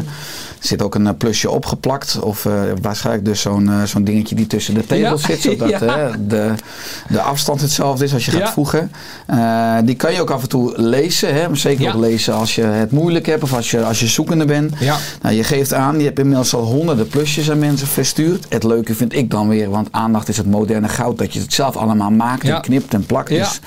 zit 0.58 0.82
ook 0.82 0.94
een 0.94 1.16
plusje 1.16 1.50
opgeplakt. 1.50 2.18
Of 2.20 2.46
waarschijnlijk 2.82 3.24
dus 3.24 3.40
zo'n 3.40 3.70
zo'n 3.84 4.04
dingetje 4.04 4.34
die 4.34 4.46
tussen 4.46 4.74
de 4.74 4.86
tegels 4.86 5.20
Ja. 5.26 5.26
zit. 5.26 5.40
Zodat 5.40 5.78
de, 6.28 6.52
de 7.08 7.20
afstand 7.20 7.60
hetzelfde 7.60 8.04
is 8.04 8.12
als 8.12 8.24
je 8.24 8.30
gaat 8.30 8.50
voegen. 8.50 8.90
Die 9.84 9.94
kan 9.96 10.12
je 10.12 10.20
ook 10.20 10.30
af 10.30 10.42
en 10.42 10.48
toe 10.48 10.72
lezen. 10.80 11.34
Hè? 11.34 11.48
Maar 11.48 11.56
Zeker 11.56 11.94
ook 11.94 12.00
lezen 12.00 12.34
als 12.34 12.54
je 12.54 12.62
het 12.62 12.90
moeilijk 12.90 13.26
hebt 13.26 13.42
of 13.42 13.52
als 13.54 13.70
je, 13.70 13.84
als 13.84 14.00
je 14.00 14.06
zoekende 14.06 14.44
bent. 14.44 14.69
Ja, 14.78 14.96
Nou, 15.22 15.34
je 15.34 15.44
geeft 15.44 15.74
aan, 15.74 15.98
je 15.98 16.04
hebt 16.04 16.18
inmiddels 16.18 16.54
al 16.54 16.62
honderden 16.64 17.08
plusjes 17.08 17.50
aan 17.50 17.58
mensen 17.58 17.86
verstuurd. 17.86 18.46
Het 18.48 18.62
leuke 18.64 18.94
vind 18.94 19.14
ik 19.14 19.30
dan 19.30 19.48
weer, 19.48 19.70
want 19.70 19.88
aandacht 19.90 20.28
is 20.28 20.36
het 20.36 20.46
moderne 20.46 20.88
goud, 20.88 21.18
dat 21.18 21.32
je 21.32 21.40
het 21.40 21.52
zelf 21.52 21.76
allemaal 21.76 22.10
maakt 22.10 22.46
Ja. 22.46 22.54
en 22.54 22.60
knipt 22.62 22.94
en 22.94 23.06
plakt. 23.06 23.28
Dus 23.28 23.60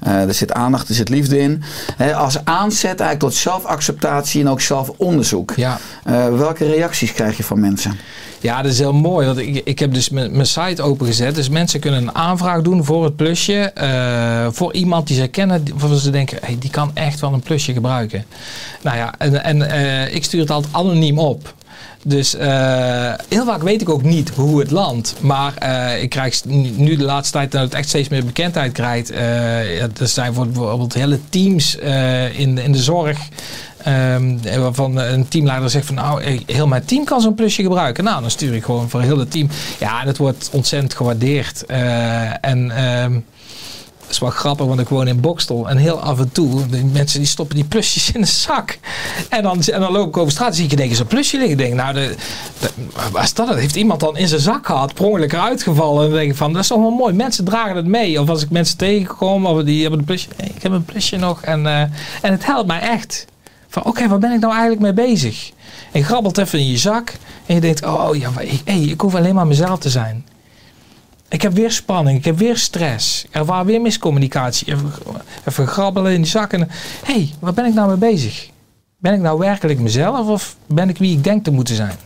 eh, 0.00 0.22
er 0.22 0.34
zit 0.34 0.52
aandacht, 0.52 0.88
er 0.88 0.94
zit 0.94 1.08
liefde 1.08 1.38
in. 1.38 1.62
Als 2.16 2.44
aanzet 2.44 2.84
eigenlijk 3.00 3.18
tot 3.20 3.34
zelfacceptatie 3.34 4.40
en 4.40 4.48
ook 4.48 4.60
zelfonderzoek. 4.60 5.52
ja. 5.56 5.78
Eh, 6.04 6.28
welke 6.36 6.64
reacties 6.66 7.12
krijg 7.12 7.36
je 7.36 7.44
van 7.44 7.60
mensen? 7.60 7.96
Ja, 8.40 8.62
dat 8.62 8.72
is 8.72 8.78
heel 8.78 8.92
mooi. 8.92 9.26
Want 9.26 9.38
ik, 9.38 9.60
ik 9.64 9.78
heb 9.78 9.94
dus 9.94 10.08
mijn 10.10 10.46
site 10.46 10.82
opengezet. 10.82 11.34
Dus 11.34 11.48
mensen 11.48 11.80
kunnen 11.80 12.02
een 12.02 12.14
aanvraag 12.14 12.62
doen 12.62 12.84
voor 12.84 13.04
het 13.04 13.16
plusje. 13.16 13.54
eh, 13.58 14.46
voor 14.50 14.72
iemand 14.74 15.06
die 15.06 15.16
ze 15.16 15.26
kennen. 15.26 15.64
Waarvan 15.76 15.98
ze 15.98 16.10
denken, 16.10 16.38
hey, 16.42 16.56
die 16.58 16.70
kan 16.70 16.90
echt 16.94 17.20
wel 17.20 17.32
een 17.32 17.40
plusje 17.40 17.72
gebruiken. 17.72 18.24
Nou 18.82 18.96
ja, 18.96 19.14
en, 19.18 19.44
en 19.44 19.70
eh, 19.70 20.14
ik 20.14 20.24
stuur 20.24 20.40
het 20.40 20.50
altijd 20.50 20.74
anoniem 20.74 21.18
op. 21.18 21.54
Dus 22.04 22.34
eh, 22.34 23.12
heel 23.28 23.44
vaak 23.44 23.62
weet 23.62 23.80
ik 23.80 23.88
ook 23.88 24.02
niet 24.02 24.28
hoe 24.34 24.58
het 24.60 24.70
landt. 24.70 25.14
Maar 25.20 25.68
ik 26.00 26.08
krijg 26.10 26.44
nu 26.76 26.96
de 26.96 27.04
laatste 27.04 27.32
tijd 27.32 27.52
dat 27.52 27.62
het 27.62 27.74
echt 27.74 27.88
steeds 27.88 28.08
meer 28.08 28.24
bekendheid 28.24 28.72
krijgt. 28.72 29.10
er 29.10 29.90
zijn 30.08 30.32
bijvoorbeeld 30.32 30.94
hele 30.94 31.18
teams 31.28 31.74
in, 32.36 32.54
de- 32.54 32.62
in 32.62 32.72
de 32.72 32.78
zorg. 32.82 33.18
Ehm, 33.82 34.60
waarvan 34.60 34.96
een 34.96 35.28
teamleider 35.28 35.70
zegt 35.70 35.86
van 35.86 35.94
nou, 35.94 36.42
heel 36.46 36.66
mijn 36.66 36.84
team 36.84 37.04
kan 37.04 37.20
zo'n 37.20 37.34
plusje 37.34 37.62
gebruiken. 37.62 38.04
Nou, 38.04 38.20
dan 38.20 38.30
stuur 38.30 38.54
ik 38.54 38.64
gewoon 38.64 38.88
voor 38.88 39.00
heel 39.00 39.18
het 39.18 39.30
team. 39.30 39.48
Ja, 39.78 40.02
het 40.04 40.16
wordt 40.16 40.50
ontzettend 40.52 40.94
gewaardeerd. 40.94 41.66
Eh, 41.66 42.44
en 42.44 42.70
ehm, 42.70 43.12
dat 44.08 44.16
is 44.16 44.22
wel 44.22 44.30
grappig, 44.30 44.66
want 44.66 44.80
ik 44.80 44.88
woon 44.88 45.08
in 45.08 45.20
Bokstel. 45.20 45.68
En 45.68 45.76
heel 45.76 46.00
af 46.00 46.18
en 46.18 46.32
toe, 46.32 46.66
de 46.66 46.84
mensen 46.84 47.18
die 47.18 47.28
stoppen 47.28 47.56
die 47.56 47.64
plusjes 47.64 48.12
in 48.12 48.20
de 48.20 48.26
zak. 48.26 48.78
En 49.28 49.42
dan, 49.42 49.62
en 49.62 49.80
dan 49.80 49.92
loop 49.92 50.08
ik 50.08 50.16
over 50.16 50.32
straat 50.32 50.48
en 50.48 50.54
zie 50.54 50.64
ik 50.64 50.72
ineens 50.72 50.98
een 50.98 51.06
plusje 51.06 51.36
liggen. 51.36 51.52
Ik 51.52 51.58
denk, 51.58 51.74
nou, 51.74 51.94
de, 51.94 52.14
dat? 53.34 53.54
Heeft 53.54 53.76
iemand 53.76 54.00
dan 54.00 54.16
in 54.16 54.28
zijn 54.28 54.40
zak 54.40 54.66
gehad, 54.66 54.94
per 54.94 55.04
ongeluk 55.04 55.32
eruit 55.32 55.62
gevallen? 55.62 56.02
En 56.02 56.08
dan 56.08 56.18
denk 56.18 56.30
ik 56.30 56.36
van, 56.36 56.52
dat 56.52 56.62
is 56.62 56.68
toch 56.68 56.78
wel 56.78 56.90
mooi. 56.90 57.14
Mensen 57.14 57.44
dragen 57.44 57.76
het 57.76 57.86
mee. 57.86 58.20
Of 58.20 58.28
als 58.28 58.42
ik 58.42 58.50
mensen 58.50 58.76
tegenkom, 58.76 59.46
of 59.46 59.62
die 59.62 59.80
hebben 59.80 59.98
een 59.98 60.04
plusje. 60.04 60.28
Ik 60.36 60.62
heb 60.62 60.72
een 60.72 60.84
plusje 60.84 61.16
nog. 61.16 61.42
En, 61.42 61.66
eh, 61.66 61.80
en 62.22 62.32
het 62.32 62.46
helpt 62.46 62.66
mij 62.66 62.80
echt. 62.80 63.26
Van, 63.68 63.84
oké, 63.84 64.08
waar 64.08 64.18
ben 64.18 64.32
ik 64.32 64.40
nou 64.40 64.52
eigenlijk 64.52 64.82
mee 64.82 65.06
bezig? 65.06 65.50
En 65.92 66.00
je 66.00 66.04
grabbelt 66.04 66.38
even 66.38 66.58
in 66.58 66.70
je 66.70 66.76
zak. 66.76 67.14
En 67.46 67.54
je 67.54 67.60
denkt, 67.60 67.84
oh 67.84 68.16
ja, 68.16 68.30
maar 68.30 68.44
ik, 68.44 68.60
hey, 68.64 68.80
ik 68.80 69.00
hoef 69.00 69.14
alleen 69.14 69.34
maar 69.34 69.46
mezelf 69.46 69.78
te 69.78 69.90
zijn. 69.90 70.26
Ik 71.28 71.42
heb 71.42 71.52
weer 71.52 71.70
spanning, 71.70 72.18
ik 72.18 72.24
heb 72.24 72.38
weer 72.38 72.56
stress. 72.56 73.26
Er 73.30 73.44
was 73.44 73.64
weer 73.64 73.80
miscommunicatie. 73.80 74.72
Even, 74.72 74.92
even 75.44 75.66
grabbelen 75.66 76.12
in 76.12 76.22
die 76.22 76.30
zak. 76.30 76.52
En, 76.52 76.60
hé, 77.04 77.12
hey, 77.12 77.30
waar 77.38 77.54
ben 77.54 77.64
ik 77.64 77.74
nou 77.74 77.88
mee 77.88 78.12
bezig? 78.12 78.50
Ben 78.98 79.14
ik 79.14 79.20
nou 79.20 79.38
werkelijk 79.38 79.78
mezelf 79.78 80.28
of 80.28 80.56
ben 80.66 80.88
ik 80.88 80.98
wie 80.98 81.16
ik 81.16 81.24
denk 81.24 81.44
te 81.44 81.50
moeten 81.50 81.74
zijn? 81.74 81.96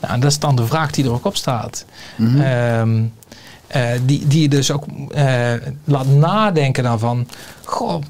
Nou, 0.00 0.14
en 0.14 0.20
dat 0.20 0.30
is 0.30 0.38
dan 0.38 0.56
de 0.56 0.66
vraag 0.66 0.90
die 0.90 1.04
er 1.04 1.12
ook 1.12 1.24
op 1.24 1.36
staat. 1.36 1.84
Mhm. 2.16 2.40
Ehm, 2.40 3.02
eh, 3.66 3.90
die, 4.02 4.26
die 4.26 4.42
je 4.42 4.48
dus 4.48 4.70
ook 4.70 4.84
eh, 5.10 5.52
laat 5.84 6.06
nadenken 6.06 6.82
dan 6.82 6.98
van... 6.98 7.28
Goh, 7.64 8.02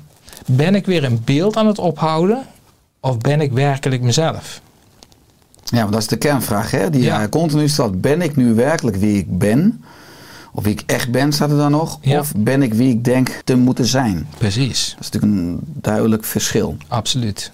ben 0.47 0.75
ik 0.75 0.87
weer 0.87 1.05
een 1.05 1.23
beeld 1.25 1.57
aan 1.57 1.67
het 1.67 1.79
ophouden? 1.79 2.47
Of 3.01 3.19
ben 3.19 3.41
ik 3.41 3.53
werkelijk 3.53 4.03
mezelf? 4.03 4.61
Ja, 5.65 5.79
want 5.81 5.93
dat 5.93 6.01
is 6.01 6.09
de 6.09 6.17
kernvraag 6.17 6.71
hè, 6.71 6.91
die 6.91 7.03
Ja. 7.03 7.21
je 7.21 7.29
continu 7.29 7.69
stelt. 7.69 8.01
Ben 8.01 8.23
ik 8.23 8.37
nu 8.37 8.55
werkelijk 8.55 8.97
wie 8.97 9.19
ik 9.19 9.39
ben? 9.39 9.85
Of 10.53 10.65
wie 10.65 10.73
ik 10.73 10.83
echt 10.87 11.11
ben, 11.11 11.33
staat 11.33 11.51
er 11.51 11.57
dan 11.57 11.71
nog? 11.71 11.99
Ja. 12.01 12.19
Of 12.19 12.33
ben 12.37 12.63
ik 12.63 12.75
wie 12.75 12.89
ik 12.91 13.05
denk 13.05 13.41
te 13.45 13.57
moeten 13.57 13.87
zijn? 13.87 14.27
Precies. 14.39 14.95
Dat 14.97 15.05
is 15.05 15.11
natuurlijk 15.11 15.33
een 15.33 15.59
duidelijk 15.63 16.25
verschil. 16.25 16.77
Absoluut. 16.89 17.53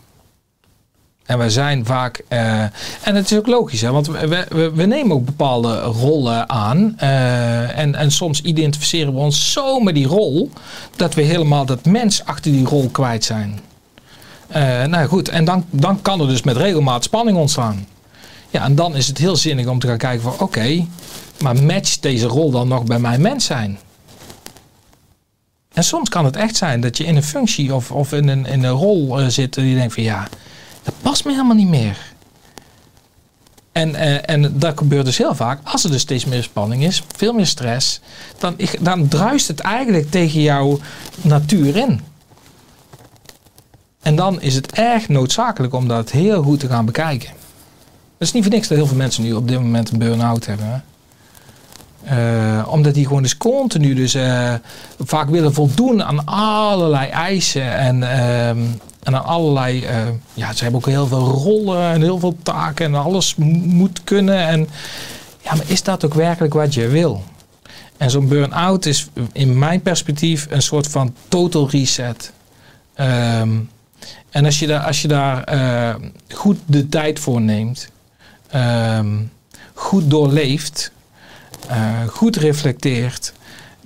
En 1.23 1.39
we 1.39 1.51
zijn 1.51 1.85
vaak. 1.87 2.23
eh, 2.29 2.61
en 3.03 3.15
het 3.15 3.31
is 3.31 3.39
ook 3.39 3.47
logisch, 3.47 3.81
hè, 3.81 3.91
want 3.91 4.07
we, 4.07 4.47
we, 4.49 4.71
we 4.75 4.85
nemen 4.87 5.17
ook 5.17 5.25
bepaalde 5.25 5.81
rollen 5.81 6.49
aan. 6.51 6.95
eh, 6.99 7.79
en, 7.79 7.95
en 7.95 8.11
soms 8.11 8.43
identificeren 8.43 9.13
we 9.13 9.19
ons 9.19 9.53
zo 9.53 9.81
met 9.81 9.95
die 9.95 10.07
rol. 10.07 10.51
dat 10.97 11.15
we 11.15 11.23
helemaal 11.23 11.65
dat 11.67 11.85
mens 11.85 12.25
achter 12.25 12.53
die 12.53 12.67
rol 12.67 12.89
kwijt 12.89 13.25
zijn. 13.25 13.61
Eh, 14.53 14.85
nou 14.85 15.07
goed, 15.07 15.29
en 15.29 15.45
dan, 15.45 15.65
dan 15.71 16.03
kan 16.03 16.21
er 16.21 16.29
dus 16.29 16.43
met 16.43 16.57
regelmaat 16.57 17.05
spanning 17.05 17.37
ontstaan. 17.37 17.87
Ja, 18.51 18.65
en 18.65 18.75
dan 18.75 18.97
is 18.97 19.07
het 19.07 19.19
heel 19.19 19.37
zinnig 19.37 19.67
om 19.67 19.79
te 19.79 19.87
gaan 19.87 19.99
kijken 19.99 20.23
van 20.23 20.39
oké, 20.39 20.87
maar 21.41 21.63
matcht 21.63 22.03
deze 22.03 22.27
rol 22.27 22.51
dan 22.51 22.69
nog 22.69 22.85
bij 22.85 22.99
mijn 22.99 23.21
mens 23.21 23.45
zijn? 23.45 23.79
En 25.73 25.85
soms 25.85 26.09
kan 26.09 26.25
het 26.25 26.37
echt 26.37 26.57
zijn 26.57 26.81
dat 26.81 26.97
je 26.97 27.05
in 27.05 27.17
een 27.17 27.23
functie 27.23 27.75
of, 27.75 27.91
of 27.91 28.13
in, 28.13 28.29
een, 28.29 28.47
in 28.47 28.65
een 28.65 28.71
rol 28.71 29.21
eh, 29.21 29.27
zit 29.27 29.57
en 29.57 29.65
je 29.65 29.75
denkt 29.75 29.95
van 29.95 30.03
ja, 30.03 30.29
dat 30.83 30.95
past 31.03 31.25
me 31.25 31.31
helemaal 31.31 31.57
niet 31.57 31.69
meer. 31.69 31.99
En, 33.73 33.95
eh, 33.95 34.31
en 34.35 34.59
dat 34.59 34.79
gebeurt 34.79 35.05
dus 35.05 35.19
heel 35.19 35.35
vaak. 35.35 35.61
Als 35.65 35.85
er 35.85 35.91
dus 35.91 36.01
steeds 36.01 36.25
meer 36.25 36.43
spanning 36.43 36.85
is, 36.85 37.03
veel 37.17 37.33
meer 37.33 37.47
stress, 37.47 38.01
dan, 38.39 38.57
dan 38.81 39.09
druist 39.09 39.49
het 39.49 39.61
eigenlijk 39.61 40.11
tegen 40.11 40.41
jouw 40.41 40.79
natuur 41.21 41.77
in. 41.77 42.01
En 44.03 44.17
dan 44.17 44.41
is 44.41 44.55
het 44.55 44.73
erg 44.73 45.09
noodzakelijk 45.09 45.75
om 45.75 45.89
dat 45.89 46.11
heel 46.11 46.43
goed 46.43 46.61
te 46.61 46.69
gaan 46.69 46.85
bekijken. 46.85 47.29
Het 47.29 48.29
is 48.29 48.33
niet 48.33 48.43
voor 48.43 48.53
niks 48.53 48.69
dat 48.69 48.77
heel 48.79 48.87
veel 48.87 48.97
mensen 48.97 49.23
nu 49.23 49.33
op 49.33 49.49
dit 49.49 49.59
moment 49.61 49.91
een 49.91 49.99
burn-out 49.99 50.47
hebben. 50.47 50.85
Eh, 52.05 52.67
omdat 52.69 52.95
die 52.95 53.07
gewoon 53.07 53.23
dus 53.23 53.37
continu 53.37 53.95
dus 53.95 54.15
eh, 54.15 54.55
vaak 54.99 55.29
willen 55.29 55.55
voldoen 55.55 56.03
aan 56.03 56.25
allerlei 56.25 57.09
eisen 57.09 57.75
en, 57.77 58.03
ehm, 58.03 58.59
en 59.03 59.15
aan 59.17 59.25
allerlei, 59.25 59.85
eh, 59.85 59.97
ja 60.35 60.53
ze 60.53 60.63
hebben 60.63 60.81
ook 60.81 60.87
heel 60.87 61.07
veel 61.07 61.29
rollen 61.29 61.93
en 61.93 62.01
heel 62.03 62.19
veel 62.19 62.37
taken 62.43 62.87
en 62.87 62.95
alles 62.95 63.35
mo- 63.35 63.47
moet 63.65 64.05
kunnen 64.05 64.47
en 64.47 64.69
ja, 65.43 65.55
maar 65.55 65.65
is 65.67 65.83
dat 65.83 66.05
ook 66.05 66.15
werkelijk 66.15 66.55
wat 66.55 66.75
je 66.75 66.89
wil? 66.89 67.23
En 67.97 68.11
zo'n 68.11 68.29
burn-out 68.29 68.87
is 68.87 69.09
in 69.33 69.59
mijn 69.59 69.81
perspectief 69.81 70.47
een 70.51 70.63
soort 70.63 70.89
van 70.89 71.15
total 71.29 71.69
reset. 71.71 72.33
Ehm, 72.95 73.51
en 74.31 74.45
als 74.45 74.59
je 74.59 74.67
daar, 74.67 74.81
als 74.81 75.03
je 75.03 75.09
daar 75.09 75.45
eh, 75.45 75.95
goed 76.29 76.59
de 76.67 76.89
tijd 76.89 77.21
voor 77.21 77.41
neemt, 77.41 77.89
ehm, 78.49 79.17
goed 79.75 80.11
doorleeft, 80.11 80.93
eh, 81.69 82.03
goed 82.09 82.37
reflecteert, 82.37 83.33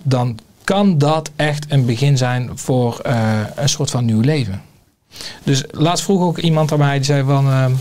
dan 0.02 0.38
kan 0.64 0.98
dat 0.98 1.30
echt 1.36 1.66
een 1.68 1.86
begin 1.86 2.16
zijn 2.16 2.50
voor 2.54 3.00
eh, 3.00 3.40
een 3.54 3.68
soort 3.68 3.90
van 3.90 4.04
nieuw 4.04 4.20
leven. 4.20 4.62
Dus 5.42 5.64
laatst 5.70 6.04
vroeg 6.04 6.22
ook 6.22 6.38
iemand 6.38 6.72
aan 6.72 6.78
mij, 6.78 6.96
die 6.96 7.04
zei 7.04 7.24
van, 7.24 7.46
ehm, 7.50 7.72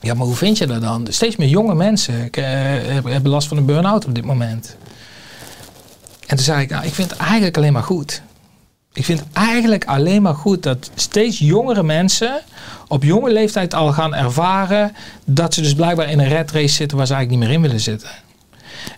ja 0.00 0.14
maar 0.14 0.26
hoe 0.26 0.36
vind 0.36 0.58
je 0.58 0.66
dat 0.66 0.80
dan? 0.80 1.06
Steeds 1.10 1.36
meer 1.36 1.48
jonge 1.48 1.74
mensen 1.74 2.30
hebben 3.04 3.28
last 3.28 3.48
van 3.48 3.56
een 3.56 3.66
burn-out 3.66 4.06
op 4.06 4.14
dit 4.14 4.24
moment. 4.24 4.76
En 6.26 6.36
toen 6.36 6.44
zei 6.44 6.62
ik, 6.62 6.70
nou 6.70 6.84
ik 6.84 6.94
vind 6.94 7.10
het 7.10 7.18
eigenlijk 7.18 7.56
alleen 7.56 7.72
maar 7.72 7.82
goed. 7.82 8.22
Ik 8.96 9.04
vind 9.04 9.22
eigenlijk 9.32 9.84
alleen 9.84 10.22
maar 10.22 10.34
goed 10.34 10.62
dat 10.62 10.90
steeds 10.94 11.38
jongere 11.38 11.82
mensen 11.82 12.40
op 12.88 13.02
jonge 13.02 13.32
leeftijd 13.32 13.74
al 13.74 13.92
gaan 13.92 14.14
ervaren 14.14 14.96
dat 15.24 15.54
ze 15.54 15.62
dus 15.62 15.74
blijkbaar 15.74 16.10
in 16.10 16.18
een 16.18 16.28
red 16.28 16.50
race 16.50 16.74
zitten 16.74 16.96
waar 16.96 17.06
ze 17.06 17.14
eigenlijk 17.14 17.30
niet 17.30 17.50
meer 17.50 17.58
in 17.58 17.68
willen 17.68 17.84
zitten. 17.84 18.08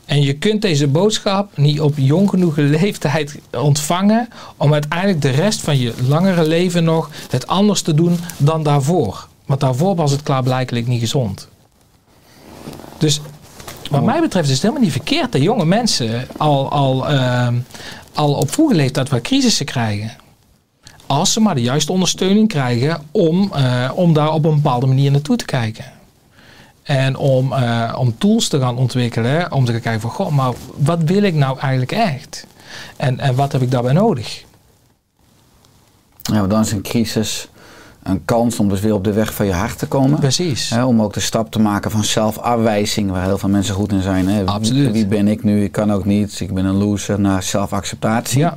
En 0.05 0.23
je 0.23 0.35
kunt 0.35 0.63
deze 0.63 0.87
boodschap 0.87 1.57
niet 1.57 1.81
op 1.81 1.95
jong 1.97 2.31
genoeg 2.31 2.57
leeftijd 2.81 3.39
ontvangen 3.53 4.29
om 4.57 4.73
uiteindelijk 4.73 5.23
de 5.23 5.31
rest 5.31 5.61
van 5.61 5.79
je 5.79 5.95
langere 6.07 6.47
leven 6.47 6.85
nog 6.85 7.11
het 7.31 7.47
anders 7.47 7.83
te 7.83 7.95
doen 7.95 8.19
dan 8.37 8.63
daarvoor. 8.63 9.29
Want 9.47 9.61
daarvoor 9.61 9.95
was 9.95 10.11
het 10.11 10.23
klaarblijkelijk 10.23 10.87
niet 10.87 11.01
gezond. 11.01 11.49
Dus 12.99 13.21
wat 13.91 14.05
mij 14.05 14.21
betreft 14.21 14.47
is 14.47 14.53
het 14.53 14.63
helemaal 14.63 14.83
niet 14.83 14.93
verkeerd 14.93 15.33
dat 15.33 15.43
jonge 15.43 15.65
mensen 15.65 16.27
al, 16.37 16.71
al, 16.71 17.09
ehm, 17.09 17.55
al 18.19 18.35
op 18.35 18.53
vroege 18.53 18.75
leeftijd 18.75 19.09
wat 19.09 19.21
crisissen 19.21 19.66
krijgen. 19.66 20.11
Als 21.07 21.33
ze 21.33 21.41
maar 21.41 21.55
de 21.55 21.62
juiste 21.62 21.93
ondersteuning 21.93 22.49
krijgen 22.49 23.03
om, 23.11 23.53
eh, 23.53 23.91
om 23.95 24.12
daar 24.12 24.33
op 24.33 24.45
een 24.45 24.55
bepaalde 24.55 24.87
manier 24.87 25.11
naartoe 25.11 25.37
te 25.37 25.45
kijken. 25.45 25.85
En 26.83 27.16
om, 27.16 27.53
eh, 27.53 27.97
om 27.99 28.19
tools 28.19 28.49
te 28.49 28.61
gaan 28.61 28.77
ontwikkelen. 28.77 29.53
Om 29.53 29.64
te 29.64 29.73
kijken 29.73 30.01
van, 30.01 30.11
goh, 30.11 30.31
maar 30.31 30.53
wat 30.77 31.03
wil 31.03 31.23
ik 31.23 31.35
nou 31.35 31.59
eigenlijk 31.59 31.93
echt? 31.93 32.47
En, 32.97 33.21
en 33.21 33.35
wat 33.35 33.53
heb 33.53 33.62
ik 33.62 33.71
daarbij 33.71 33.93
nodig? 33.93 34.45
Ja, 36.23 36.47
dan 36.47 36.61
is 36.61 36.73
een 36.73 36.83
crisis 36.83 37.49
een 38.03 38.25
kans 38.25 38.59
om 38.59 38.69
dus 38.69 38.81
weer 38.81 38.95
op 38.95 39.05
de 39.05 39.13
weg 39.13 39.35
van 39.35 39.47
je 39.47 39.53
hart 39.53 39.79
te 39.79 39.87
komen. 39.87 40.19
Precies. 40.19 40.73
Om 40.87 41.03
ook 41.03 41.13
de 41.15 41.21
stap 41.21 41.51
te 41.51 41.59
maken 41.61 41.91
van 41.91 42.05
zelfafwijzing, 42.05 43.11
waar 43.11 43.25
heel 43.25 43.39
veel 43.39 43.49
mensen 43.49 43.75
goed 43.75 43.93
in 43.93 44.03
zijn. 44.03 44.49
Absoluut. 44.49 44.93
Wie 44.93 45.07
ben 45.07 45.29
ik 45.29 45.45
nu? 45.45 45.63
Ik 45.65 45.73
kan 45.73 45.93
ook 45.93 46.05
niets. 46.05 46.41
Ik 46.41 46.55
ben 46.55 46.65
een 46.65 46.77
loser. 46.77 47.21
Naar 47.21 47.43
zelfacceptatie. 47.43 48.39
Ja, 48.39 48.55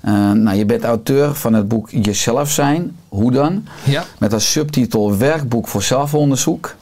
Eh, 0.00 0.30
nou, 0.30 0.56
je 0.56 0.64
bent 0.64 0.84
auteur 0.84 1.34
van 1.34 1.52
het 1.52 1.68
boek 1.68 1.90
Jezelf 1.90 2.50
zijn. 2.50 2.96
Hoe 3.08 3.32
dan? 3.32 3.64
ja. 3.84 4.04
Met 4.18 4.32
als 4.32 4.50
subtitel 4.52 5.16
Werkboek 5.16 5.68
voor 5.68 5.82
zelfonderzoek. 5.82 6.74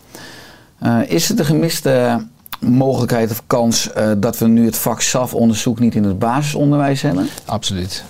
Eh, 0.78 0.98
is 1.06 1.28
het 1.28 1.38
een 1.38 1.44
gemiste 1.44 2.24
mogelijkheid 2.60 3.30
of 3.30 3.42
kans 3.46 3.92
eh, 3.92 4.10
dat 4.18 4.38
we 4.38 4.46
nu 4.46 4.64
het 4.64 4.76
vak 4.76 5.00
zelfonderzoek 5.00 5.78
niet 5.78 5.94
in 5.94 6.04
het 6.04 6.18
basisonderwijs 6.18 7.02
hebben? 7.02 7.28
Absoluut. 7.44 8.04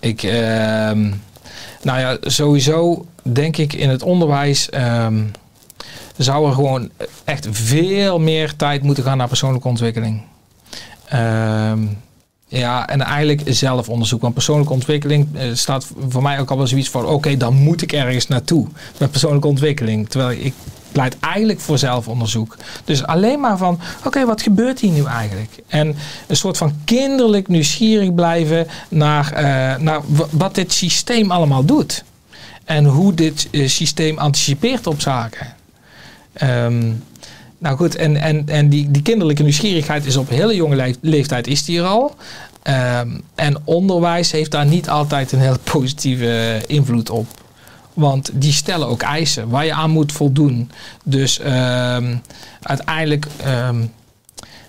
Ik, 0.00 0.22
ehm, 0.22 1.10
nou 1.88 2.00
ja, 2.00 2.16
sowieso 2.20 3.06
denk 3.22 3.56
ik 3.56 3.72
in 3.72 3.88
het 3.88 4.02
onderwijs 4.02 4.70
ehm, 4.70 5.22
zou 6.16 6.48
er 6.48 6.54
gewoon 6.54 6.90
echt 7.24 7.48
veel 7.50 8.18
meer 8.18 8.56
tijd 8.56 8.82
moeten 8.82 9.04
gaan 9.04 9.16
naar 9.16 9.28
persoonlijke 9.28 9.68
ontwikkeling. 9.68 10.22
Ehm, 11.04 11.82
ja, 12.46 12.88
en 12.88 13.00
eigenlijk 13.00 13.42
zelfonderzoek. 13.44 14.20
Want 14.20 14.34
persoonlijke 14.34 14.72
ontwikkeling 14.72 15.28
eh, 15.32 15.50
staat 15.52 15.86
voor 16.08 16.22
mij 16.22 16.40
ook 16.40 16.50
al 16.50 16.56
wel 16.56 16.66
zoiets 16.66 16.90
van: 16.90 17.06
oké, 17.06 17.36
dan 17.36 17.54
moet 17.54 17.82
ik 17.82 17.92
ergens 17.92 18.26
naartoe 18.26 18.66
met 18.98 19.10
persoonlijke 19.10 19.48
ontwikkeling. 19.48 20.08
Terwijl 20.08 20.38
ik 20.40 20.54
pleit 20.98 21.16
eigenlijk 21.20 21.60
voor 21.60 21.78
zelfonderzoek. 21.78 22.56
Dus 22.84 23.04
alleen 23.04 23.40
maar 23.40 23.58
van: 23.58 23.80
oké, 24.04 24.24
wat 24.26 24.42
gebeurt 24.42 24.80
hier 24.80 24.92
nu 24.92 25.04
eigenlijk? 25.04 25.50
En 25.66 25.96
een 26.26 26.36
soort 26.36 26.56
van 26.56 26.72
kinderlijk 26.84 27.48
nieuwsgierig 27.48 28.14
blijven 28.14 28.66
naar, 28.88 29.32
eh, 29.32 29.80
naar 29.80 30.00
wat 30.30 30.54
dit 30.54 30.72
systeem 30.72 31.30
allemaal 31.30 31.64
doet. 31.64 32.04
En 32.64 32.84
hoe 32.84 33.14
dit 33.14 33.48
eh, 33.50 33.68
systeem 33.68 34.18
anticipeert 34.18 34.86
op 34.86 35.00
zaken. 35.00 35.54
Ehm, 36.32 36.92
nou 37.58 37.76
goed, 37.76 37.96
en, 37.96 38.16
en, 38.16 38.48
en 38.48 38.68
die, 38.68 38.90
die 38.90 39.02
kinderlijke 39.02 39.42
nieuwsgierigheid 39.42 40.06
is 40.06 40.16
op 40.16 40.28
hele 40.28 40.54
jonge 40.54 40.76
leef- 40.76 40.96
leeftijd 41.00 41.46
is 41.46 41.64
die 41.64 41.82
al. 41.82 42.14
Ehm, 42.62 43.08
en 43.34 43.56
onderwijs 43.64 44.30
heeft 44.30 44.50
daar 44.50 44.66
niet 44.66 44.88
altijd 44.88 45.32
een 45.32 45.40
hele 45.40 45.58
positieve 45.72 46.62
invloed 46.66 47.10
op. 47.10 47.26
Want 47.98 48.30
die 48.34 48.52
stellen 48.52 48.88
ook 48.88 49.02
eisen 49.02 49.48
waar 49.48 49.64
je 49.64 49.72
aan 49.72 49.90
moet 49.90 50.12
voldoen. 50.12 50.70
Dus 51.04 51.38
ehm, 51.38 52.16
uiteindelijk 52.62 53.26
ehm, 53.36 53.86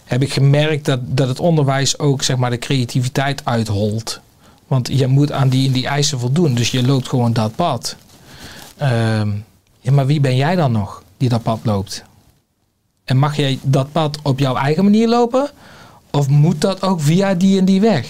heb 0.06 0.22
ik 0.22 0.34
gemerkt 0.34 0.86
dat, 0.86 1.00
dat 1.04 1.28
het 1.28 1.40
onderwijs 1.40 2.00
ook 2.00 2.24
zeg 2.24 2.38
maar, 2.38 2.50
de 2.50 2.58
creativiteit 2.58 3.46
uitholt. 3.46 4.20
Want 4.68 4.88
je 4.92 5.08
moet 5.08 5.32
aan 5.32 5.50
die, 5.50 5.72
die 5.72 5.88
eisen 5.88 6.20
voldoen. 6.20 6.54
Dus 6.54 6.72
je 6.72 6.86
loopt 6.86 7.10
gewoon 7.10 7.34
dat 7.34 7.56
pad. 7.56 7.96
Ehm, 8.78 9.30
ja, 9.80 9.92
maar 9.92 10.06
wie 10.06 10.20
ben 10.20 10.36
jij 10.36 10.56
dan 10.56 10.72
nog 10.72 11.04
die 11.18 11.30
dat 11.30 11.44
pad 11.44 11.60
loopt? 11.64 12.04
En 13.04 13.18
mag 13.18 13.36
jij 13.36 13.60
dat 13.62 13.92
pad 13.92 14.18
op 14.24 14.40
jouw 14.40 14.56
eigen 14.56 14.84
manier 14.84 15.08
lopen? 15.08 15.50
Of 16.12 16.28
moet 16.28 16.62
dat 16.62 16.82
ook 16.82 17.02
via 17.02 17.34
die 17.34 17.60
en 17.60 17.66
die 17.66 17.82
weg? 17.82 18.08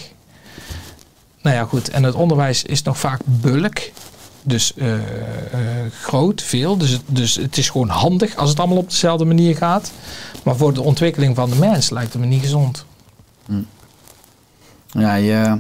Nou 1.42 1.56
ja, 1.56 1.64
goed. 1.66 1.90
En 1.90 2.04
het 2.04 2.16
onderwijs 2.16 2.64
is 2.64 2.82
nog 2.82 2.98
vaak 2.98 3.20
bulk. 3.24 3.92
Dus 4.44 4.74
eh, 4.78 4.94
eh, 4.94 5.00
groot, 6.02 6.42
veel. 6.42 6.78
Dus 6.78 6.90
het, 6.92 7.02
dus 7.06 7.36
het 7.36 7.58
is 7.58 7.70
gewoon 7.70 7.90
handig 7.90 8.36
als 8.36 8.50
het 8.50 8.60
allemaal 8.60 8.78
op 8.78 8.90
dezelfde 8.90 9.26
manier 9.26 9.56
gaat. 9.56 9.92
Maar 10.44 10.56
voor 10.56 10.74
de 10.74 10.82
ontwikkeling 10.82 11.36
van 11.36 11.50
de 11.50 11.56
mens 11.56 11.90
lijkt 11.90 12.14
het 12.14 12.22
me 12.22 12.28
niet 12.28 12.42
gezond. 12.42 12.86
Ja, 14.92 15.16
je, 15.16 15.60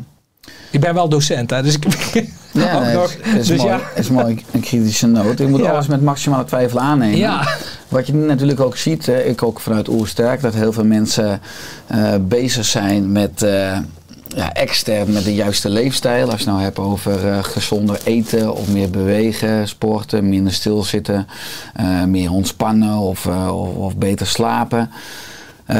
Ik 0.71 0.80
ben 0.80 0.93
wel 0.93 1.09
docent, 1.09 1.49
hè, 1.49 1.63
dus 1.63 1.75
ik. 1.75 1.84
ja 2.51 2.80
nee, 2.80 2.93
nog. 2.95 3.15
het 3.21 3.36
is, 3.36 3.47
Dus 3.47 3.57
mooi, 3.57 3.69
ja. 3.69 3.82
is 3.95 4.09
mooi, 4.09 4.43
een 4.51 4.59
kritische 4.61 5.07
noot. 5.07 5.38
Je 5.38 5.47
moet 5.47 5.59
Ja. 5.59 5.71
alles 5.71 5.88
met 5.88 6.01
maximale 6.01 6.45
twijfel 6.45 6.80
aannemen. 6.80 7.17
Ja. 7.17 7.47
Wat 7.88 8.07
je 8.07 8.13
natuurlijk 8.13 8.59
ook 8.59 8.77
ziet, 8.77 9.07
ik 9.07 9.43
ook 9.43 9.59
vanuit 9.59 9.88
Oersterk, 9.89 10.41
dat 10.41 10.53
heel 10.53 10.73
veel 10.73 10.86
mensen 10.86 11.41
eh, 11.88 12.13
bezig 12.21 12.65
zijn 12.65 13.11
met 13.11 13.45
ja, 14.36 14.53
extern 14.53 15.11
met 15.11 15.23
de 15.23 15.34
juiste 15.34 15.69
leefstijl. 15.69 16.32
Als 16.32 16.32
je 16.32 16.38
het 16.38 16.47
nou 16.47 16.61
hebt 16.61 16.80
over 16.80 17.27
eh, 17.27 17.43
gezonder 17.43 17.99
eten 18.03 18.55
of 18.55 18.67
meer 18.67 18.89
bewegen, 18.89 19.67
sporten, 19.67 20.30
minder 20.30 20.53
stilzitten, 20.53 21.27
eh, 21.73 22.03
meer 22.03 22.32
ontspannen 22.32 22.97
of, 22.97 23.25
eh, 23.25 23.61
of, 23.61 23.75
of 23.75 23.95
beter 23.95 24.27
slapen. 24.27 24.91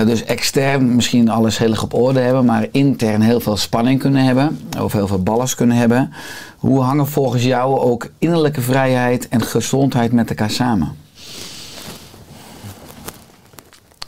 Dus 0.06 0.24
extern 0.24 0.96
misschien 0.96 1.30
alles 1.30 1.58
heel 1.58 1.70
erg 1.72 1.84
op 1.84 1.94
orde 1.94 2.20
hebben, 2.20 2.46
maar 2.46 2.68
intern 2.72 3.22
heel 3.22 3.40
veel 3.40 3.58
spanning 3.58 4.00
kunnen 4.00 4.24
hebben, 4.24 4.60
of 4.80 4.94
heel 4.94 5.08
veel 5.08 5.24
ballast 5.24 5.56
kunnen 5.56 5.78
hebben. 5.78 6.14
Hoe 6.58 6.82
hangen 6.82 7.08
volgens 7.08 7.44
jou 7.44 7.80
ook 7.80 8.12
innerlijke 8.20 8.62
vrijheid 8.62 9.28
en 9.28 9.42
gezondheid 9.42 10.12
met 10.12 10.30
elkaar 10.30 10.50
samen? 10.50 10.96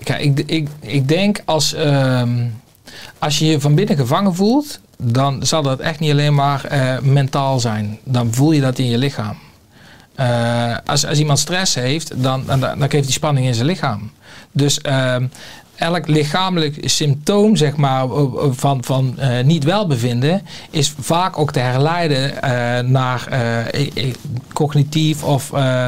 Kijk, 0.03 0.23
ik, 0.23 0.39
ik, 0.39 0.67
ik 0.79 1.07
denk 1.07 1.41
als, 1.45 1.73
ehm, 1.73 2.45
als 3.21 3.39
je 3.39 3.45
je 3.45 3.59
van 3.61 3.75
binnen 3.75 3.97
gevangen 3.97 4.35
voelt, 4.35 4.79
dan 4.97 5.45
zal 5.45 5.61
dat 5.61 5.79
echt 5.79 5.99
niet 5.99 6.11
alleen 6.11 6.35
maar 6.35 6.65
eh, 6.65 6.99
mentaal 6.99 7.59
zijn. 7.59 7.97
Dan 8.03 8.33
voel 8.33 8.51
je 8.51 8.61
dat 8.61 8.77
in 8.79 8.89
je 8.89 8.97
lichaam. 8.97 9.35
Eh, 10.15 10.75
als, 10.85 11.05
als 11.05 11.19
iemand 11.19 11.39
stress 11.39 11.75
heeft, 11.75 12.23
dan, 12.23 12.43
dan, 12.45 12.59
dan 12.59 12.89
geeft 12.89 13.03
die 13.03 13.11
spanning 13.11 13.45
in 13.47 13.53
zijn 13.55 13.67
lichaam. 13.67 14.11
Dus 14.51 14.81
ehm, 14.81 15.25
elk 15.75 16.07
lichamelijk 16.07 16.77
symptoom 16.89 17.55
zeg 17.55 17.75
maar, 17.75 18.09
o- 18.09 18.51
van, 18.55 18.83
van 18.83 19.19
eh, 19.19 19.43
niet 19.43 19.63
welbevinden 19.63 20.41
is 20.69 20.93
vaak 20.99 21.37
ook 21.37 21.51
te 21.51 21.59
herleiden 21.59 22.41
eh, 22.41 22.83
naar 22.89 23.27
eh, 23.27 24.13
cognitief 24.53 25.23
of 25.23 25.53
eh, 25.53 25.87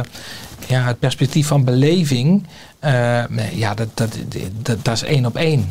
ja, 0.68 0.84
het 0.84 1.00
perspectief 1.00 1.48
van 1.48 1.64
beleving. 1.64 2.48
Eh, 2.80 3.24
ja, 3.54 3.74
dat, 3.74 3.88
dat, 3.94 4.18
dat, 4.62 4.86
dat 4.86 4.94
is 4.94 5.04
één 5.04 5.26
op 5.26 5.36
één. 5.36 5.70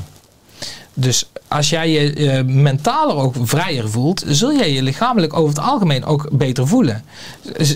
Dus 0.94 1.30
als 1.48 1.70
jij 1.70 1.90
je 1.90 2.12
eh, 2.12 2.44
mentaler 2.44 3.16
ook 3.16 3.34
vrijer 3.42 3.90
voelt, 3.90 4.24
zul 4.26 4.56
jij 4.56 4.72
je 4.72 4.82
lichamelijk 4.82 5.36
over 5.36 5.48
het 5.48 5.64
algemeen 5.64 6.04
ook 6.04 6.28
beter 6.32 6.68
voelen. 6.68 7.04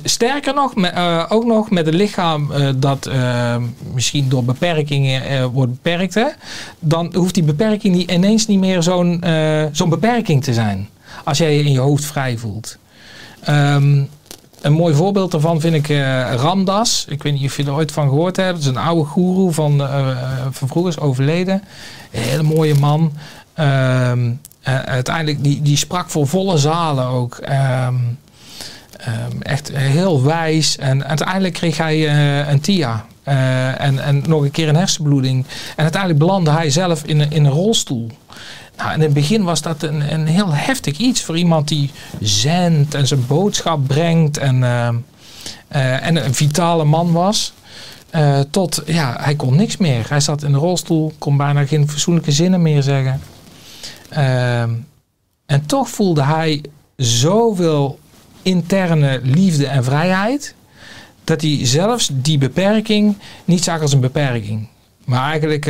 Sterker 0.04 0.54
nog, 0.54 0.74
eh, 0.74 1.24
ook 1.28 1.44
nog 1.44 1.70
met 1.70 1.86
een 1.86 1.94
lichaam 1.94 2.52
eh, 2.52 2.68
dat 2.76 3.10
misschien 3.94 4.28
door 4.28 4.44
beperkingen 4.44 5.50
wordt 5.50 5.72
beperkt, 5.72 6.36
dan 6.78 7.14
hoeft 7.14 7.34
die 7.34 7.42
beperking 7.42 7.94
niet, 7.94 8.10
ineens 8.10 8.46
niet 8.46 8.58
meer 8.58 8.82
zo'n 8.82 9.24
zo'n 9.72 9.88
beperking 9.88 10.44
te 10.44 10.54
zijn. 10.54 10.88
Als 11.24 11.38
jij 11.38 11.56
je 11.56 11.64
in 11.64 11.72
je 11.72 11.78
hoofd 11.78 12.04
vrij 12.04 12.36
voelt. 12.36 12.78
Ehm, 13.40 14.02
een 14.66 14.72
mooi 14.72 14.94
voorbeeld 14.94 15.30
daarvan 15.30 15.60
vind 15.60 15.74
ik 15.74 15.88
eh, 15.88 16.34
Ramdas. 16.34 17.04
Ik 17.08 17.22
weet 17.22 17.32
niet 17.32 17.44
of 17.44 17.56
je 17.56 17.64
er 17.64 17.72
ooit 17.72 17.92
van 17.92 18.08
gehoord 18.08 18.36
hebt. 18.36 18.52
Het 18.52 18.60
is 18.60 18.66
een 18.66 18.76
oude 18.76 19.04
goeroe 19.04 19.52
van, 19.52 19.80
eh, 19.80 20.10
eh, 20.10 20.16
van 20.50 20.68
vroeger, 20.68 20.92
is 20.92 20.98
overleden. 20.98 21.62
Een 22.12 22.22
hele 22.22 22.42
mooie 22.42 22.74
man. 22.74 23.12
Ehm, 23.54 24.30
eh, 24.62 24.78
uiteindelijk, 24.78 25.42
die, 25.44 25.62
die 25.62 25.76
sprak 25.76 26.10
voor 26.10 26.26
volle 26.26 26.58
zalen 26.58 27.04
ook. 27.04 27.36
Ehm, 27.36 27.94
ehm, 28.96 29.40
echt 29.42 29.70
heel 29.72 30.22
wijs. 30.22 30.76
En 30.76 31.06
uiteindelijk 31.06 31.54
kreeg 31.54 31.76
hij 31.76 32.08
een 32.48 32.60
TIA. 32.60 33.04
En, 33.24 34.04
en 34.04 34.22
nog 34.26 34.42
een 34.42 34.50
keer 34.50 34.68
een 34.68 34.76
hersenbloeding. 34.76 35.44
En 35.76 35.82
uiteindelijk 35.82 36.20
belandde 36.20 36.50
hij 36.50 36.70
zelf 36.70 37.02
in, 37.04 37.30
in 37.30 37.44
een 37.44 37.52
rolstoel. 37.52 38.10
In 38.76 39.00
het 39.00 39.12
begin 39.12 39.42
was 39.42 39.62
dat 39.62 39.82
een, 39.82 40.12
een 40.12 40.26
heel 40.26 40.52
heftig 40.52 40.98
iets 40.98 41.22
voor 41.22 41.38
iemand 41.38 41.68
die 41.68 41.90
zendt 42.20 42.94
en 42.94 43.06
zijn 43.06 43.26
boodschap 43.26 43.86
brengt 43.86 44.38
en, 44.38 44.64
eh, 44.64 44.88
eh, 45.68 46.06
en 46.06 46.24
een 46.24 46.34
vitale 46.34 46.84
man 46.84 47.12
was. 47.12 47.52
Eh, 48.10 48.40
tot, 48.50 48.82
ja, 48.86 49.16
hij 49.20 49.34
kon 49.34 49.56
niks 49.56 49.76
meer. 49.76 50.06
Hij 50.08 50.20
zat 50.20 50.42
in 50.42 50.52
de 50.52 50.58
rolstoel, 50.58 51.12
kon 51.18 51.36
bijna 51.36 51.66
geen 51.66 51.88
fatsoenlijke 51.88 52.32
zinnen 52.32 52.62
meer 52.62 52.82
zeggen. 52.82 53.20
En 55.46 55.66
toch 55.66 55.88
voelde 55.88 56.22
hij 56.22 56.62
zoveel 56.96 57.98
interne 58.42 59.20
liefde 59.22 59.66
en 59.66 59.84
vrijheid, 59.84 60.54
dat 61.24 61.40
hij 61.40 61.58
zelfs 61.62 62.10
die 62.12 62.38
beperking 62.38 63.16
niet 63.44 63.64
zag 63.64 63.80
als 63.80 63.92
een 63.92 64.00
beperking. 64.00 64.68
Maar 65.04 65.30
eigenlijk 65.30 65.66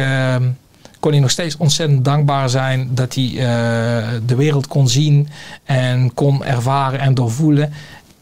kon 1.07 1.14
hij 1.14 1.24
nog 1.24 1.34
steeds 1.34 1.57
ontzettend 1.57 2.04
dankbaar 2.04 2.48
zijn 2.48 2.88
dat 2.94 3.14
hij 3.14 3.24
eh, 3.24 4.09
de 4.26 4.34
wereld 4.34 4.66
kon 4.66 4.88
zien 4.88 5.28
en 5.64 6.14
kon 6.14 6.44
ervaren 6.44 7.00
en 7.00 7.14
doorvoelen. 7.14 7.72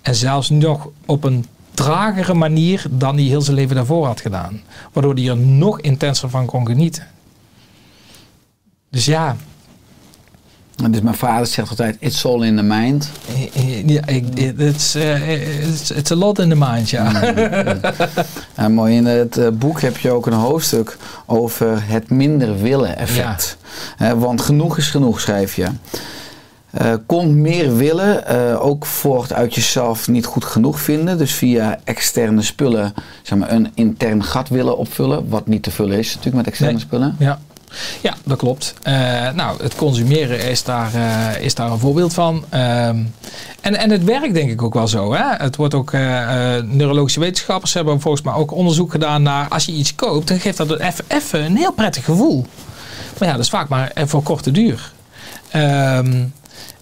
En 0.03 0.15
zelfs 0.15 0.51
nog 0.51 0.89
op 1.07 1.25
een 1.25 1.47
tragere 1.75 2.35
manier 2.35 2.85
dan 2.91 3.15
hij 3.17 3.25
heel 3.25 3.41
zijn 3.41 3.57
leven 3.57 3.77
daarvoor 3.77 4.07
had 4.07 4.21
gedaan. 4.21 4.61
Waardoor 4.93 5.15
hij 5.15 5.29
er 5.29 5.37
nog 5.37 5.81
intenser 5.81 6.31
van 6.31 6.47
kon 6.47 6.67
genieten. 6.67 7.07
Dus 8.91 9.05
ja, 9.05 9.37
Dus 10.91 11.01
mijn 11.01 11.15
vader 11.15 11.47
zegt 11.47 11.71
altijd, 11.71 11.97
it's 11.99 12.25
all 12.25 12.43
in 12.43 12.57
the 12.57 12.63
mind. 12.63 13.11
Ja, 13.87 14.07
ik, 14.07 14.39
it's, 14.57 14.97
uh, 14.97 15.69
it's, 15.69 15.91
it's 15.91 16.11
a 16.11 16.15
lot 16.15 16.39
in 16.39 16.49
the 16.49 16.57
mind, 16.57 16.91
ja. 16.91 17.23
En 18.55 18.73
mooi, 18.73 18.97
in 18.97 19.07
het 19.07 19.37
eh, 19.37 19.49
boek 19.49 19.81
heb 19.81 19.97
je 19.99 20.11
ook 20.11 20.27
een 20.27 20.33
hoofdstuk 20.33 20.97
over 21.27 21.83
het 21.87 22.11
minder 22.11 22.61
willen 22.61 22.97
effect. 22.97 23.57
Want 24.17 24.41
genoeg 24.41 24.79
is 24.79 24.89
genoeg, 24.91 25.21
schrijf 25.21 25.57
je. 25.57 25.67
Eh, 26.75 26.95
komt 27.07 27.35
meer 27.35 27.77
willen, 27.77 28.27
eh, 28.27 28.65
ook 28.65 28.87
voort 28.87 29.33
uit 29.33 29.55
jezelf 29.55 30.09
niet 30.09 30.25
goed 30.25 30.45
genoeg 30.45 30.81
vinden. 30.81 31.19
Dus 31.19 31.33
via 31.35 31.79
externe 31.85 32.43
spullen 32.43 32.95
zeg 33.23 33.39
maar, 33.39 33.53
een 33.53 33.71
intern 33.75 34.25
gat 34.25 34.49
willen 34.49 34.79
opvullen. 34.79 35.29
Wat 35.29 35.47
niet 35.47 35.63
te 35.63 35.71
vullen 35.71 35.99
is 35.99 36.09
natuurlijk 36.09 36.37
met 36.37 36.47
externe 36.47 36.73
Nee. 36.73 36.83
spullen. 36.83 37.17
Ja, 37.19 37.39
ja 38.01 38.15
dat 38.25 38.39
klopt. 38.39 38.75
Eh, 38.83 39.31
nou, 39.31 39.63
het 39.63 39.75
consumeren 39.75 40.51
is 40.51 40.63
daar, 40.63 40.95
eh, 40.95 41.43
is 41.45 41.55
daar 41.55 41.71
een 41.71 41.79
voorbeeld 41.79 42.15
van. 42.15 42.45
Ehm, 42.49 42.99
en, 43.61 43.77
en 43.77 43.91
het 43.91 44.05
werkt 44.05 44.35
denk 44.35 44.51
ik 44.51 44.63
ook 44.63 44.75
wel 44.75 44.89
zo. 44.89 45.15
Hè? 45.15 45.25
Het 45.37 45.57
wordt 45.57 45.75
ook, 45.75 45.93
eh, 45.93 46.57
neurologische 46.63 47.21
wetenschappers 47.21 47.75
hebben 47.75 48.01
volgens 48.01 48.23
mij 48.23 48.35
ook 48.35 48.53
onderzoek 48.53 48.91
gedaan 48.91 49.23
naar 49.23 49.49
als 49.49 49.65
je 49.65 49.73
iets 49.73 49.95
koopt, 49.95 50.29
dan 50.29 50.41
geeft 50.41 50.57
dat 50.57 50.81
even 51.09 51.45
een 51.45 51.57
heel 51.57 51.73
prettig 51.73 52.05
gevoel. 52.05 52.47
Maar 53.19 53.29
ja, 53.29 53.35
dat 53.35 53.45
is 53.45 53.51
vaak 53.51 53.69
maar 53.69 53.93
voor 53.95 54.23
korte 54.23 54.51
duur. 54.51 54.93
Ehm, 55.51 56.23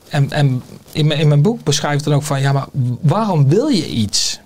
en 0.09 0.31
en 0.31 0.63
in, 0.93 1.07
mijn, 1.07 1.21
in 1.21 1.29
mijn 1.29 1.43
boek 1.43 1.65
beschrijf 1.65 1.99
ik 1.99 2.05
dan 2.05 2.15
ook 2.15 2.23
van, 2.23 2.41
ja, 2.41 2.53
maar 2.53 2.67
waarom 3.01 3.49
wil 3.49 3.67
je 3.67 3.87
iets? 3.87 4.41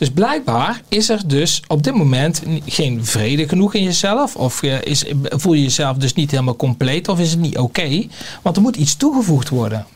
Dus 0.00 0.10
blijkbaar 0.10 0.82
is 0.88 1.08
er 1.08 1.28
dus 1.28 1.62
op 1.66 1.82
dit 1.82 1.94
moment 1.94 2.42
geen 2.66 3.04
vrede 3.04 3.48
genoeg 3.48 3.74
in 3.74 3.82
jezelf. 3.82 4.36
Of 4.36 4.62
eh, 4.62 4.82
is, 4.82 5.04
voel 5.22 5.52
je 5.52 5.62
jezelf 5.62 5.96
dus 5.96 6.14
niet 6.14 6.30
helemaal 6.30 6.56
compleet. 6.56 7.08
Of 7.08 7.18
is 7.18 7.30
het 7.30 7.40
niet 7.40 7.58
oké. 7.58 8.06
want 8.42 8.56
er 8.56 8.62
moet 8.62 8.76
iets 8.76 8.96
toegevoegd 8.96 9.48
worden. 9.48 9.86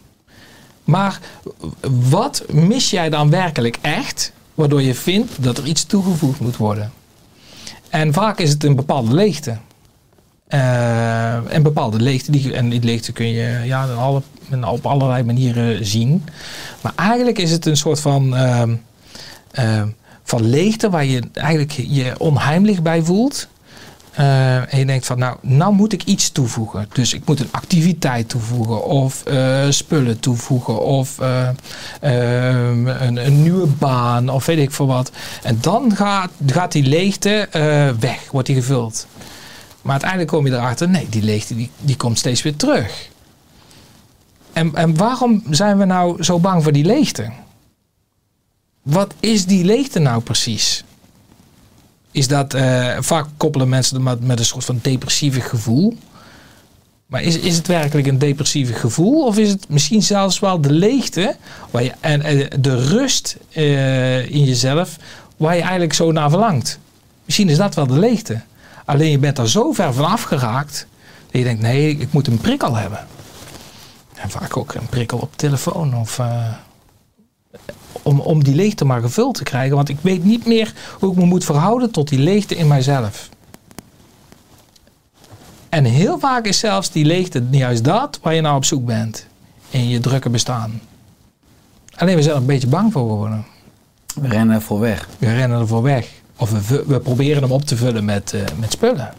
Maar 0.84 1.20
wat 2.10 2.44
mis 2.52 2.90
jij 2.90 3.10
dan 3.10 3.30
werkelijk 3.30 3.78
echt? 3.80 4.32
Waardoor 4.54 4.82
je 4.82 4.94
vindt 4.94 5.42
dat 5.42 5.58
er 5.58 5.66
iets 5.66 5.84
toegevoegd 5.84 6.40
moet 6.40 6.56
worden. 6.56 6.92
En 7.88 8.12
vaak 8.12 8.38
is 8.38 8.50
het 8.50 8.64
een 8.64 8.76
bepaalde 8.76 9.14
leegte. 9.14 9.56
Eh, 10.46 11.36
een 11.48 11.62
bepaalde 11.62 12.00
leegte. 12.00 12.30
Die, 12.30 12.52
en 12.52 12.68
die 12.68 12.82
leegte 12.82 13.12
kun 13.12 13.26
je 13.26 13.60
ja, 13.64 13.88
op 14.70 14.86
allerlei 14.86 15.22
manieren 15.22 15.86
zien. 15.86 16.24
Maar 16.80 16.92
eigenlijk 16.96 17.38
is 17.38 17.50
het 17.50 17.66
een 17.66 17.76
soort 17.76 18.00
van... 18.00 18.36
ehm, 18.36 18.74
eh, 19.54 19.82
van 20.22 20.48
leegte 20.48 20.90
waar 20.90 21.04
je 21.04 21.22
eigenlijk 21.32 21.72
je 21.72 22.14
onheimelijk 22.18 22.82
bij 22.82 23.02
voelt. 23.02 23.48
Eh, 24.14 24.72
en 24.72 24.78
je 24.78 24.84
denkt 24.84 25.06
van 25.06 25.18
nou, 25.18 25.36
nou 25.40 25.74
moet 25.74 25.92
ik 25.92 26.04
iets 26.04 26.30
toevoegen. 26.30 26.88
Dus 26.92 27.14
ik 27.14 27.22
moet 27.24 27.40
een 27.40 27.48
activiteit 27.50 28.28
toevoegen 28.28 28.84
of 28.84 29.24
eh, 29.24 29.66
spullen 29.68 30.20
toevoegen 30.20 30.82
of 30.82 31.18
eh, 31.18 31.48
ehm, 32.00 32.86
een, 32.86 33.26
een 33.26 33.42
nieuwe 33.42 33.66
baan 33.66 34.28
of 34.28 34.46
weet 34.46 34.58
ik 34.58 34.70
veel 34.70 34.86
wat. 34.86 35.10
En 35.42 35.58
dan 35.60 35.96
gaat, 35.96 36.30
gaat 36.46 36.72
die 36.72 36.82
leegte 36.82 37.48
weg, 38.00 38.30
wordt 38.30 38.46
die 38.46 38.56
gevuld. 38.56 39.06
Maar 39.82 39.92
uiteindelijk 39.92 40.30
kom 40.30 40.46
je 40.46 40.52
erachter, 40.52 40.88
nee, 40.88 41.08
die 41.08 41.22
leegte 41.22 41.56
die, 41.56 41.70
die 41.80 41.96
komt 41.96 42.18
steeds 42.18 42.42
weer 42.42 42.56
terug. 42.56 43.08
En, 44.52 44.74
en 44.74 44.96
waarom 44.96 45.42
zijn 45.50 45.78
we 45.78 45.84
nou 45.84 46.22
zo 46.22 46.38
bang 46.38 46.62
voor 46.62 46.72
die 46.72 46.84
leegte? 46.84 47.30
Wat 48.84 49.14
is 49.20 49.46
die 49.46 49.64
leegte 49.64 49.98
nou 49.98 50.22
precies? 50.22 50.84
Is 52.10 52.28
dat, 52.28 52.54
eh, 52.54 52.96
vaak 53.00 53.26
koppelen 53.36 53.68
mensen 53.68 54.02
met, 54.02 54.20
met 54.20 54.38
een 54.38 54.44
soort 54.44 54.64
van 54.64 54.78
depressieve 54.82 55.40
gevoel. 55.40 55.96
Maar 57.06 57.22
is, 57.22 57.38
is 57.38 57.56
het 57.56 57.66
werkelijk 57.66 58.06
een 58.06 58.18
depressieve 58.18 58.72
gevoel? 58.72 59.24
Of 59.26 59.38
is 59.38 59.48
het 59.48 59.68
misschien 59.68 60.02
zelfs 60.02 60.38
wel 60.38 60.60
de 60.60 60.72
leegte 60.72 61.36
waar 61.70 61.82
je, 61.82 61.92
en, 62.00 62.22
en 62.22 62.62
de 62.62 62.86
rust 62.86 63.36
eh, 63.52 64.30
in 64.30 64.44
jezelf 64.44 64.96
waar 65.36 65.54
je 65.54 65.60
eigenlijk 65.60 65.92
zo 65.92 66.12
naar 66.12 66.30
verlangt? 66.30 66.78
Misschien 67.24 67.48
is 67.48 67.56
dat 67.56 67.74
wel 67.74 67.86
de 67.86 67.98
leegte. 67.98 68.40
Alleen 68.84 69.10
je 69.10 69.18
bent 69.18 69.38
er 69.38 69.50
zo 69.50 69.72
ver 69.72 69.94
van 69.94 70.04
afgeraakt 70.04 70.86
dat 71.30 71.40
je 71.40 71.42
denkt, 71.42 71.62
nee, 71.62 71.96
ik 71.96 72.12
moet 72.12 72.26
een 72.26 72.38
prikkel 72.38 72.74
hebben. 72.76 73.06
En 74.14 74.30
vaak 74.30 74.56
ook 74.56 74.74
een 74.74 74.86
prikkel 74.86 75.18
op 75.18 75.36
telefoon 75.36 75.96
of... 75.96 76.18
eh, 76.18 76.52
om, 78.02 78.20
om 78.20 78.44
die 78.44 78.54
leegte 78.54 78.84
maar 78.84 79.00
gevuld 79.00 79.34
te 79.34 79.42
krijgen. 79.42 79.76
Want 79.76 79.88
ik 79.88 79.98
weet 80.00 80.24
niet 80.24 80.46
meer 80.46 80.74
hoe 80.98 81.10
ik 81.10 81.16
me 81.16 81.24
moet 81.24 81.44
verhouden 81.44 81.90
tot 81.90 82.08
die 82.08 82.18
leegte 82.18 82.56
in 82.56 82.66
mijzelf. 82.66 83.28
En 85.68 85.84
heel 85.84 86.18
vaak 86.18 86.46
is 86.46 86.58
zelfs 86.58 86.90
die 86.90 87.04
leegte 87.04 87.44
juist 87.50 87.84
dat 87.84 88.18
waar 88.22 88.34
je 88.34 88.40
nou 88.40 88.56
op 88.56 88.64
zoek 88.64 88.84
bent. 88.84 89.26
In 89.70 89.88
je 89.88 90.00
drukke 90.00 90.30
bestaan. 90.30 90.80
Alleen 91.94 92.16
we 92.16 92.22
zijn 92.22 92.34
er 92.34 92.40
een 92.40 92.46
beetje 92.46 92.66
bang 92.66 92.92
voor 92.92 93.08
geworden. 93.08 93.44
We 94.14 94.28
rennen 94.28 94.54
ervoor 94.54 94.80
weg. 94.80 95.08
We 95.18 95.34
rennen 95.34 95.60
ervoor 95.60 95.82
weg. 95.82 96.08
Of 96.36 96.68
we, 96.68 96.84
we 96.86 97.00
proberen 97.00 97.42
hem 97.42 97.52
op 97.52 97.64
te 97.64 97.76
vullen 97.76 98.04
met, 98.04 98.32
eh, 98.32 98.40
met 98.58 98.72
spullen. 98.72 99.14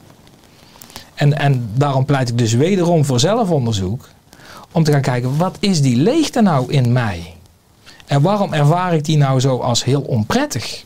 En, 1.16 1.38
en 1.38 1.70
daarom 1.74 2.06
pleit 2.06 2.30
ik 2.30 2.38
dus 2.38 2.54
wederom 2.54 3.06
voor 3.06 3.20
zelfonderzoek. 3.20 4.10
Om 4.72 4.84
te 4.84 4.92
gaan 4.92 5.02
kijken, 5.02 5.38
wat 5.38 5.58
is 5.60 5.82
die 5.82 5.96
leegte 5.96 6.42
nou 6.42 6.72
in 6.72 6.92
mij? 6.92 7.35
En 8.06 8.22
waarom 8.22 8.54
ervaar 8.54 8.94
ik 8.94 9.04
die 9.04 9.18
nou 9.18 9.40
zo 9.40 9.58
als 9.58 9.84
heel 9.84 10.02
onprettig? 10.02 10.84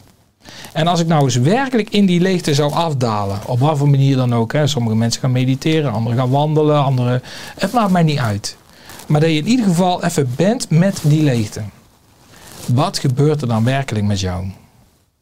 En 0.74 0.88
als 0.88 1.00
ik 1.00 1.08
nou 1.08 1.24
eens 1.24 1.36
werkelijk 1.36 1.90
in 1.90 2.06
die 2.06 2.20
leegte 2.22 2.54
zou 2.54 2.74
afdalen, 2.74 3.40
op 3.46 3.60
wat 3.60 3.78
voor 3.78 3.90
manier 3.90 4.16
dan 4.16 4.36
ook. 4.36 4.54
Hè. 4.54 4.68
Sommige 4.68 4.96
mensen 4.96 5.22
gaan 5.22 5.32
mediteren, 5.32 5.92
anderen 5.92 6.18
gaan 6.18 6.30
wandelen, 6.30 6.84
anderen. 6.84 7.22
Het 7.58 7.72
maakt 7.72 7.92
mij 7.92 8.04
niet 8.04 8.20
uit. 8.20 8.58
Maar 9.08 9.22
dat 9.22 9.30
je 9.30 9.36
in 9.36 9.48
ieder 9.48 9.66
geval 9.66 10.04
even 10.04 10.34
bent 10.36 10.70
met 10.70 11.00
die 11.04 11.24
leegte. 11.24 11.62
Wat 12.66 12.98
gebeurt 12.98 13.42
er 13.42 13.48
dan 13.48 13.64
werkelijk 13.64 14.06
met 14.06 14.20
jou? 14.20 14.52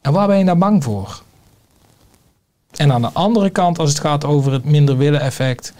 En 0.01 0.11
waar 0.11 0.27
ben 0.27 0.37
je 0.37 0.43
nou 0.43 0.57
bang 0.57 0.83
voor? 0.83 1.21
En 2.75 2.91
aan 2.91 3.01
de 3.01 3.11
andere 3.13 3.49
kant, 3.49 3.79
als 3.79 3.89
het 3.89 3.99
gaat 3.99 4.25
over 4.25 4.51
het 4.51 4.65
minder 4.65 4.97
willen 4.97 5.21
effect, 5.21 5.73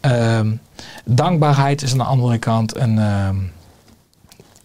ehm, 0.00 0.52
dankbaarheid 1.04 1.82
is 1.82 1.92
aan 1.92 1.98
de 1.98 2.04
andere 2.04 2.38
kant 2.38 2.76
een, 2.76 2.98
ehm, 2.98 3.36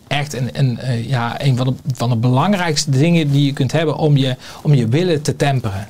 echt 0.09 0.33
een, 0.33 0.49
een, 0.53 0.79
eh, 0.79 1.09
ja, 1.09 1.41
een 1.41 1.57
van, 1.57 1.67
de, 1.67 1.73
van 1.93 2.09
de 2.09 2.15
belangrijkste 2.15 2.89
dingen 2.89 3.31
die 3.31 3.45
je 3.45 3.53
kunt 3.53 3.71
hebben 3.71 3.95
om 3.95 4.17
je, 4.17 4.35
om 4.61 4.73
je 4.73 4.87
willen 4.87 5.21
te 5.21 5.35
temperen. 5.35 5.87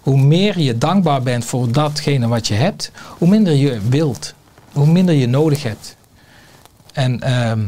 Hoe 0.00 0.20
meer 0.20 0.58
je 0.58 0.78
dankbaar 0.78 1.22
bent 1.22 1.44
voor 1.44 1.72
datgene 1.72 2.28
wat 2.28 2.48
je 2.48 2.54
hebt, 2.54 2.90
hoe 3.18 3.28
minder 3.28 3.54
je 3.54 3.78
wilt, 3.88 4.34
hoe 4.72 4.86
minder 4.86 5.14
je 5.14 5.26
nodig 5.26 5.62
hebt. 5.62 5.96
En 6.92 7.20
ehm, 7.20 7.60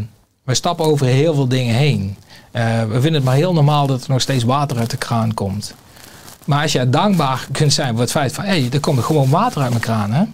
we 0.44 0.54
stappen 0.54 0.84
over 0.84 1.06
heel 1.06 1.34
veel 1.34 1.48
dingen 1.48 1.74
heen. 1.74 2.16
Eh, 2.50 2.82
we 2.82 2.92
vinden 2.92 3.14
het 3.14 3.24
maar 3.24 3.34
heel 3.34 3.52
normaal 3.52 3.86
dat 3.86 4.04
er 4.04 4.10
nog 4.10 4.20
steeds 4.20 4.44
water 4.44 4.78
uit 4.78 4.90
de 4.90 4.96
kraan 4.96 5.34
komt. 5.34 5.74
Maar 6.44 6.62
als 6.62 6.72
je 6.72 6.90
dankbaar 6.90 7.46
kunt 7.52 7.72
zijn 7.72 7.90
voor 7.90 8.00
het 8.00 8.10
feit 8.10 8.32
van, 8.32 8.44
hé, 8.44 8.60
hey, 8.60 8.68
er 8.72 8.80
komt 8.80 9.04
gewoon 9.04 9.28
water 9.28 9.60
uit 9.60 9.70
mijn 9.70 9.82
kraan, 9.82 10.12
hè. 10.12 10.24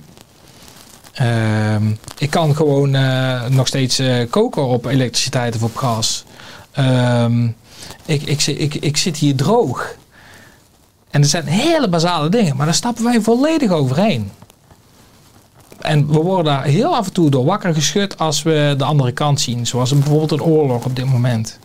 Ehm, 1.16 1.90
ik 2.18 2.30
kan 2.30 2.56
gewoon 2.56 2.94
eh, 2.94 3.46
nog 3.46 3.66
steeds 3.66 3.98
eh, 3.98 4.30
koken 4.30 4.66
op 4.66 4.84
elektriciteit 4.86 5.54
of 5.54 5.62
op 5.62 5.76
gas. 5.76 6.24
Ehm, 6.72 7.46
ik, 8.04 8.22
ik, 8.22 8.46
ik, 8.46 8.74
ik 8.74 8.96
zit 8.96 9.16
hier 9.16 9.34
droog. 9.34 9.94
En 11.10 11.20
dat 11.20 11.30
zijn 11.30 11.46
hele 11.46 11.88
basale 11.88 12.28
dingen, 12.28 12.56
maar 12.56 12.66
daar 12.66 12.74
stappen 12.74 13.04
wij 13.04 13.20
volledig 13.20 13.70
overheen. 13.70 14.30
En 15.80 16.06
we 16.06 16.18
worden 16.18 16.44
daar 16.44 16.64
heel 16.64 16.96
af 16.96 17.06
en 17.06 17.12
toe 17.12 17.30
door 17.30 17.44
wakker 17.44 17.74
geschud 17.74 18.18
als 18.18 18.42
we 18.42 18.74
de 18.78 18.84
andere 18.84 19.12
kant 19.12 19.40
zien. 19.40 19.66
Zoals 19.66 19.92
bijvoorbeeld 19.92 20.30
een 20.30 20.42
oorlog 20.42 20.84
op 20.84 20.96
dit 20.96 21.04
moment. 21.06 21.58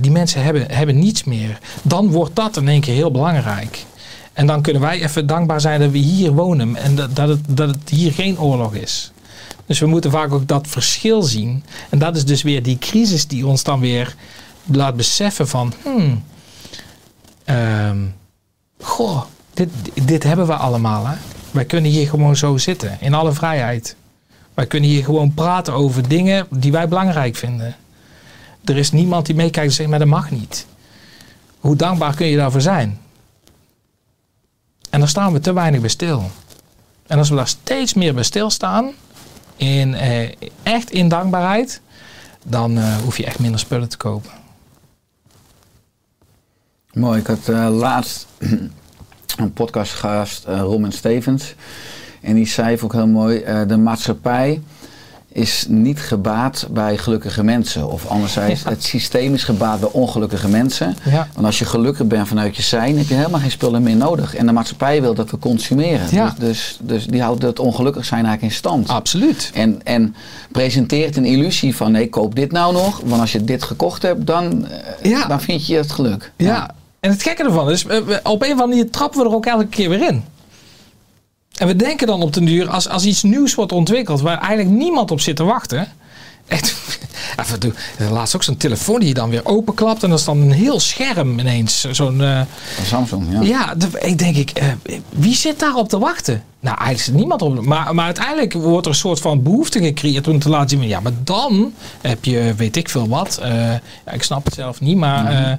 Die 0.00 0.10
mensen 0.10 0.42
hebben, 0.42 0.70
hebben 0.70 0.98
niets 0.98 1.24
meer. 1.24 1.58
Dan 1.82 2.10
wordt 2.10 2.36
dat 2.36 2.56
in 2.56 2.68
één 2.68 2.80
keer 2.80 2.94
heel 2.94 3.10
belangrijk. 3.10 3.84
En 4.34 4.46
dan 4.46 4.62
kunnen 4.62 4.82
wij 4.82 5.02
even 5.02 5.26
dankbaar 5.26 5.60
zijn 5.60 5.80
dat 5.80 5.90
we 5.90 5.98
hier 5.98 6.32
wonen 6.32 6.76
en 6.76 6.94
dat, 6.94 7.16
dat, 7.16 7.28
het, 7.28 7.40
dat 7.48 7.76
hier 7.88 8.12
geen 8.12 8.38
oorlog 8.38 8.74
is. 8.74 9.12
Dus 9.66 9.78
we 9.78 9.86
moeten 9.86 10.10
vaak 10.10 10.32
ook 10.32 10.48
dat 10.48 10.68
verschil 10.68 11.22
zien. 11.22 11.64
En 11.90 11.98
dat 11.98 12.16
is 12.16 12.24
dus 12.24 12.42
weer 12.42 12.62
die 12.62 12.78
crisis 12.78 13.26
die 13.26 13.46
ons 13.46 13.62
dan 13.62 13.80
weer 13.80 14.14
laat 14.64 14.96
beseffen 14.96 15.48
van... 15.48 15.72
Hmm, 15.82 16.22
ehm, 17.44 17.98
goh, 18.80 19.22
dit, 19.54 19.68
dit 20.04 20.22
hebben 20.22 20.46
we 20.46 20.54
allemaal. 20.54 21.06
Hè? 21.06 21.16
Wij 21.50 21.64
kunnen 21.64 21.90
hier 21.90 22.08
gewoon 22.08 22.36
zo 22.36 22.56
zitten, 22.56 22.96
in 23.00 23.14
alle 23.14 23.32
vrijheid. 23.32 23.96
Wij 24.54 24.66
kunnen 24.66 24.90
hier 24.90 25.04
gewoon 25.04 25.34
praten 25.34 25.72
over 25.72 26.08
dingen 26.08 26.46
die 26.50 26.72
wij 26.72 26.88
belangrijk 26.88 27.36
vinden. 27.36 27.76
Er 28.64 28.76
is 28.76 28.90
niemand 28.90 29.26
die 29.26 29.34
meekijkt 29.34 29.68
en 29.68 29.74
zegt, 29.74 29.88
maar 29.88 29.98
dat 29.98 30.08
mag 30.08 30.30
niet. 30.30 30.66
Hoe 31.60 31.76
dankbaar 31.76 32.14
kun 32.14 32.26
je 32.26 32.36
daarvoor 32.36 32.60
zijn? 32.60 32.98
En 34.94 35.00
daar 35.00 35.08
staan 35.08 35.32
we 35.32 35.40
te 35.40 35.52
weinig 35.52 35.80
bij 35.80 35.88
stil. 35.88 36.30
En 37.06 37.18
als 37.18 37.28
we 37.28 37.36
daar 37.36 37.48
steeds 37.48 37.94
meer 37.94 38.14
bij 38.14 38.22
stilstaan, 38.22 38.92
in, 39.56 39.94
eh, 39.94 40.28
echt 40.62 40.90
in 40.90 41.08
dankbaarheid, 41.08 41.80
dan 42.44 42.78
eh, 42.78 42.96
hoef 42.96 43.16
je 43.16 43.24
echt 43.24 43.38
minder 43.38 43.60
spullen 43.60 43.88
te 43.88 43.96
kopen. 43.96 44.30
Mooi, 46.92 47.20
ik 47.20 47.26
had 47.26 47.48
eh, 47.48 47.68
laatst 47.70 48.26
een 49.38 49.52
podcastgast, 49.54 50.44
eh 50.44 50.58
Roman 50.58 50.92
Stevens. 50.92 51.54
En 52.20 52.34
die 52.34 52.46
zei 52.46 52.78
ook 52.82 52.92
heel 52.92 53.06
mooi, 53.06 53.38
eh, 53.38 53.68
de 53.68 53.76
maatschappij 53.76 54.62
is 55.34 55.66
niet 55.68 56.00
gebaat 56.00 56.66
bij 56.70 56.98
gelukkige 56.98 57.44
mensen. 57.44 57.88
Of 57.90 58.06
anderzijds, 58.06 58.64
het 58.64 58.84
systeem 58.84 59.34
is 59.34 59.44
gebaat 59.44 59.80
bij 59.80 59.88
ongelukkige 59.92 60.48
mensen. 60.48 60.96
Ja. 61.04 61.28
Want 61.34 61.46
als 61.46 61.58
je 61.58 61.64
gelukkig 61.64 62.06
bent 62.06 62.28
vanuit 62.28 62.56
je 62.56 62.62
zijn, 62.62 62.98
heb 62.98 63.08
je 63.08 63.14
helemaal 63.14 63.40
geen 63.40 63.50
spullen 63.50 63.82
meer 63.82 63.96
nodig. 63.96 64.34
En 64.34 64.46
de 64.46 64.52
maatschappij 64.52 65.00
wil 65.00 65.14
dat 65.14 65.30
we 65.30 65.38
consumeren. 65.38 66.06
Ja. 66.10 66.34
Dus, 66.38 66.38
dus, 66.38 66.78
dus 66.80 67.06
die 67.06 67.22
houdt 67.22 67.42
het 67.42 67.58
ongelukkig 67.58 68.04
zijn 68.04 68.24
eigenlijk 68.24 68.52
in 68.52 68.58
stand. 68.58 68.88
Absoluut. 68.88 69.50
En, 69.54 69.80
en 69.84 70.14
presenteert 70.52 71.16
een 71.16 71.24
illusie 71.24 71.76
van 71.76 71.92
nee, 71.92 72.08
koop 72.08 72.34
dit 72.34 72.52
nou 72.52 72.72
nog. 72.72 73.00
Want 73.04 73.20
als 73.20 73.32
je 73.32 73.44
dit 73.44 73.62
gekocht 73.62 74.02
hebt, 74.02 74.26
dan, 74.26 74.66
eh, 74.66 75.10
Ja. 75.10 75.26
dan 75.26 75.40
vind 75.40 75.66
je 75.66 75.76
het 75.76 75.92
geluk. 75.92 76.32
Ja. 76.36 76.70
En 77.00 77.10
het 77.10 77.22
gekke 77.22 77.42
ervan 77.44 77.70
is, 77.70 77.84
op 77.84 77.92
een 77.92 78.22
of 78.22 78.40
andere 78.40 78.66
manier 78.66 78.90
trappen 78.90 79.20
we 79.20 79.26
er 79.28 79.34
ook 79.34 79.46
elke 79.46 79.66
keer 79.66 79.88
weer 79.88 80.08
in. 80.08 80.24
En 81.54 81.66
we 81.66 81.76
denken 81.76 82.06
dan 82.06 82.22
op 82.22 82.32
den 82.32 82.44
duur, 82.44 82.68
als, 82.68 82.88
als 82.88 83.04
iets 83.04 83.22
nieuws 83.22 83.54
wordt 83.54 83.72
ontwikkeld 83.72 84.20
waar 84.20 84.38
eigenlijk 84.38 84.78
niemand 84.78 85.10
op 85.10 85.20
zit 85.20 85.36
te 85.36 85.44
wachten. 85.44 85.88
Echt. 86.48 86.74
Laatst 88.10 88.34
ook 88.36 88.42
zo'n 88.42 88.56
telefoon 88.56 88.98
die 88.98 89.08
je 89.08 89.14
dan 89.14 89.30
weer 89.30 89.44
openklapt 89.44 90.02
en 90.02 90.10
dat 90.10 90.18
is 90.18 90.24
dan 90.24 90.40
een 90.40 90.52
heel 90.52 90.80
scherm 90.80 91.38
ineens. 91.38 91.80
Zo'n, 91.90 92.22
eh, 92.22 92.40
Samsung, 92.86 93.26
ja. 93.32 93.40
ja, 93.42 93.74
ik 94.00 94.18
denk 94.18 94.36
ik, 94.36 94.50
eh, 94.50 94.66
wie 95.08 95.34
zit 95.34 95.58
daarop 95.58 95.88
te 95.88 95.98
wachten? 95.98 96.42
Nou, 96.60 96.76
eigenlijk 96.76 97.06
zit 97.06 97.14
niemand 97.14 97.42
op. 97.42 97.60
Maar, 97.64 97.94
maar 97.94 98.04
uiteindelijk 98.04 98.52
wordt 98.52 98.86
er 98.86 98.92
een 98.92 98.98
soort 98.98 99.20
van 99.20 99.42
behoefte 99.42 99.78
gecreëerd 99.82 100.28
om 100.28 100.38
te 100.38 100.48
laten 100.48 100.68
zien. 100.68 100.88
Ja, 100.88 101.00
maar 101.00 101.12
dan 101.24 101.72
heb 102.00 102.24
je, 102.24 102.54
weet 102.56 102.76
ik 102.76 102.88
veel 102.88 103.08
wat. 103.08 103.38
eh, 103.42 103.50
ja, 104.06 104.12
ik 104.12 104.22
snap 104.22 104.44
het 104.44 104.54
zelf 104.54 104.80
niet, 104.80 104.96
maar 104.96 105.26
eh, 105.26 105.52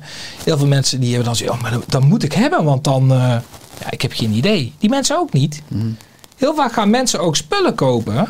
heel 0.43 0.57
veel 0.57 0.67
mensen 0.67 0.99
die 0.99 1.09
hebben 1.09 1.25
dan 1.25 1.35
zo, 1.35 1.45
oh, 1.51 1.61
maar 1.61 1.71
dat, 1.71 1.83
dat 1.87 2.03
moet 2.03 2.23
ik 2.23 2.33
hebben, 2.33 2.63
want 2.63 2.83
dan, 2.83 3.11
eh, 3.11 3.17
ja, 3.79 3.89
ik 3.89 4.01
heb 4.01 4.11
geen 4.13 4.31
idee. 4.31 4.73
Die 4.79 4.89
mensen 4.89 5.17
ook 5.17 5.33
niet. 5.33 5.61
Heel 6.37 6.55
vaak 6.55 6.73
gaan 6.73 6.89
mensen 6.89 7.19
ook 7.19 7.35
spullen 7.35 7.75
kopen. 7.75 8.27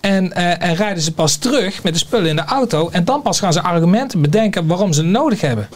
En, 0.00 0.32
eh, 0.32 0.68
en 0.68 0.74
rijden 0.74 1.02
ze 1.02 1.12
pas 1.12 1.36
terug 1.36 1.82
met 1.82 1.92
de 1.92 1.98
spullen 1.98 2.28
in 2.30 2.36
de 2.36 2.44
auto. 2.44 2.88
En 2.88 3.04
dan 3.04 3.22
pas 3.22 3.38
gaan 3.38 3.52
ze 3.52 3.62
argumenten 3.62 4.20
bedenken 4.22 4.66
waarom 4.66 4.92
ze 4.92 5.00
het 5.00 5.10
nodig 5.10 5.40
hebben. 5.40 5.68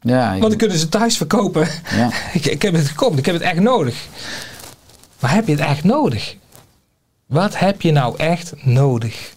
Ja, 0.00 0.30
Want 0.30 0.40
dan 0.42 0.56
kunnen 0.56 0.78
ze 0.78 0.88
thuis 0.88 1.16
verkopen. 1.16 1.68
ja. 1.90 2.10
ik, 2.32 2.44
ik 2.46 2.62
heb 2.62 2.74
het 2.74 2.88
gekocht, 2.88 3.18
ik 3.18 3.26
heb 3.26 3.34
het 3.34 3.44
echt 3.44 3.60
nodig. 3.60 4.06
Maar 5.18 5.34
heb 5.34 5.46
je 5.46 5.52
het 5.52 5.60
echt 5.60 5.84
nodig? 5.84 6.36
Wat 7.26 7.58
heb 7.58 7.82
je 7.82 7.92
nou 7.92 8.16
echt 8.16 8.52
nodig? 8.64 9.32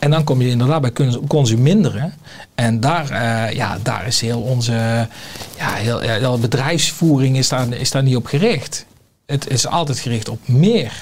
En 0.00 0.10
dan 0.10 0.24
kom 0.24 0.42
je 0.42 0.48
inderdaad 0.48 0.80
bij 0.80 0.92
cons- 0.92 1.18
consuminderen. 1.28 2.14
En 2.54 2.80
daar, 2.80 3.10
eh, 3.10 3.54
ja, 3.54 3.78
daar 3.82 4.06
is 4.06 4.20
heel 4.20 4.40
onze 4.40 5.08
ja, 5.56 5.72
heel, 5.72 5.98
heel 5.98 6.38
bedrijfsvoering 6.38 7.36
is 7.36 7.48
daar, 7.48 7.72
is 7.72 7.90
daar 7.90 8.02
niet 8.02 8.16
op 8.16 8.26
gericht. 8.26 8.86
Het 9.26 9.48
is 9.48 9.66
altijd 9.66 9.98
gericht 9.98 10.28
op 10.28 10.48
meer. 10.48 10.92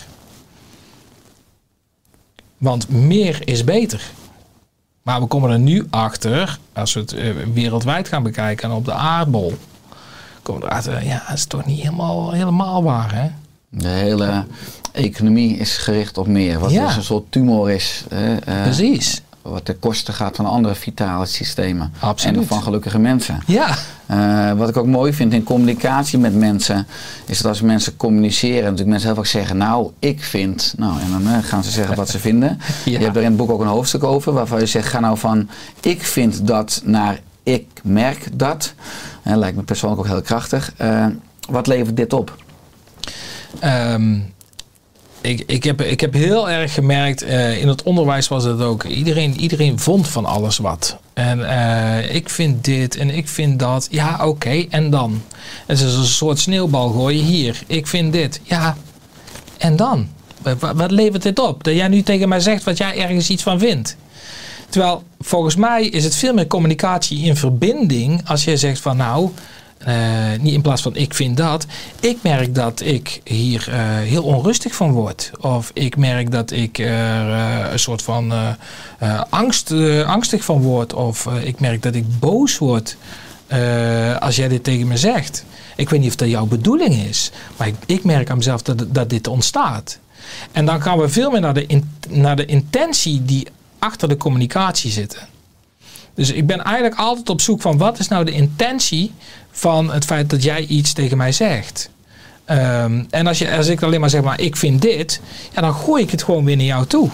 Want 2.59 2.89
meer 2.89 3.41
is 3.45 3.65
beter. 3.65 4.11
Maar 5.03 5.21
we 5.21 5.27
komen 5.27 5.51
er 5.51 5.59
nu 5.59 5.87
achter, 5.91 6.59
als 6.73 6.95
we 6.95 7.01
het 7.01 7.13
eh, 7.13 7.31
wereldwijd 7.53 8.09
gaan 8.09 8.23
bekijken 8.23 8.71
en 8.71 8.77
op 8.77 8.85
de 8.85 8.93
aardbol, 8.93 9.55
komen 10.43 10.63
we 10.63 10.69
erachter, 10.69 11.05
ja, 11.05 11.25
dat 11.29 11.37
is 11.37 11.45
toch 11.45 11.67
niet 11.67 11.81
helemaal, 11.81 12.33
helemaal 12.33 12.83
waar, 12.83 13.15
hè? 13.15 13.31
De 13.71 13.89
hele 13.89 14.45
economie 14.99 15.57
is 15.57 15.77
gericht 15.77 16.19
op 16.19 16.27
meer. 16.27 16.59
Wat 16.59 16.71
Ja. 16.71 16.87
dus 16.87 16.97
een 16.97 17.03
soort 17.03 17.33
tumor 17.33 17.71
is. 17.71 18.05
hè, 18.09 18.37
eh, 18.37 18.63
Precies. 18.63 19.23
wat 19.43 19.65
ten 19.65 19.79
koste 19.79 20.13
gaat 20.13 20.37
van 20.37 20.47
andere 20.47 20.75
vitale 20.75 21.27
systemen. 21.27 21.93
Absoluut. 21.99 22.37
En 22.37 22.47
van 22.47 22.63
gelukkige 22.63 22.99
mensen. 22.99 23.41
Ja, 23.47 23.77
Eh, 24.07 24.53
wat 24.53 24.69
ik 24.69 24.77
ook 24.77 24.87
mooi 24.87 25.13
vind 25.13 25.33
in 25.33 25.43
communicatie 25.45 26.19
met 26.19 26.35
mensen, 26.35 26.87
is 27.27 27.37
dat 27.39 27.47
als 27.47 27.61
mensen 27.61 27.97
communiceren, 27.97 28.63
natuurlijk 28.63 28.89
mensen 28.89 29.07
heel 29.09 29.17
vaak 29.17 29.27
zeggen, 29.27 29.57
nou, 29.57 29.91
ik 29.99 30.23
vind, 30.25 30.75
nou, 30.77 31.01
en 31.01 31.11
dan 31.11 31.33
eh, 31.33 31.39
gaan 31.43 31.65
ze 31.65 31.71
zeggen 31.71 31.97
wat 31.97 32.09
ze 32.09 32.19
vinden. 32.19 32.59
Ja. 32.85 32.99
Je 32.99 33.05
hebt 33.05 33.17
er 33.17 33.23
in 33.23 33.29
het 33.29 33.37
boek 33.37 33.51
ook 33.51 33.61
een 33.61 33.67
hoofdstuk 33.67 34.05
over, 34.05 34.33
waarvan 34.33 34.59
je 34.61 34.67
zegt, 34.67 34.89
ga 34.89 35.01
nou 35.01 35.19
van, 35.19 35.49
ik 35.81 36.03
vind 36.03 36.47
dat 36.47 36.81
naar, 36.85 37.21
ik 37.43 37.67
merk 37.83 38.29
dat. 38.33 38.73
Lijkt 39.23 39.57
me 39.57 39.63
persoonlijk 39.63 40.01
ook 40.01 40.07
heel 40.07 40.23
krachtig. 40.23 40.73
Wat 41.51 41.67
levert 41.67 41.97
dit 41.97 42.13
op? 42.13 42.37
Ehm, 43.61 44.19
ik, 45.21 45.43
ik, 45.47 45.65
heb, 45.65 45.83
ik 45.83 46.01
heb 46.01 46.13
heel 46.13 46.51
erg 46.51 46.75
gemerkt, 46.75 47.23
eh, 47.23 47.61
in 47.61 47.69
het 47.69 47.83
onderwijs 47.83 48.29
was 48.29 48.45
het 48.45 48.61
ook, 48.61 48.85
iedereen, 48.85 49.41
iedereen 49.41 49.79
vond 49.79 50.09
van 50.09 50.25
alles 50.25 50.59
wat. 50.59 50.97
En 51.15 51.49
eh, 51.49 52.15
ik 52.15 52.29
vind 52.29 52.65
dit 52.65 52.97
en 52.97 53.11
ik 53.11 53.29
vind 53.29 53.59
dat. 53.59 53.89
Ja, 53.91 54.27
oké, 54.27 54.65
en 54.71 54.91
dan? 54.91 55.23
Het 55.67 55.81
is 55.81 55.95
een 55.95 56.05
soort 56.05 56.39
sneeuwbal 56.39 56.91
gooien. 56.91 57.25
Hier, 57.25 57.63
ik 57.67 57.87
vind 57.87 58.13
dit. 58.13 58.41
Ja, 58.43 58.77
en 59.59 59.77
dan? 59.77 60.09
Wat, 60.43 60.73
wat 60.75 60.91
levert 60.91 61.23
dit 61.23 61.39
op? 61.39 61.65
Dat 61.65 61.75
jij 61.75 61.89
nu 61.89 62.03
tegen 62.03 62.29
mij 62.29 62.41
zegt 62.41 62.65
wat 62.65 62.79
jij 62.79 62.99
ergens 62.99 63.31
iets 63.31 63.43
van 63.43 63.59
vindt. 63.59 63.97
Terwijl 64.69 65.03
volgens 65.21 65.57
mij 65.57 65.87
is 65.87 66.05
het 66.05 66.17
veel 66.17 66.35
meer 66.35 66.47
communicatie 66.47 67.25
in 67.25 67.37
verbinding 67.37 68.21
als 68.25 68.45
jij 68.45 68.57
zegt 68.57 68.81
van 68.81 68.97
nou, 68.97 69.31
eh, 69.79 70.41
niet 70.41 70.53
in 70.53 70.63
plaats 70.63 70.83
van 70.83 70.97
ik 70.97 71.15
vind 71.15 71.37
dat. 71.37 71.67
Ik 72.01 72.19
merk 72.23 72.55
dat 72.55 72.81
ik 72.81 73.21
hier 73.25 73.69
eh, 73.69 73.79
heel 73.99 74.23
onrustig 74.23 74.75
van 74.75 74.93
word. 74.93 75.31
Of 75.41 75.71
ik 75.75 75.97
merk 75.97 76.31
dat 76.31 76.51
ik 76.51 76.79
er 76.79 77.33
eh, 77.33 77.73
een 77.73 77.79
soort 77.79 78.03
van 78.03 78.33
angst, 79.29 79.73
angstig 80.07 80.45
van 80.45 80.63
word. 80.63 80.95
Of 80.95 81.27
ik 81.27 81.61
merk 81.61 81.83
dat 81.83 81.95
ik 81.95 82.19
boos 82.19 82.59
word 82.59 82.97
als 84.21 84.37
jij 84.37 84.49
dit 84.49 84.65
tegen 84.65 84.87
me 84.87 84.97
zegt. 84.97 85.45
Ik 85.77 85.89
weet 85.89 86.01
niet 86.01 86.09
of 86.09 86.17
dat 86.17 86.29
jouw 86.29 86.47
bedoeling 86.47 86.95
is. 86.95 87.31
Maar 87.57 87.67
ik, 87.67 87.75
ik 87.87 88.05
merk 88.05 88.31
aan 88.31 88.37
mezelf 88.37 88.63
dat, 88.63 88.95
dat 88.95 89.11
dit 89.11 89.27
ontstaat. 89.27 89.99
En 90.53 90.67
dan 90.67 90.83
gaan 90.83 90.99
we 90.99 91.09
veel 91.09 91.31
meer 91.31 91.41
naar 91.41 91.55
de, 91.55 91.83
naar 92.09 92.37
de 92.37 92.47
intentie 92.47 93.25
die 93.25 93.47
achter 93.79 94.09
de 94.09 94.17
communicatie 94.17 94.91
zit. 94.91 95.27
Dus 96.19 96.31
ik 96.31 96.47
ben 96.47 96.63
eigenlijk 96.63 96.97
altijd 96.97 97.29
op 97.29 97.41
zoek 97.41 97.61
van 97.61 97.79
wat 97.79 97.99
is 97.99 98.09
nou 98.09 98.25
de 98.25 98.31
intentie 98.31 99.13
van 99.59 99.93
het 99.93 100.05
feit 100.05 100.31
dat 100.31 100.43
jij 100.43 100.67
iets 100.67 100.93
tegen 100.93 101.17
mij 101.17 101.33
zegt. 101.33 101.91
Ehm, 102.45 103.05
en 103.11 103.27
als, 103.27 103.39
je, 103.39 103.57
als 103.57 103.67
ik 103.67 103.83
alleen 103.83 104.01
maar 104.01 104.11
zeg 104.11 104.23
maar 104.23 104.41
ik 104.41 104.57
vind 104.57 104.83
dit, 104.83 105.21
ja, 105.55 105.61
dan 105.61 105.75
gooi 105.75 106.03
ik 106.03 106.11
het 106.11 106.23
gewoon 106.23 106.45
weer 106.45 106.57
naar 106.57 106.67
jou 106.67 106.87
toe. 106.87 107.11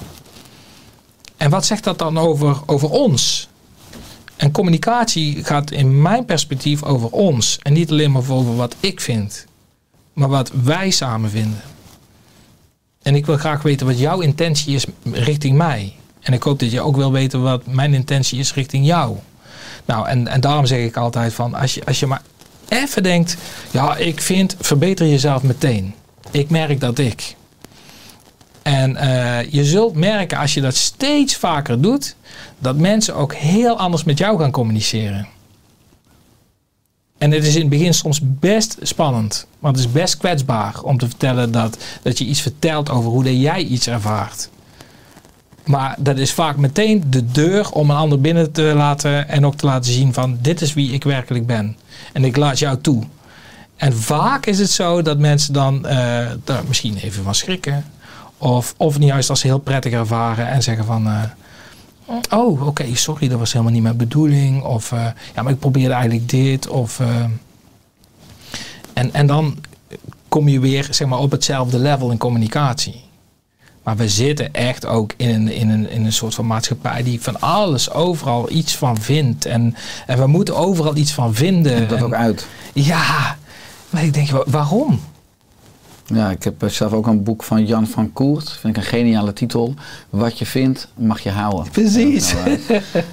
En 1.37 1.51
wat 1.51 1.67
zegt 1.67 1.85
dat 1.85 1.99
dan 1.99 2.19
over, 2.19 2.57
over 2.67 2.91
ons? 2.91 3.49
En 4.37 4.51
communicatie 4.51 5.45
gaat 5.45 5.71
in 5.71 6.03
mijn 6.03 6.25
perspectief 6.25 6.83
over 6.83 7.09
ons. 7.11 7.59
En 7.63 7.73
niet 7.73 7.91
alleen 7.91 8.13
maar 8.13 8.31
over 8.31 8.57
wat 8.57 8.75
ik 8.81 9.01
vind, 9.01 9.47
maar 10.13 10.29
wat 10.29 10.51
wij 10.63 10.91
samen 10.91 11.31
vinden. 11.31 11.63
En 13.03 13.15
ik 13.15 13.27
wil 13.27 13.37
graag 13.37 13.63
weten 13.63 13.87
wat 13.87 13.99
jouw 13.99 14.21
intentie 14.21 14.75
is 14.75 14.87
richting 15.13 15.57
mij. 15.57 15.93
En 16.21 16.33
ik 16.33 16.43
hoop 16.43 16.59
dat 16.59 16.71
je 16.71 16.81
ook 16.81 16.97
wil 16.97 17.13
weten 17.13 17.43
wat 17.43 17.67
mijn 17.67 17.95
intentie 17.95 18.39
is 18.39 18.55
richting 18.55 18.87
jou. 18.87 19.17
Nou, 19.85 20.09
en, 20.09 20.29
en 20.29 20.41
daarom 20.41 20.67
zeg 20.67 20.79
ik 20.79 20.97
altijd 20.97 21.35
van, 21.35 21.55
als 21.55 21.75
je, 21.75 21.85
als 21.85 22.01
je 22.01 22.07
maar 22.07 22.23
even 22.75 23.03
denkt, 23.03 23.37
ja, 23.71 23.97
ik 23.97 24.21
vind, 24.21 24.57
verbeter 24.61 25.07
jezelf 25.07 25.43
meteen. 25.43 25.95
Ik 26.31 26.51
merk 26.51 26.81
dat 26.81 26.99
ik. 26.99 27.35
En 28.63 28.97
eh, 28.97 29.53
je 29.53 29.65
zult 29.65 29.95
merken 29.95 30.39
als 30.39 30.55
je 30.55 30.61
dat 30.61 30.75
steeds 30.75 31.37
vaker 31.37 31.81
doet, 31.81 32.17
dat 32.59 32.77
mensen 32.77 33.15
ook 33.15 33.35
heel 33.35 33.79
anders 33.79 34.05
met 34.05 34.19
jou 34.19 34.39
gaan 34.39 34.51
communiceren. 34.51 35.29
En 37.19 37.31
het 37.31 37.45
is 37.45 37.55
in 37.55 37.61
het 37.61 37.71
begin 37.71 37.95
soms 37.95 38.21
best 38.23 38.77
spannend. 38.83 39.47
Want 39.59 39.77
het 39.77 39.85
is 39.87 39.93
best 39.93 40.17
kwetsbaar 40.17 40.81
om 40.83 40.99
te 40.99 41.07
vertellen 41.07 41.53
dat, 41.53 41.79
dat 42.03 42.19
je 42.19 42.25
iets 42.25 42.41
vertelt 42.41 42.91
over 42.91 43.11
hoe 43.11 43.41
jij 43.41 43.63
iets 43.63 43.87
ervaart. 43.87 44.49
Maar 45.65 45.97
dat 45.99 46.19
is 46.19 46.33
vaak 46.33 46.57
meteen 46.57 47.05
de 47.07 47.31
deur 47.31 47.71
om 47.71 47.91
een 47.91 47.97
ander 47.97 48.21
binnen 48.21 48.53
te 48.53 48.63
laten 48.63 49.29
en 49.29 49.47
ook 49.47 49.55
te 49.55 49.67
laten 49.67 49.93
zien 49.93 50.13
van 50.13 50.39
dit 50.41 50.61
is 50.61 50.75
wie 50.75 50.93
ik 50.93 51.05
werkelijk 51.05 51.47
ben. 51.47 51.77
En 52.13 52.25
ik 52.25 52.37
laat 52.37 52.59
jou 52.59 52.81
toe. 52.81 53.03
En 53.77 53.97
vaak 53.97 54.47
is 54.47 54.59
het 54.59 54.71
zo 54.71 55.03
dat 55.03 55.19
mensen 55.19 55.53
dan 55.53 55.87
eh, 55.87 56.31
daar 56.45 56.63
misschien 56.69 56.97
even 56.97 57.25
van 57.25 57.35
schrikken. 57.35 57.85
Of, 58.39 58.75
of 58.77 58.99
niet 58.99 59.09
juist 59.09 59.31
als 59.31 59.41
ze 59.41 59.47
heel 59.47 59.59
prettig 59.59 59.93
ervaren 59.93 60.49
en 60.49 60.63
zeggen 60.63 60.85
van... 60.85 61.07
eh, 61.07 61.23
oh, 62.31 62.67
oké, 62.67 62.95
sorry, 62.95 63.29
dat 63.29 63.39
was 63.39 63.53
helemaal 63.53 63.73
niet 63.73 63.83
mijn 63.83 63.97
bedoeling. 63.97 64.63
Of 64.63 64.93
eh, 64.93 65.07
ja, 65.35 65.43
maar 65.43 65.53
ik 65.53 65.59
probeerde 65.59 65.95
eigenlijk 65.95 66.29
dit. 66.29 66.69
Of, 66.69 67.01
en, 68.93 69.15
en 69.15 69.27
dan 69.27 69.59
kom 70.29 70.49
je 70.49 70.61
weer 70.61 70.87
zeg 70.91 71.09
maar, 71.09 71.19
op 71.19 71.31
hetzelfde 71.31 71.79
level 71.79 72.11
in 72.11 72.19
communicatie. 72.19 73.04
Maar 73.85 73.97
we 73.97 74.09
zitten 74.09 74.53
echt 74.55 74.87
ook 74.87 75.13
in 75.17 75.29
een, 75.29 75.49
in 75.49 75.71
een, 75.71 75.91
in 75.91 76.05
een 76.05 76.13
soort 76.13 76.35
van 76.35 76.47
maatschappij 76.47 77.03
die 77.03 77.23
van 77.23 77.41
alles 77.41 77.91
overal 77.91 78.51
iets 78.51 78.77
van 78.77 78.99
vindt. 79.01 79.45
En, 79.47 79.75
en 80.07 80.19
we 80.19 80.27
moeten 80.27 80.57
overal 80.57 80.97
iets 80.97 81.13
van 81.13 81.35
vinden. 81.35 81.89
Dat 81.89 81.99
En- 81.99 82.05
ook 82.05 82.15
uit. 82.15 82.47
ja, 82.73 83.37
maar 83.91 84.05
ik 84.05 84.15
denk, 84.15 84.31
wa- 84.31 84.45
waarom? 84.47 85.01
Ja, 86.07 86.31
ik 86.31 86.43
heb 86.45 86.63
eh, 86.63 86.69
zelf 86.69 86.93
ook 86.93 87.07
een 87.07 87.23
boek 87.23 87.43
van 87.43 87.67
Jan 87.67 87.87
van 87.87 88.13
Koert. 88.13 88.51
Vind 88.51 88.77
ik 88.77 88.83
een 88.83 88.89
geniale 88.89 89.33
titel. 89.33 89.75
Wat 90.11 90.39
je 90.39 90.47
vindt, 90.47 90.89
mag 90.97 91.21
je 91.21 91.31
houden. 91.31 91.71
Precies. 91.73 92.35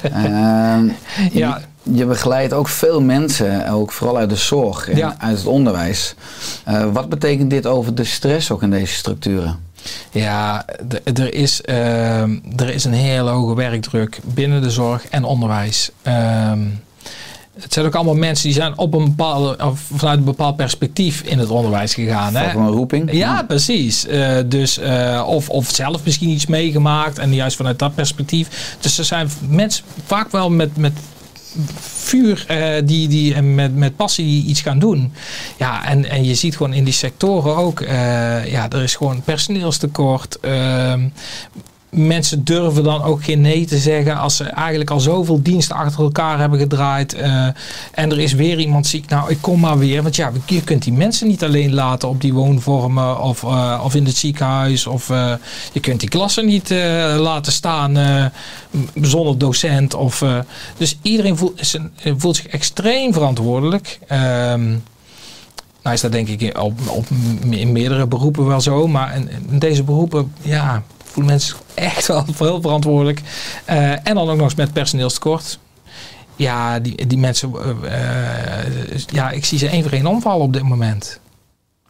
Ehm, 0.01 0.85
Ja. 1.31 1.61
je, 1.83 1.93
je 1.93 2.05
begeleidt 2.05 2.53
ook 2.53 2.67
veel 2.67 3.01
mensen, 3.01 3.69
ook 3.69 3.91
vooral 3.91 4.17
uit 4.17 4.29
de 4.29 4.35
zorg 4.35 4.89
en 4.89 4.97
Ja. 4.97 5.15
uit 5.17 5.37
het 5.37 5.45
onderwijs. 5.47 6.15
Eh, 6.63 6.85
wat 6.93 7.09
betekent 7.09 7.49
dit 7.49 7.65
over 7.67 7.95
de 7.95 8.03
stress 8.03 8.51
ook 8.51 8.61
in 8.63 8.69
deze 8.69 8.93
structuren? 8.93 9.59
Ja, 10.11 10.65
er 11.13 11.33
is, 11.33 11.61
ehm, 11.61 12.37
er 12.55 12.69
is 12.69 12.83
een 12.83 12.93
hele 12.93 13.29
hoge 13.29 13.55
werkdruk 13.55 14.19
binnen 14.23 14.61
de 14.61 14.69
zorg 14.69 15.07
en 15.07 15.23
onderwijs. 15.23 15.91
Ehm, 16.01 16.59
het 17.61 17.73
zijn 17.73 17.85
ook 17.85 17.95
allemaal 17.95 18.15
mensen 18.15 18.45
die 18.45 18.53
zijn 18.53 18.77
op 18.77 18.93
een 18.93 19.05
bepaalde, 19.05 19.65
of 19.65 19.79
vanuit 19.93 20.17
een 20.17 20.23
bepaald 20.23 20.55
perspectief 20.55 21.21
in 21.21 21.39
het 21.39 21.49
onderwijs 21.49 21.93
gegaan. 21.93 22.35
Hè? 22.35 22.53
een 22.53 22.67
roeping? 22.67 23.11
Ja, 23.11 23.43
precies. 23.43 24.05
Eh, 24.05 24.37
dus, 24.45 24.77
eh, 24.77 25.23
of, 25.27 25.49
of 25.49 25.69
zelf 25.69 26.03
misschien 26.03 26.29
iets 26.29 26.45
meegemaakt 26.45 27.17
en 27.17 27.33
juist 27.33 27.55
vanuit 27.55 27.79
dat 27.79 27.95
perspectief. 27.95 28.75
Dus 28.79 28.97
er 28.97 29.05
zijn 29.05 29.29
mensen 29.49 29.83
vaak 30.05 30.31
wel 30.31 30.49
met, 30.49 30.77
met 30.77 30.93
vuur 31.79 32.45
eh, 32.47 32.81
die, 32.85 33.07
die, 33.07 33.41
met, 33.41 33.75
met 33.75 33.95
passie 33.95 34.45
iets 34.45 34.61
gaan 34.61 34.79
doen. 34.79 35.13
Ja, 35.57 35.85
en, 35.85 36.09
en 36.09 36.23
je 36.23 36.35
ziet 36.35 36.57
gewoon 36.57 36.73
in 36.73 36.83
die 36.83 36.93
sectoren 36.93 37.55
ook, 37.55 37.81
eh, 37.81 38.51
ja, 38.51 38.69
er 38.69 38.83
is 38.83 38.95
gewoon 38.95 39.21
personeelstekort. 39.21 40.39
Mensen 41.91 42.43
durven 42.43 42.83
dan 42.83 43.03
ook 43.03 43.23
geen 43.23 43.41
nee 43.41 43.65
te 43.65 43.77
zeggen 43.77 44.17
als 44.17 44.35
ze 44.35 44.43
eigenlijk 44.43 44.89
al 44.89 44.99
zoveel 44.99 45.41
diensten 45.41 45.75
achter 45.75 46.03
elkaar 46.03 46.39
hebben 46.39 46.59
gedraaid. 46.59 47.13
eh, 47.13 47.45
en 47.91 48.11
er 48.11 48.19
is 48.19 48.33
weer 48.33 48.59
iemand 48.59 48.87
ziek. 48.87 49.09
Nou, 49.09 49.29
ik 49.29 49.37
kom 49.41 49.59
maar 49.59 49.77
weer. 49.77 50.03
Want 50.03 50.15
ja, 50.15 50.31
je 50.45 50.61
kunt 50.61 50.83
die 50.83 50.93
mensen 50.93 51.27
niet 51.27 51.43
alleen 51.43 51.73
laten 51.73 52.09
op 52.09 52.21
die 52.21 52.33
woonvormen 52.33 53.21
of, 53.21 53.43
eh, 53.43 53.81
of 53.83 53.95
in 53.95 54.05
het 54.05 54.15
ziekenhuis. 54.15 54.87
Of 54.87 55.09
eh, 55.09 55.33
je 55.71 55.79
kunt 55.79 55.99
die 55.99 56.09
klassen 56.09 56.45
niet 56.45 56.69
laten 57.17 57.51
staan 57.51 57.97
zonder 59.01 59.37
docent. 59.37 59.93
Of, 59.93 60.23
dus 60.77 60.97
iedereen 61.01 61.37
voelt, 61.37 61.77
voelt 62.17 62.35
zich 62.35 62.47
extreem 62.47 63.13
verantwoordelijk. 63.13 63.99
Ehm, 64.07 64.69
nou 65.83 65.95
is 65.95 66.01
dat 66.01 66.11
denk 66.11 66.27
ik 66.27 66.57
op, 66.57 66.79
op, 66.87 67.05
in 67.49 67.71
meerdere 67.71 68.07
beroepen 68.07 68.45
wel 68.45 68.61
zo. 68.61 68.87
Maar 68.87 69.15
in, 69.15 69.29
in 69.49 69.59
deze 69.59 69.83
beroepen, 69.83 70.33
ja, 70.41 70.83
voelen 71.11 71.31
mensen 71.31 71.57
echt 71.73 72.07
wel 72.07 72.25
heel 72.37 72.61
verantwoordelijk. 72.61 73.21
Eh, 73.65 73.91
en 73.91 74.15
dan 74.15 74.29
ook 74.29 74.35
nog 74.35 74.45
eens 74.45 74.55
met 74.55 74.73
personeelstekort. 74.73 75.59
Ja, 76.35 76.79
die, 76.79 77.07
die 77.07 77.17
mensen, 77.17 77.51
eh, 77.83 78.63
eh, 78.63 79.01
ja, 79.05 79.29
ik 79.29 79.45
zie 79.45 79.57
ze 79.57 79.67
één 79.67 79.83
voor 79.83 79.91
één 79.91 80.05
omvallen 80.05 80.45
op 80.45 80.53
dit 80.53 80.63
moment. 80.63 81.19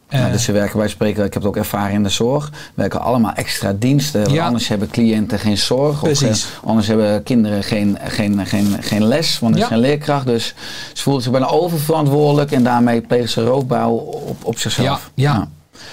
Nou, 0.09 0.31
dus 0.31 0.43
ze 0.43 0.51
werken, 0.51 0.77
wij 0.77 0.87
spreken, 0.87 1.25
ik 1.25 1.33
heb 1.33 1.41
het 1.41 1.51
ook 1.51 1.57
ervaren 1.57 1.93
in 1.93 2.03
de 2.03 2.09
zorg, 2.09 2.51
werken 2.73 3.01
allemaal 3.01 3.33
extra 3.33 3.73
diensten. 3.73 4.31
Ja. 4.31 4.45
Anders 4.45 4.67
hebben 4.67 4.89
cliënten 4.89 5.39
geen 5.39 5.57
zorg. 5.57 5.99
Precies. 5.99 6.45
Of, 6.45 6.59
eh, 6.61 6.69
anders 6.69 6.87
hebben 6.87 7.23
kinderen 7.23 7.63
geen, 7.63 7.97
geen, 8.03 8.45
geen, 8.45 8.77
geen 8.79 9.03
les, 9.03 9.39
want 9.39 9.55
er 9.55 9.61
is 9.61 9.67
geen 9.67 9.79
leerkracht. 9.79 10.25
Dus 10.25 10.53
ze 10.93 11.03
voelen 11.03 11.21
zich 11.21 11.31
bijna 11.31 11.47
oververantwoordelijk 11.47 12.51
en 12.51 12.63
daarmee 12.63 13.01
plegen 13.01 13.29
ze 13.29 13.43
roofbouw 13.43 13.91
op, 13.91 14.45
op 14.45 14.59
zichzelf. 14.59 15.11
Ja, 15.15 15.23
ja. 15.23 15.33
Nou, 15.33 15.47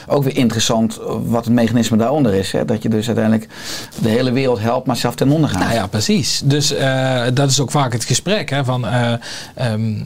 ook 0.06 0.24
weer 0.24 0.36
interessant 0.36 0.98
wat 1.24 1.44
het 1.44 1.54
mechanisme 1.54 1.96
daaronder 1.96 2.34
is. 2.34 2.52
Hè? 2.52 2.64
Dat 2.64 2.82
je 2.82 2.88
dus 2.88 3.06
uiteindelijk 3.06 3.48
de 4.02 4.08
hele 4.08 4.32
wereld 4.32 4.60
helpt, 4.60 4.86
maar 4.86 4.96
zelf 4.96 5.14
ten 5.14 5.30
onder 5.30 5.50
gaat. 5.50 5.58
Nou 5.58 5.72
ja, 5.72 5.86
precies. 5.86 6.40
Dus 6.44 6.72
eh, 6.72 7.22
dat 7.34 7.50
is 7.50 7.60
ook 7.60 7.70
vaak 7.70 7.92
het 7.92 8.04
gesprek. 8.04 8.50
Hè, 8.50 8.64
van, 8.64 8.86
eh, 8.86 9.12
ehm, 9.54 10.02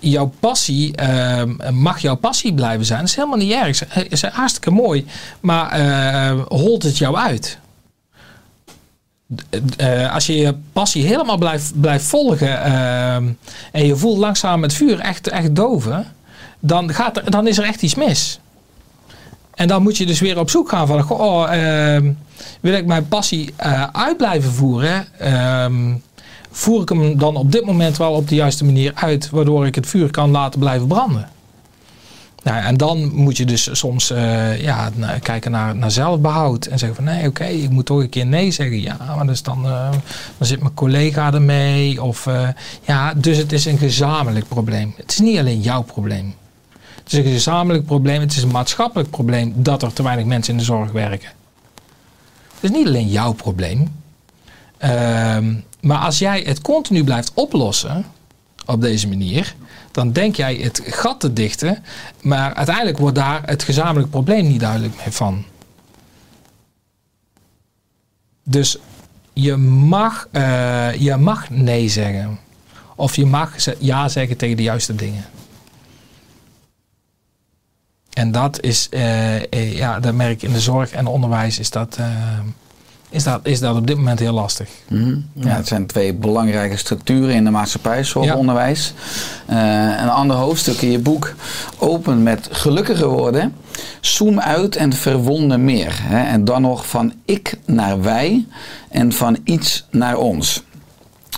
jouw 0.00 0.32
passie, 0.40 0.96
ehm, 0.96 1.50
mag 1.72 1.98
jouw 1.98 2.16
passie 2.16 2.54
blijven 2.54 2.86
zijn? 2.86 3.00
Dat 3.00 3.08
is 3.08 3.14
helemaal 3.14 3.38
niet 3.38 3.52
erg. 3.52 3.82
Het 3.88 4.12
is 4.12 4.22
hartstikke 4.22 4.70
mooi. 4.70 5.06
Maar 5.40 5.70
eh, 5.70 6.40
holt 6.48 6.82
het 6.82 6.98
jou 6.98 7.16
uit? 7.16 7.58
Als 10.12 10.26
je 10.26 10.36
je 10.36 10.54
passie 10.72 11.04
helemaal 11.04 11.38
blijft, 11.38 11.80
blijft 11.80 12.04
volgen 12.04 12.62
ehm, 12.64 13.28
en 13.72 13.86
je 13.86 13.96
voelt 13.96 14.18
langzaam 14.18 14.62
het 14.62 14.74
vuur 14.74 14.98
echt, 15.00 15.28
echt 15.28 15.54
doven, 15.54 16.06
dan, 16.58 16.94
gaat 16.94 17.16
er, 17.16 17.30
dan 17.30 17.46
is 17.46 17.58
er 17.58 17.64
echt 17.64 17.82
iets 17.82 17.94
mis. 17.94 18.40
En 19.58 19.68
dan 19.68 19.82
moet 19.82 19.96
je 19.96 20.06
dus 20.06 20.20
weer 20.20 20.38
op 20.38 20.50
zoek 20.50 20.68
gaan 20.68 20.86
van, 20.86 21.10
oh, 21.10 21.52
ehm, 21.52 22.12
wil 22.60 22.74
ik 22.74 22.86
mijn 22.86 23.08
passie 23.08 23.52
eh, 23.56 23.82
uit 23.92 24.16
blijven 24.16 24.52
voeren? 24.52 25.06
Ehm, 25.18 25.94
voer 26.50 26.82
ik 26.82 26.88
hem 26.88 27.18
dan 27.18 27.36
op 27.36 27.52
dit 27.52 27.64
moment 27.64 27.96
wel 27.96 28.12
op 28.12 28.28
de 28.28 28.34
juiste 28.34 28.64
manier 28.64 28.92
uit, 28.94 29.30
waardoor 29.30 29.66
ik 29.66 29.74
het 29.74 29.86
vuur 29.86 30.10
kan 30.10 30.30
laten 30.30 30.60
blijven 30.60 30.86
branden? 30.86 31.28
Nou, 32.42 32.62
en 32.64 32.76
dan 32.76 33.14
moet 33.14 33.36
je 33.36 33.44
dus 33.44 33.68
soms 33.72 34.10
eh, 34.10 34.60
ja, 34.60 34.90
kijken 35.22 35.50
naar, 35.50 35.76
naar 35.76 35.90
zelfbehoud 35.90 36.66
en 36.66 36.78
zeggen 36.78 37.04
van 37.04 37.14
nee, 37.14 37.26
oké, 37.26 37.44
ik 37.44 37.70
moet 37.70 37.86
toch 37.86 38.00
een 38.00 38.08
keer 38.08 38.26
nee 38.26 38.50
zeggen. 38.50 38.80
Ja, 38.80 38.96
maar 39.16 39.26
dus 39.26 39.42
dan, 39.42 39.64
eh, 39.66 39.90
dan 40.38 40.46
zit 40.46 40.60
mijn 40.60 40.74
collega 40.74 41.32
ermee. 41.32 42.02
Of, 42.02 42.26
eh, 42.26 42.48
ja, 42.82 43.14
dus 43.14 43.36
het 43.36 43.52
is 43.52 43.64
een 43.64 43.78
gezamenlijk 43.78 44.48
probleem. 44.48 44.94
Het 44.96 45.10
is 45.10 45.18
niet 45.18 45.38
alleen 45.38 45.60
jouw 45.60 45.82
probleem. 45.82 46.34
Het 47.08 47.18
is 47.18 47.24
een 47.24 47.32
gezamenlijk 47.32 47.86
probleem. 47.86 48.20
Het 48.20 48.32
is 48.32 48.42
een 48.42 48.50
maatschappelijk 48.50 49.10
probleem 49.10 49.52
dat 49.56 49.82
er 49.82 49.92
te 49.92 50.02
weinig 50.02 50.26
mensen 50.26 50.52
in 50.52 50.58
de 50.58 50.64
zorg 50.64 50.92
werken. 50.92 51.28
Het 52.54 52.62
is 52.62 52.70
niet 52.70 52.86
alleen 52.86 53.08
jouw 53.08 53.32
probleem. 53.32 54.02
Ehm, 54.78 55.54
maar 55.80 55.98
als 55.98 56.18
jij 56.18 56.40
het 56.40 56.60
continu 56.60 57.04
blijft 57.04 57.30
oplossen 57.34 58.04
op 58.66 58.80
deze 58.80 59.08
manier, 59.08 59.54
dan 59.92 60.12
denk 60.12 60.36
jij 60.36 60.54
het 60.54 60.82
gat 60.84 61.20
te 61.20 61.32
dichten, 61.32 61.84
maar 62.22 62.54
uiteindelijk 62.54 62.98
wordt 62.98 63.16
daar 63.16 63.42
het 63.44 63.62
gezamenlijk 63.62 64.10
probleem 64.10 64.48
niet 64.48 64.60
duidelijk 64.60 64.96
meer 64.96 65.12
van. 65.12 65.44
Dus 68.42 68.78
je 69.32 69.56
mag, 69.56 70.28
eh, 70.30 70.94
je 70.94 71.16
mag 71.16 71.50
nee 71.50 71.88
zeggen. 71.88 72.38
Of 72.94 73.16
je 73.16 73.26
mag 73.26 73.54
ja 73.78 74.08
zeggen 74.08 74.36
tegen 74.36 74.56
de 74.56 74.62
juiste 74.62 74.94
dingen. 74.94 75.24
En 78.18 78.32
dat 78.32 78.60
is, 78.62 78.86
eh, 78.90 79.34
eh, 79.36 79.76
ja, 79.76 80.00
dat 80.00 80.14
merk 80.14 80.30
ik 80.30 80.42
in 80.42 80.52
de 80.52 80.60
zorg 80.60 80.90
en 80.90 81.06
onderwijs, 81.06 81.58
is 81.58 81.70
dat, 81.70 81.96
eh, 81.98 82.06
is 83.10 83.24
dat, 83.24 83.40
is 83.42 83.60
dat 83.60 83.76
op 83.76 83.86
dit 83.86 83.96
moment 83.96 84.18
heel 84.18 84.32
lastig. 84.32 84.68
Mhm. 84.88 85.16
Ja, 85.32 85.48
het 85.48 85.66
zijn 85.66 85.86
twee 85.86 86.14
belangrijke 86.14 86.76
structuren 86.76 87.34
in 87.34 87.44
de 87.44 87.50
maatschappij, 87.50 88.04
zorg, 88.04 88.26
Ja. 88.26 88.34
onderwijs. 88.34 88.94
Een 89.46 90.08
ander 90.08 90.36
hoofdstuk 90.36 90.82
in 90.82 90.90
je 90.90 90.98
boek 90.98 91.34
opent 91.78 92.22
met 92.22 92.48
gelukkige 92.50 93.06
woorden. 93.06 93.54
Zoom 94.00 94.40
uit 94.40 94.76
en 94.76 94.92
verwonder 94.92 95.60
meer. 95.60 95.98
Hè? 96.02 96.22
En 96.22 96.44
dan 96.44 96.62
nog 96.62 96.86
van 96.86 97.12
ik 97.24 97.58
naar 97.66 98.02
wij 98.02 98.46
en 98.88 99.12
van 99.12 99.38
iets 99.44 99.86
naar 99.90 100.16
ons. 100.16 100.62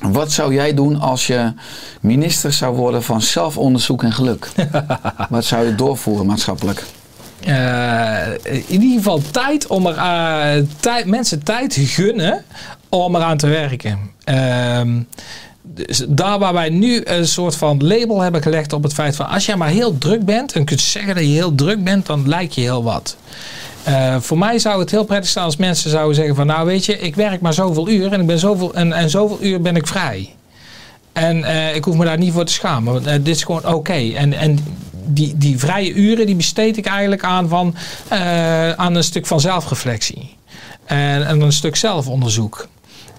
Wat 0.00 0.32
zou 0.32 0.54
jij 0.54 0.74
doen 0.74 1.00
als 1.00 1.26
je 1.26 1.52
minister 2.00 2.52
zou 2.52 2.76
worden 2.76 3.02
van 3.02 3.22
zelfonderzoek 3.22 4.02
en 4.02 4.12
geluk? 4.12 4.50
Wat 5.28 5.44
zou 5.44 5.66
je 5.66 5.74
doorvoeren 5.74 6.26
maatschappelijk? 6.26 6.84
Eh, 7.40 8.26
in 8.42 8.82
ieder 8.82 8.98
geval 8.98 9.20
tijd 9.30 9.66
om 9.66 9.86
er, 9.86 9.96
eh, 9.96 10.64
tijd, 10.80 11.06
mensen 11.06 11.44
tijd 11.44 11.74
gunnen 11.74 12.44
om 12.88 13.16
eraan 13.16 13.36
te 13.36 13.46
werken. 13.46 13.98
Ehm, 14.24 15.00
dus 15.62 16.04
daar 16.08 16.38
waar 16.38 16.52
wij 16.52 16.68
nu 16.68 17.00
een 17.04 17.26
soort 17.26 17.56
van 17.56 17.86
label 17.86 18.20
hebben 18.20 18.42
gelegd 18.42 18.72
op 18.72 18.82
het 18.82 18.94
feit 18.94 19.16
van 19.16 19.28
als 19.28 19.46
jij 19.46 19.56
maar 19.56 19.68
heel 19.68 19.98
druk 19.98 20.24
bent 20.24 20.52
en 20.52 20.64
kunt 20.64 20.80
zeggen 20.80 21.14
dat 21.14 21.24
je 21.24 21.30
heel 21.30 21.54
druk 21.54 21.84
bent, 21.84 22.06
dan 22.06 22.28
lijkt 22.28 22.54
je 22.54 22.60
heel 22.60 22.82
wat. 22.82 23.16
Eh, 23.82 24.16
voor 24.20 24.38
mij 24.38 24.58
zou 24.58 24.80
het 24.80 24.90
heel 24.90 25.04
prettig 25.04 25.30
zijn 25.30 25.44
als 25.44 25.56
mensen 25.56 25.90
zouden 25.90 26.14
zeggen 26.14 26.34
van 26.34 26.46
nou 26.46 26.66
weet 26.66 26.84
je, 26.84 26.98
ik 26.98 27.14
werk 27.14 27.40
maar 27.40 27.54
zoveel 27.54 27.88
uur 27.88 28.12
en, 28.12 28.20
ik 28.20 28.26
ben 28.26 28.38
zoveel, 28.38 28.74
en, 28.74 28.92
en 28.92 29.10
zoveel 29.10 29.38
uur 29.40 29.60
ben 29.60 29.76
ik 29.76 29.86
vrij. 29.86 30.34
En 31.12 31.44
eh, 31.44 31.74
ik 31.74 31.84
hoef 31.84 31.96
me 31.96 32.04
daar 32.04 32.18
niet 32.18 32.32
voor 32.32 32.44
te 32.44 32.52
schamen. 32.52 32.92
Want, 32.92 33.06
eh, 33.06 33.12
dit 33.12 33.36
is 33.36 33.42
gewoon 33.42 33.66
oké. 33.66 34.12
En, 34.14 34.32
en 34.32 34.58
die, 35.06 35.36
die 35.36 35.58
vrije 35.58 35.92
uren 35.92 36.26
die 36.26 36.34
besteed 36.34 36.76
ik 36.76 36.86
eigenlijk 36.86 37.24
aan, 37.24 37.48
van, 37.48 37.74
aan 38.76 38.94
een 38.94 39.04
stuk 39.04 39.26
van 39.26 39.40
zelfreflectie. 39.40 40.36
En, 40.84 41.26
en 41.26 41.40
een 41.40 41.52
stuk 41.52 41.76
zelfonderzoek. 41.76 42.68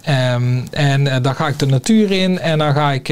Ehm, 0.02 0.60
en 0.72 1.22
dan 1.22 1.36
ga 1.36 1.48
ik 1.48 1.60
de 1.60 1.66
natuur 1.66 2.12
in 2.12 2.40
en 2.40 2.58
dan 2.58 2.74
ga, 2.74 2.92
ik, 2.92 3.08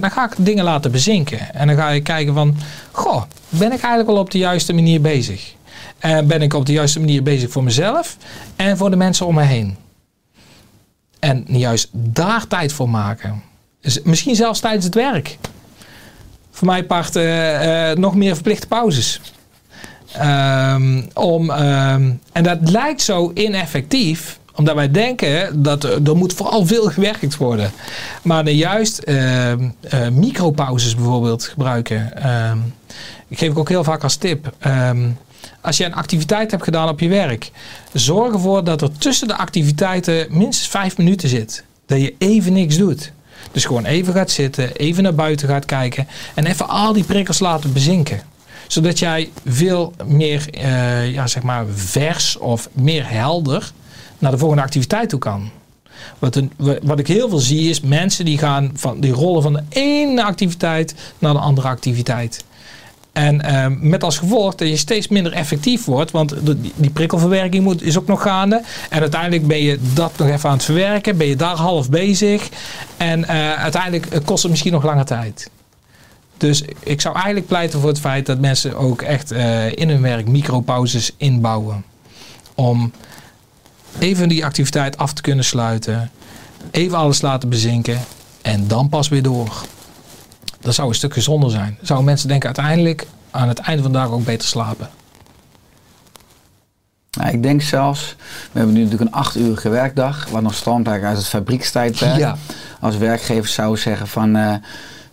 dan 0.00 0.10
ga 0.10 0.24
ik 0.24 0.34
dingen 0.36 0.64
laten 0.64 0.90
bezinken. 0.90 1.54
En 1.54 1.66
dan 1.66 1.76
ga 1.76 1.90
ik 1.90 2.04
kijken 2.04 2.34
van, 2.34 2.56
goh, 2.90 3.22
ben 3.48 3.72
ik 3.72 3.80
eigenlijk 3.80 4.06
wel 4.06 4.18
op 4.18 4.30
de 4.30 4.38
juiste 4.38 4.72
manier 4.72 5.00
bezig? 5.00 5.56
En 5.98 6.26
ben 6.26 6.42
ik 6.42 6.54
op 6.54 6.66
de 6.66 6.72
juiste 6.72 7.00
manier 7.00 7.22
bezig 7.22 7.50
voor 7.50 7.64
mezelf 7.64 8.16
en 8.56 8.76
voor 8.76 8.90
de 8.90 8.96
mensen 8.96 9.26
om 9.26 9.34
me 9.34 9.42
heen? 9.42 9.76
En 11.18 11.44
juist 11.46 11.88
daar 11.92 12.46
tijd 12.46 12.72
voor 12.72 12.88
maken. 12.88 13.42
Dus 13.80 14.02
misschien 14.02 14.34
zelfs 14.34 14.60
tijdens 14.60 14.84
het 14.84 14.94
werk. 14.94 15.38
Voor 16.50 16.66
mij 16.66 16.84
part 16.84 17.16
eh, 17.16 17.90
eh, 17.90 17.98
nog 17.98 18.14
meer 18.14 18.34
verplichte 18.34 18.66
pauzes. 18.66 19.20
Ehm, 20.12 21.02
om, 21.14 21.50
ehm, 21.50 22.10
en 22.32 22.42
dat 22.42 22.58
lijkt 22.70 23.02
zo 23.02 23.30
ineffectief, 23.34 24.38
omdat 24.54 24.74
wij 24.74 24.90
denken 24.90 25.62
dat 25.62 25.84
er, 25.84 26.16
moet 26.16 26.32
vooral 26.32 26.66
veel 26.66 26.84
gewerkt 26.90 27.36
worden. 27.36 27.70
Maar 28.22 28.44
dan 28.44 28.54
juist 28.54 28.98
ehm, 28.98 29.68
eh, 29.80 30.08
micropauzes 30.08 30.94
bijvoorbeeld 30.94 31.44
gebruiken. 31.44 32.12
Ik 33.28 33.38
geef 33.38 33.50
ik 33.50 33.58
ook 33.58 33.68
heel 33.68 33.84
vaak 33.84 34.02
als 34.02 34.16
tip. 34.16 34.52
Als 35.60 35.76
je 35.76 35.84
een 35.84 35.94
activiteit 35.94 36.50
hebt 36.50 36.62
gedaan 36.62 36.88
op 36.88 37.00
je 37.00 37.08
werk, 37.08 37.50
zorg 37.92 38.32
ervoor 38.32 38.64
dat 38.64 38.82
er 38.82 38.98
tussen 38.98 39.28
de 39.28 39.36
activiteiten 39.36 40.26
minstens 40.30 40.68
vijf 40.68 40.96
minuten 40.96 41.28
zit. 41.28 41.64
Dat 41.86 42.00
je 42.00 42.14
even 42.18 42.52
niks 42.52 42.76
doet. 42.76 43.12
Dus 43.52 43.64
gewoon 43.64 43.84
even 43.84 44.12
gaat 44.12 44.30
zitten, 44.30 44.76
even 44.76 45.02
naar 45.02 45.14
buiten 45.14 45.48
gaat 45.48 45.64
kijken 45.64 46.08
en 46.34 46.46
even 46.46 46.68
al 46.68 46.92
die 46.92 47.04
prikkels 47.04 47.38
laten 47.38 47.72
bezinken. 47.72 48.20
Zodat 48.66 48.98
jij 48.98 49.30
veel 49.46 49.92
meer, 50.06 50.48
eh, 50.50 51.12
ja, 51.12 51.26
zeg 51.26 51.42
maar, 51.42 51.66
vers 51.74 52.36
of 52.36 52.68
meer 52.72 53.10
helder 53.10 53.72
naar 54.18 54.30
de 54.30 54.38
volgende 54.38 54.62
activiteit 54.62 55.08
toe 55.08 55.18
kan. 55.18 55.50
Wat, 56.18 56.40
wat 56.82 56.98
ik 56.98 57.06
heel 57.06 57.28
veel 57.28 57.38
zie 57.38 57.70
is 57.70 57.80
mensen 57.80 58.24
die 58.24 58.38
gaan 58.38 58.70
van 58.74 59.00
die 59.00 59.12
rollen 59.12 59.42
van 59.42 59.52
de 59.52 59.62
ene 59.68 60.24
activiteit 60.24 60.94
naar 61.18 61.32
de 61.32 61.38
andere 61.38 61.68
activiteit. 61.68 62.44
En 63.18 63.42
ehm, 63.42 63.76
met 63.80 64.04
als 64.04 64.18
gevolg 64.18 64.54
dat 64.54 64.68
je 64.68 64.76
steeds 64.76 65.08
minder 65.08 65.32
effectief 65.32 65.84
wordt, 65.84 66.10
want 66.10 66.34
die, 66.76 66.90
prikkelverwerking 66.90 67.64
moet, 67.64 67.82
is 67.82 67.98
ook 67.98 68.06
nog 68.06 68.22
gaande. 68.22 68.62
En 68.90 69.00
uiteindelijk 69.00 69.46
ben 69.46 69.62
je 69.62 69.78
dat 69.94 70.18
nog 70.18 70.28
even 70.28 70.48
aan 70.48 70.56
het 70.56 70.64
verwerken, 70.64 71.16
ben 71.16 71.26
je 71.26 71.36
daar 71.36 71.56
half 71.56 71.90
bezig. 71.90 72.48
En 72.96 73.24
eh, 73.24 73.52
uiteindelijk 73.52 74.08
kost 74.24 74.42
het 74.42 74.50
misschien 74.50 74.72
nog 74.72 74.84
langer 74.84 75.04
tijd. 75.04 75.50
Dus 76.36 76.62
ik 76.80 77.00
zou 77.00 77.14
eigenlijk 77.14 77.46
pleiten 77.46 77.80
voor 77.80 77.88
het 77.88 78.00
feit 78.00 78.26
dat 78.26 78.38
mensen 78.38 78.76
ook 78.76 79.02
echt 79.02 79.30
eh, 79.30 79.72
in 79.72 79.88
hun 79.88 80.02
werk 80.02 80.28
micropauzes 80.28 81.12
inbouwen. 81.16 81.84
Om 82.54 82.92
even 83.98 84.28
die 84.28 84.44
activiteit 84.44 84.98
af 84.98 85.12
te 85.12 85.22
kunnen 85.22 85.44
sluiten. 85.44 86.10
Even 86.70 86.98
alles 86.98 87.20
laten 87.20 87.48
bezinken. 87.48 88.00
En 88.42 88.68
dan 88.68 88.88
pas 88.88 89.08
weer 89.08 89.22
door. 89.22 89.66
Dat 90.60 90.74
zou 90.74 90.88
een 90.88 90.94
stuk 90.94 91.12
gezonder 91.12 91.50
zijn. 91.50 91.78
Zouden 91.82 92.06
mensen 92.06 92.28
denken 92.28 92.46
uiteindelijk 92.46 93.06
aan 93.30 93.48
het 93.48 93.58
einde 93.58 93.82
van 93.82 93.92
de 93.92 93.98
dag 93.98 94.10
ook 94.10 94.24
beter 94.24 94.48
slapen. 94.48 94.88
Nou, 97.10 97.30
ik 97.30 97.42
denk 97.42 97.62
zelfs, 97.62 98.16
we 98.52 98.58
hebben 98.58 98.74
nu 98.74 98.82
natuurlijk 98.82 99.10
een 99.10 99.16
acht 99.16 99.36
uurige 99.36 99.68
werkdag, 99.68 100.28
wat 100.30 100.42
nog 100.42 100.54
eigenlijk 100.66 101.04
uit 101.04 101.16
het 101.16 101.26
fabriekstijdperk. 101.26 102.16
Ja. 102.16 102.36
Als 102.80 102.96
werkgever 102.96 103.48
zou 103.48 103.76
zeggen 103.76 104.08
van, 104.08 104.36
eh, 104.36 104.54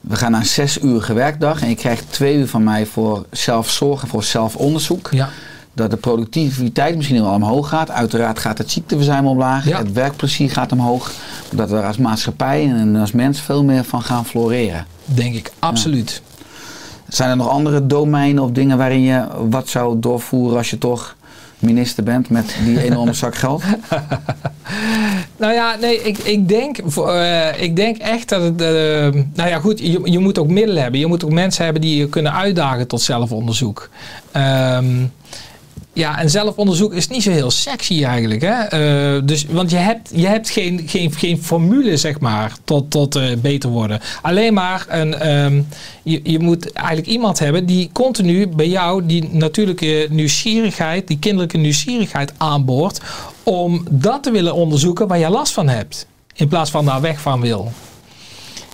we 0.01 0.15
gaan 0.15 0.31
naar 0.31 0.39
een 0.39 0.45
zes 0.45 0.81
uurige 0.81 1.13
werkdag 1.13 1.61
en 1.61 1.69
je 1.69 1.75
krijgt 1.75 2.11
twee 2.11 2.35
uur 2.35 2.47
van 2.47 2.63
mij 2.63 2.85
voor 2.85 3.25
zelfzorg 3.31 4.01
en 4.01 4.07
voor 4.07 4.23
zelfonderzoek. 4.23 5.09
Ja, 5.11 5.29
Dat 5.75 5.89
de 5.89 5.97
productiviteit 5.97 6.95
misschien 6.95 7.21
wel 7.21 7.33
omhoog 7.33 7.69
gaat. 7.69 7.91
Uiteraard 7.91 8.39
gaat 8.39 8.57
het 8.57 8.71
ziekteverzuim 8.71 9.27
omlaag, 9.27 9.67
Ja. 9.67 9.77
het 9.77 9.91
werkplezier 9.91 10.51
gaat 10.51 10.71
omhoog. 10.71 11.11
Dat 11.51 11.69
we 11.69 11.75
er 11.77 11.83
als 11.85 11.97
maatschappij 11.97 12.69
en 12.69 12.95
als 12.95 13.11
mens 13.11 13.41
veel 13.41 13.63
meer 13.63 13.83
van 13.83 14.01
gaan 14.01 14.25
floreren. 14.25 14.85
denk 15.05 15.35
ik. 15.35 15.51
Absoluut. 15.59 16.21
Zijn 17.07 17.29
er 17.29 17.35
nog 17.35 17.49
andere 17.49 17.85
domeinen 17.87 18.43
of 18.43 18.51
dingen 18.51 18.77
waarin 18.77 19.01
je 19.01 19.25
wat 19.49 19.69
zou 19.69 19.99
doorvoeren 19.99 20.57
als 20.57 20.69
je 20.69 20.77
toch 20.77 21.15
minister 21.59 22.03
bent 22.03 22.29
met 22.29 22.55
die 22.65 22.83
enorme 22.83 23.13
zak 23.13 23.35
geld? 23.45 23.63
Nou 25.37 25.53
ja, 25.53 25.75
nee, 25.81 26.01
ik, 26.03 26.17
ik, 26.17 26.47
denk, 26.47 26.77
eh, 26.77 27.61
ik 27.61 27.75
denk 27.75 27.97
echt 27.97 28.29
dat 28.29 28.41
het. 28.41 28.61
eh, 28.61 29.21
nou 29.33 29.49
ja, 29.49 29.59
goed, 29.59 29.79
je, 29.79 30.01
je 30.03 30.19
moet 30.19 30.37
ook 30.39 30.47
middelen 30.47 30.81
hebben. 30.81 30.99
Je 30.99 31.07
moet 31.07 31.23
ook 31.23 31.31
mensen 31.31 31.63
hebben 31.63 31.81
die 31.81 31.97
je 31.97 32.09
kunnen 32.09 32.33
uitdagen 32.33 32.87
tot 32.87 33.01
zelfonderzoek. 33.01 33.89
Ehm, 34.31 34.85
ja, 35.95 36.19
en 36.19 36.29
zelfonderzoek 36.29 36.93
is 36.93 37.07
niet 37.07 37.23
zo 37.23 37.31
heel 37.31 37.51
sexy 37.51 38.03
eigenlijk. 38.03 38.41
Hè? 38.41 38.63
Eh, 38.63 39.21
dus, 39.23 39.45
want 39.45 39.69
je 39.71 39.77
hebt, 39.77 40.09
je 40.13 40.27
hebt 40.27 40.49
geen, 40.49 40.83
geen, 40.85 41.11
geen 41.11 41.43
formule, 41.43 41.97
zeg 41.97 42.19
maar, 42.19 42.53
tot, 42.63 42.91
tot 42.91 43.15
eh, 43.15 43.23
beter 43.37 43.69
worden. 43.69 43.99
Alleen 44.21 44.53
maar 44.53 44.85
een. 44.89 45.13
ehm, 45.13 45.61
je, 46.03 46.19
je 46.23 46.39
moet 46.39 46.71
eigenlijk 46.71 47.07
iemand 47.07 47.39
hebben 47.39 47.65
die 47.65 47.89
continu 47.93 48.47
bij 48.47 48.67
jou 48.67 49.05
die 49.05 49.29
natuurlijke 49.31 50.07
nieuwsgierigheid, 50.09 51.07
die 51.07 51.19
kinderlijke 51.19 51.57
nieuwsgierigheid 51.57 52.33
aanboort. 52.37 53.01
Om 53.43 53.85
dat 53.89 54.23
te 54.23 54.31
willen 54.31 54.53
onderzoeken 54.53 55.07
waar 55.07 55.19
je 55.19 55.29
last 55.29 55.53
van 55.53 55.67
hebt. 55.67 56.07
In 56.33 56.47
plaats 56.47 56.71
van 56.71 56.85
daar 56.85 57.01
weg 57.01 57.21
van 57.21 57.41
wil. 57.41 57.71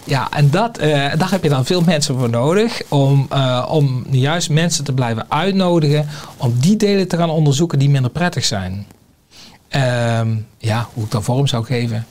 Ja, 0.04 0.32
en 0.32 0.50
dat, 0.50 0.78
eh, 0.78 0.90
daar 1.18 1.32
heb 1.32 1.44
je 1.44 1.50
dan 1.50 1.66
veel 1.66 1.82
mensen 1.82 2.18
voor 2.18 2.30
nodig. 2.30 2.82
Om, 2.88 3.26
eh, 3.30 3.68
om 3.70 4.06
juist 4.10 4.50
mensen 4.50 4.84
te 4.84 4.94
blijven 4.94 5.26
uitnodigen. 5.30 6.08
Om 6.38 6.54
die 6.60 6.76
delen 6.76 7.08
te 7.08 7.18
gaan 7.18 7.30
onderzoeken 7.30 7.80
die 7.80 7.90
minder 7.90 8.12
prettig 8.12 8.46
zijn. 8.46 8.86
Ehm, 9.68 10.30
ja, 10.58 10.88
hoe 10.94 11.04
ik 11.04 11.12
dat 11.12 11.24
vorm 11.24 11.48
zou 11.48 11.66
geven. 11.66 12.06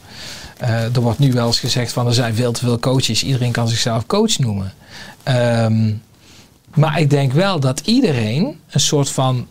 Eh, 0.58 0.94
er 0.94 1.00
wordt 1.00 1.18
nu 1.18 1.32
wel 1.32 1.46
eens 1.46 1.60
gezegd 1.60 1.92
van 1.92 2.06
er 2.06 2.14
zijn 2.14 2.34
veel 2.34 2.52
te 2.52 2.60
veel 2.60 2.78
coaches. 2.78 3.22
Iedereen 3.22 3.52
kan 3.52 3.68
zichzelf 3.68 4.06
coach 4.06 4.38
noemen. 4.38 4.72
Ehm, 5.22 5.92
maar 6.74 7.00
ik 7.00 7.10
denk 7.10 7.32
wel 7.32 7.60
dat 7.60 7.80
iedereen 7.80 8.60
een 8.70 8.80
soort 8.80 9.10
van 9.10 9.46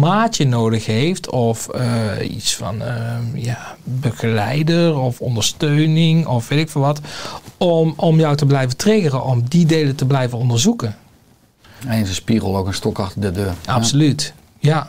maatje 0.00 0.44
nodig 0.44 0.86
heeft. 0.86 1.30
Of 1.30 1.68
eh, 1.68 2.30
iets 2.30 2.54
van 2.54 2.82
ehm, 2.82 3.36
ja, 3.36 3.76
begeleider 3.84 4.98
of 4.98 5.20
ondersteuning 5.20 6.26
of 6.26 6.48
weet 6.48 6.58
ik 6.58 6.70
veel 6.70 6.80
wat. 6.80 7.00
Om, 7.56 7.94
om 7.96 8.18
jou 8.18 8.36
te 8.36 8.46
blijven 8.46 8.76
triggeren. 8.76 9.24
Om 9.24 9.48
die 9.48 9.66
delen 9.66 9.96
te 9.96 10.06
blijven 10.06 10.38
onderzoeken. 10.38 10.96
En 11.86 11.98
in 11.98 12.04
zijn 12.04 12.14
spiegel 12.14 12.56
ook 12.56 12.66
een 12.66 12.74
stok 12.74 12.98
achter 12.98 13.20
de 13.20 13.30
deur. 13.30 13.54
Absoluut. 13.66 14.34
Ja. 14.58 14.88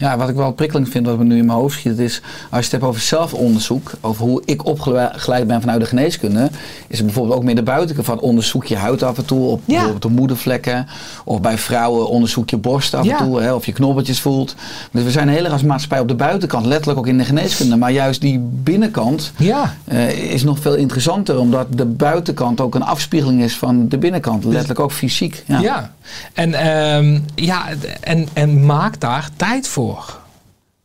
Ja, 0.00 0.16
wat 0.16 0.28
ik 0.28 0.34
wel 0.34 0.52
prikkelend 0.52 0.88
vind, 0.88 1.06
wat 1.06 1.18
me 1.18 1.24
nu 1.24 1.36
in 1.38 1.46
mijn 1.46 1.58
hoofd 1.58 1.78
schiet, 1.78 1.98
is 1.98 2.20
als 2.50 2.50
je 2.50 2.56
het 2.62 2.70
hebt 2.70 2.84
over 2.84 3.00
zelfonderzoek, 3.00 3.90
over 4.00 4.24
hoe 4.24 4.42
ik 4.44 4.66
opgeleid 4.66 5.46
ben 5.46 5.60
vanuit 5.60 5.80
de 5.80 5.86
geneeskunde, 5.86 6.50
is 6.86 6.96
het 6.96 7.06
bijvoorbeeld 7.06 7.36
ook 7.36 7.44
meer 7.44 7.54
de 7.54 7.62
buitenkant 7.62 8.06
van 8.06 8.20
onderzoek 8.20 8.64
je 8.64 8.76
huid 8.76 9.02
af 9.02 9.16
en 9.18 9.24
toe, 9.24 9.46
op 9.48 9.60
Ja. 9.64 9.72
bijvoorbeeld 9.72 10.02
de 10.02 10.08
moedervlekken, 10.08 10.86
of 11.24 11.40
bij 11.40 11.58
vrouwen 11.58 12.08
onderzoek 12.08 12.50
je 12.50 12.56
borst 12.56 12.94
af 12.94 13.04
Ja. 13.04 13.18
en 13.18 13.24
toe, 13.26 13.40
hè, 13.40 13.52
of 13.54 13.66
je 13.66 13.72
knobbeltjes 13.72 14.20
voelt. 14.20 14.54
Dus 14.90 15.02
we 15.02 15.10
zijn 15.10 15.28
een 15.28 15.34
hele 15.34 15.48
als 15.48 15.62
maatschappij 15.62 16.00
op 16.00 16.08
de 16.08 16.14
buitenkant, 16.14 16.66
letterlijk 16.66 16.98
ook 16.98 17.06
in 17.06 17.18
de 17.18 17.24
geneeskunde, 17.24 17.76
maar 17.76 17.92
juist 17.92 18.20
die 18.20 18.38
binnenkant 18.38 19.32
Ja. 19.36 19.74
eh, 19.84 20.08
is 20.32 20.42
nog 20.42 20.58
veel 20.58 20.74
interessanter, 20.74 21.38
omdat 21.38 21.66
de 21.70 21.86
buitenkant 21.86 22.60
ook 22.60 22.74
een 22.74 22.82
afspiegeling 22.84 23.42
is 23.42 23.56
van 23.56 23.88
de 23.88 23.98
binnenkant, 23.98 24.44
letterlijk 24.44 24.80
ook 24.80 24.92
fysiek. 24.92 25.42
Ja. 25.46 25.60
Ja, 25.60 25.92
en, 26.34 26.54
ehm, 26.54 27.18
ja 27.34 27.64
en, 28.00 28.28
en 28.32 28.66
maak 28.66 29.00
daar 29.00 29.28
tijd 29.36 29.68
voor. 29.68 29.89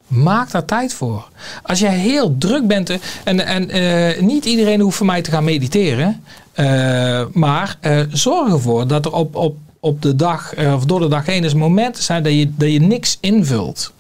Maak 0.08 0.52
daar 0.52 0.66
tijd 0.66 0.94
voor. 0.94 1.30
Als 1.64 1.80
jij 1.80 1.98
heel 1.98 2.38
druk 2.38 2.68
bent, 2.68 2.90
eh, 2.90 2.98
en, 3.24 3.46
en 3.46 3.70
eh, 3.70 4.22
niet 4.22 4.46
iedereen 4.46 4.80
hoeft 4.80 4.98
voor 4.98 5.06
mij 5.06 5.22
te 5.22 5.32
gaan 5.32 5.44
mediteren, 5.44 6.24
eh, 6.54 7.26
maar 7.34 7.78
zorg 8.10 8.52
ervoor 8.52 8.88
dat 8.88 9.06
er 9.06 9.14
op, 9.14 9.36
op, 9.36 9.58
op 9.80 10.02
de 10.02 10.16
dag, 10.16 10.54
of 10.74 10.86
door 10.86 11.00
de 11.00 11.08
dag 11.08 11.26
heen 11.26 11.44
eens 11.44 11.54
momenten 11.54 12.04
zijn 12.04 12.24
dat 12.24 12.34
je, 12.34 12.52
dat 12.56 12.72
je 12.72 12.82
niks 12.82 13.18
invult. 13.22 13.94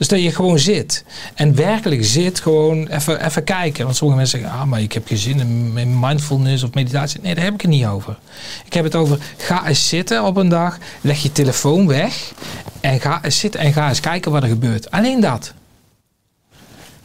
Dus 0.00 0.08
dat 0.08 0.22
je 0.22 0.32
gewoon 0.32 0.58
zit. 0.58 1.04
En 1.34 1.54
werkelijk 1.54 2.04
zit, 2.04 2.40
gewoon 2.40 2.86
even, 2.86 3.24
even 3.24 3.44
kijken. 3.44 3.84
Want 3.84 3.96
sommige 3.96 4.18
mensen 4.18 4.40
zeggen, 4.40 4.58
ah, 4.58 4.66
maar 4.66 4.80
ik 4.80 4.92
heb 4.92 5.06
geen 5.06 5.18
zin 5.18 5.40
in 5.40 5.78
in 5.78 5.98
mindfulness 5.98 6.62
of 6.62 6.74
meditatie. 6.74 7.20
Nee, 7.20 7.34
daar 7.34 7.44
heb 7.44 7.54
ik 7.54 7.60
het 7.60 7.70
niet 7.70 7.86
over. 7.86 8.18
Ik 8.64 8.72
heb 8.72 8.84
het 8.84 8.94
over, 8.94 9.18
ga 9.36 9.68
eens 9.68 9.88
zitten 9.88 10.24
op 10.24 10.36
een 10.36 10.48
dag. 10.48 10.78
Leg 11.00 11.22
je 11.22 11.32
telefoon 11.32 11.86
weg. 11.86 12.32
En 12.80 13.00
ga 13.00 13.24
eens 13.24 13.38
zitten 13.38 13.60
en 13.60 13.72
ga 13.72 13.88
eens 13.88 14.00
kijken 14.00 14.32
wat 14.32 14.42
er 14.42 14.48
gebeurt. 14.48 14.90
Alleen 14.90 15.20
dat. 15.20 15.54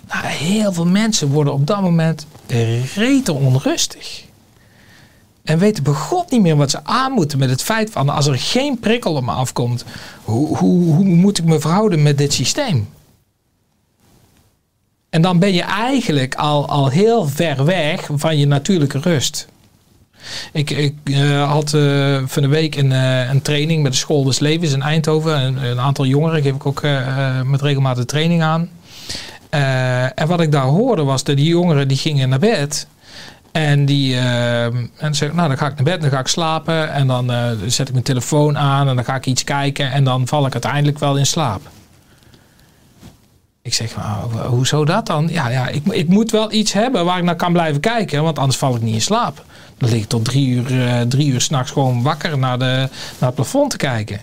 Nou, 0.08 0.26
heel 0.26 0.74
veel 0.74 0.88
mensen 0.88 1.28
worden 1.28 1.54
op 1.54 1.68
dat 1.68 1.82
moment 1.82 2.26
rete 2.96 3.34
onrustig. 3.34 4.24
En 5.46 5.60
weten 5.60 5.84
begot 5.84 6.32
niet 6.32 6.42
meer 6.42 6.56
wat 6.56 6.72
ze 6.72 6.84
aan 6.84 7.12
moeten 7.12 7.40
met 7.40 7.50
het 7.50 7.64
feit 7.64 7.92
van 7.92 8.10
als 8.10 8.28
er 8.28 8.40
geen 8.40 8.80
prikkel 8.80 9.14
op 9.14 9.24
me 9.24 9.32
afkomt, 9.32 9.86
hoe, 10.24 10.58
hoe, 10.58 10.94
hoe 10.94 11.06
moet 11.06 11.38
ik 11.38 11.46
me 11.46 11.60
verhouden 11.60 12.04
met 12.04 12.18
dit 12.18 12.34
systeem? 12.34 12.88
En 15.10 15.22
dan 15.22 15.40
ben 15.40 15.54
je 15.54 15.62
eigenlijk 15.62 16.36
al, 16.36 16.68
al 16.68 16.90
heel 16.90 17.28
ver 17.28 17.66
weg 17.66 18.10
van 18.14 18.38
je 18.38 18.48
natuurlijke 18.48 19.00
rust. 19.00 19.48
Ik, 20.52 20.70
ik 20.70 20.96
eh, 21.04 21.52
had 21.52 21.74
eh, 21.74 22.18
van 22.26 22.42
de 22.42 22.48
week 22.48 22.76
een, 22.76 22.92
eh, 22.92 23.30
een 23.30 23.42
training 23.42 23.84
met 23.84 23.92
de 23.92 23.98
School 23.98 24.24
des 24.24 24.40
Levens 24.40 24.74
in 24.74 24.82
Eindhoven. 24.82 25.42
Een, 25.42 25.64
een 25.64 25.80
aantal 25.80 26.06
jongeren 26.06 26.42
geef 26.42 26.56
ik 26.56 26.66
ook 26.66 26.82
met 27.44 27.62
regelmatig 27.62 28.06
training 28.06 28.42
aan. 28.42 28.70
En 30.16 30.28
wat 30.28 30.42
ik 30.42 30.52
daar 30.52 30.66
hoorde 30.66 31.04
was 31.04 31.24
dat 31.24 31.36
die 31.36 31.48
jongeren 31.48 31.88
die 31.88 31.98
gingen 31.98 32.30
naar 32.30 32.40
bed. 32.40 32.88
En 33.56 33.86
die 33.86 34.16
eh, 34.16 34.66
en 34.66 35.16
zei, 35.16 35.34
nou 35.34 35.48
dan 35.48 35.58
ga 35.58 35.68
ik 35.68 35.76
naar 35.76 35.84
bed, 35.84 36.02
dan 36.02 36.10
ga 36.10 36.20
ik 36.20 36.28
slapen. 36.28 36.94
En 36.94 37.08
dan 37.08 37.32
eh, 37.32 37.52
zet 37.66 37.88
ik 37.88 37.94
mijn 37.94 38.06
telefoon 38.06 38.58
aan 38.58 38.88
en 38.88 38.96
dan 38.96 39.06
ga 39.06 39.16
ik 39.16 39.26
iets 39.26 39.44
kijken. 39.44 39.92
En 39.92 40.04
dan 40.04 40.28
val 40.28 40.46
ik 40.46 40.54
uiteindelijk 40.54 41.00
wel 41.00 41.18
in 41.18 41.26
slaap. 41.26 41.62
Ik 43.62 43.74
zeg, 43.74 43.96
nou, 43.96 44.48
hoezo 44.48 44.86
dat 44.86 45.06
dan? 45.06 45.28
Ja, 45.28 45.50
ja 45.50 45.68
ik, 45.68 45.86
ik 45.86 46.08
moet 46.08 46.32
wel 46.32 46.52
iets 46.52 46.74
hebben 46.74 47.06
waar 47.06 47.18
ik 47.18 47.24
naar 47.24 47.36
kan 47.36 47.54
blijven 47.54 47.82
kijken. 47.82 48.24
Want 48.24 48.40
anders 48.40 48.58
val 48.58 48.76
ik 48.76 48.82
niet 48.82 48.94
in 48.94 49.02
slaap. 49.02 49.46
Dan 49.78 49.90
lig 49.90 50.02
ik 50.02 50.08
tot 50.08 50.26
drie 50.26 50.48
uur, 50.48 50.88
eh, 50.88 51.28
uur 51.28 51.42
s'nachts 51.42 51.72
gewoon 51.72 52.02
wakker 52.02 52.38
naar, 52.38 52.60
de, 52.60 52.90
naar 53.20 53.30
het 53.30 53.36
plafond 53.36 53.72
te 53.72 53.78
kijken. 53.78 54.22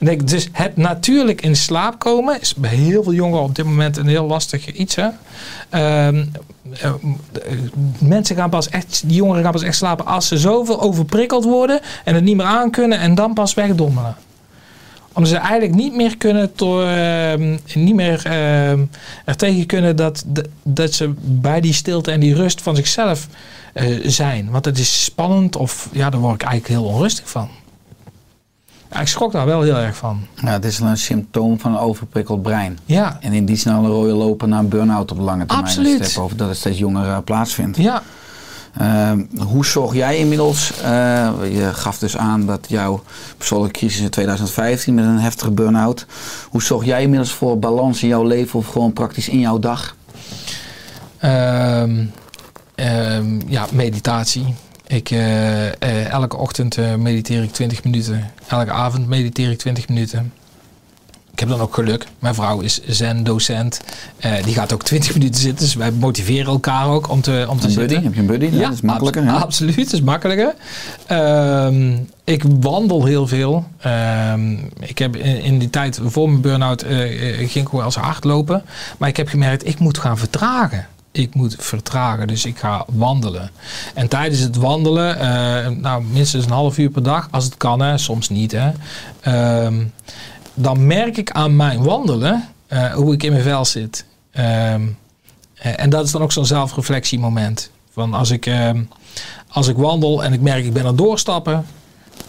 Dus 0.00 0.48
het 0.52 0.76
natuurlijk 0.76 1.42
in 1.42 1.56
slaap 1.56 1.98
komen 1.98 2.40
is 2.40 2.54
bij 2.54 2.74
heel 2.74 3.02
veel 3.02 3.12
jongeren 3.12 3.44
op 3.44 3.54
dit 3.54 3.64
moment 3.64 3.96
een 3.96 4.06
heel 4.06 4.26
lastig 4.26 4.72
iets. 4.72 4.94
Hè? 4.94 5.08
Ehm, 5.70 6.24
eh, 6.80 6.92
mensen 7.98 8.36
gaan 8.36 8.50
pas 8.50 8.68
echt, 8.68 9.02
die 9.06 9.16
jongeren 9.16 9.42
gaan 9.42 9.52
pas 9.52 9.62
echt 9.62 9.76
slapen 9.76 10.06
als 10.06 10.28
ze 10.28 10.38
zoveel 10.38 10.80
overprikkeld 10.80 11.44
worden 11.44 11.80
en 12.04 12.14
het 12.14 12.24
niet 12.24 12.36
meer 12.36 12.46
aankunnen 12.46 12.98
en 12.98 13.14
dan 13.14 13.34
pas 13.34 13.54
wegdommelen. 13.54 14.16
Omdat 15.12 15.30
ze 15.30 15.36
eigenlijk 15.36 15.74
niet 15.74 15.94
meer 15.94 16.16
kunnen, 16.16 16.52
ehm, 16.56 17.56
niet 17.74 17.94
meer 17.94 18.22
ehm, 18.24 18.84
er 19.24 19.36
tegen 19.36 19.66
kunnen 19.66 19.96
dat, 19.96 20.22
dat, 20.26 20.48
dat 20.62 20.92
ze 20.92 21.12
bij 21.22 21.60
die 21.60 21.72
stilte 21.72 22.10
en 22.10 22.20
die 22.20 22.34
rust 22.34 22.62
van 22.62 22.76
zichzelf 22.76 23.28
eh, 23.72 23.98
zijn. 24.02 24.50
Want 24.50 24.64
het 24.64 24.78
is 24.78 25.04
spannend 25.04 25.56
of 25.56 25.88
ja, 25.92 26.10
daar 26.10 26.20
word 26.20 26.34
ik 26.34 26.48
eigenlijk 26.48 26.80
heel 26.80 26.92
onrustig 26.92 27.30
van. 27.30 27.48
Ja, 28.92 29.00
ik 29.00 29.08
schrok 29.08 29.32
daar 29.32 29.46
wel 29.46 29.62
heel 29.62 29.76
erg 29.76 29.96
van. 29.96 30.20
Ja, 30.34 30.48
het 30.48 30.64
is 30.64 30.78
een 30.78 30.96
symptoom 30.96 31.60
van 31.60 31.72
een 31.72 31.78
overprikkeld 31.78 32.42
brein. 32.42 32.78
Ja, 32.84 33.18
En 33.20 33.32
in 33.32 33.44
die 33.44 33.56
snelle 33.56 33.88
rode 33.88 34.12
lopen 34.12 34.48
naar 34.48 34.58
een 34.58 34.68
burn-out 34.68 35.10
op 35.10 35.18
lange 35.18 35.46
termijn. 35.46 35.66
Absoluut. 35.66 35.98
Dat, 36.14 36.22
over 36.24 36.36
dat 36.36 36.48
het 36.48 36.56
steeds 36.56 36.78
jonger 36.78 37.08
eh, 37.08 37.16
plaatsvindt. 37.24 37.76
ja. 37.76 38.02
Ehm, 38.78 39.24
hoe 39.38 39.66
zorg 39.66 39.94
jij 39.94 40.18
inmiddels, 40.18 40.72
eh, 40.82 41.28
je 41.52 41.70
gaf 41.72 41.98
dus 41.98 42.16
aan 42.16 42.46
dat 42.46 42.66
jouw 42.68 43.02
persoonlijke 43.36 43.78
crisis 43.78 44.00
in 44.00 44.10
2015 44.10 44.94
met 44.94 45.04
een 45.04 45.18
heftige 45.18 45.50
burn-out. 45.50 46.06
Hoe 46.48 46.62
zorg 46.62 46.84
jij 46.84 47.02
inmiddels 47.02 47.32
voor 47.32 47.58
balans 47.58 48.02
in 48.02 48.08
jouw 48.08 48.24
leven 48.24 48.58
of 48.58 48.66
gewoon 48.66 48.92
praktisch 48.92 49.28
in 49.28 49.38
jouw 49.40 49.58
dag? 49.58 49.96
Ehm, 51.18 52.04
ehm, 52.74 53.40
ja, 53.46 53.66
meditatie. 53.72 54.54
Ik, 54.90 55.10
eh, 55.10 56.10
elke 56.12 56.36
ochtend 56.36 56.76
eh, 56.76 56.94
mediteer 56.94 57.42
ik 57.42 57.52
20 57.52 57.84
minuten. 57.84 58.30
Elke 58.46 58.70
avond 58.70 59.08
mediteer 59.08 59.50
ik 59.50 59.58
20 59.58 59.88
minuten. 59.88 60.32
Ik 61.32 61.38
heb 61.38 61.48
dan 61.48 61.60
ook 61.60 61.74
geluk. 61.74 62.06
Mijn 62.18 62.34
vrouw 62.34 62.60
is 62.60 62.80
zen-docent. 62.86 63.80
Die 64.44 64.54
gaat 64.54 64.72
ook 64.72 64.82
20 64.82 65.14
minuten 65.16 65.40
zitten. 65.40 65.64
Dus 65.64 65.74
wij 65.74 65.90
motiveren 65.92 66.46
elkaar 66.52 66.86
ook 66.88 67.08
om 67.08 67.20
te, 67.20 67.46
om 67.48 67.60
te 67.60 67.66
Een 67.68 67.74
buddy? 67.74 67.92
zitten. 67.94 68.02
Heb 68.02 68.14
je 68.14 68.20
een 68.20 68.26
buddy? 68.26 68.46
Ja, 68.56 68.64
dat 68.64 68.72
is 68.72 68.80
makkelijker. 68.80 69.24
hè? 69.24 69.30
Absoluut, 69.32 69.76
dat 69.76 69.92
is 69.92 70.00
makkelijker. 70.02 70.54
Ehm, 71.06 71.96
ik 72.24 72.42
wandel 72.60 73.04
heel 73.04 73.26
veel. 73.26 73.66
Ehm, 73.80 74.52
ik 74.80 74.98
heb 74.98 75.16
in, 75.16 75.42
in 75.42 75.58
die 75.58 75.70
tijd 75.70 76.00
voor 76.04 76.28
mijn 76.28 76.40
burn-out 76.40 76.84
ging 77.38 77.52
ik 77.66 77.68
wel 77.68 77.84
eens 77.84 77.96
hardlopen. 77.96 78.62
Maar 78.98 79.08
ik 79.08 79.16
heb 79.16 79.28
gemerkt, 79.28 79.66
ik 79.66 79.78
moet 79.78 79.98
gaan 79.98 80.18
vertragen. 80.18 80.86
Ik 81.12 81.34
moet 81.34 81.56
vertragen, 81.58 82.26
dus 82.26 82.44
ik 82.44 82.58
ga 82.58 82.84
wandelen. 82.88 83.50
En 83.94 84.08
tijdens 84.08 84.40
het 84.40 84.56
wandelen, 84.56 85.18
eh, 85.18 85.68
nou 85.68 86.02
minstens 86.02 86.44
een 86.44 86.50
half 86.50 86.78
uur 86.78 86.90
per 86.90 87.02
dag, 87.02 87.28
als 87.30 87.44
het 87.44 87.56
kan, 87.56 87.80
hè, 87.80 87.98
soms 87.98 88.28
niet. 88.28 88.52
Hè, 88.52 88.70
Ehm, 89.20 89.84
dan 90.54 90.86
merk 90.86 91.16
ik 91.16 91.30
aan 91.30 91.56
mijn 91.56 91.82
wandelen 91.82 92.48
eh, 92.66 92.92
hoe 92.92 93.14
ik 93.14 93.22
in 93.22 93.32
mijn 93.32 93.44
vel 93.44 93.64
zit. 93.64 94.04
Ehm, 94.32 94.82
eh, 95.54 95.80
en 95.80 95.90
dat 95.90 96.04
is 96.04 96.10
dan 96.10 96.22
ook 96.22 96.32
zo'n 96.32 96.46
zelfreflectiemoment. 96.46 97.70
Van 97.92 98.14
als 98.14 98.30
ik, 98.30 98.46
ehm, 98.46 98.82
als 99.48 99.68
ik 99.68 99.76
wandel 99.76 100.24
en 100.24 100.32
ik 100.32 100.40
merk 100.40 100.64
ik 100.64 100.72
ben 100.72 100.82
aan 100.82 100.88
het 100.88 100.98
doorstappen. 100.98 101.66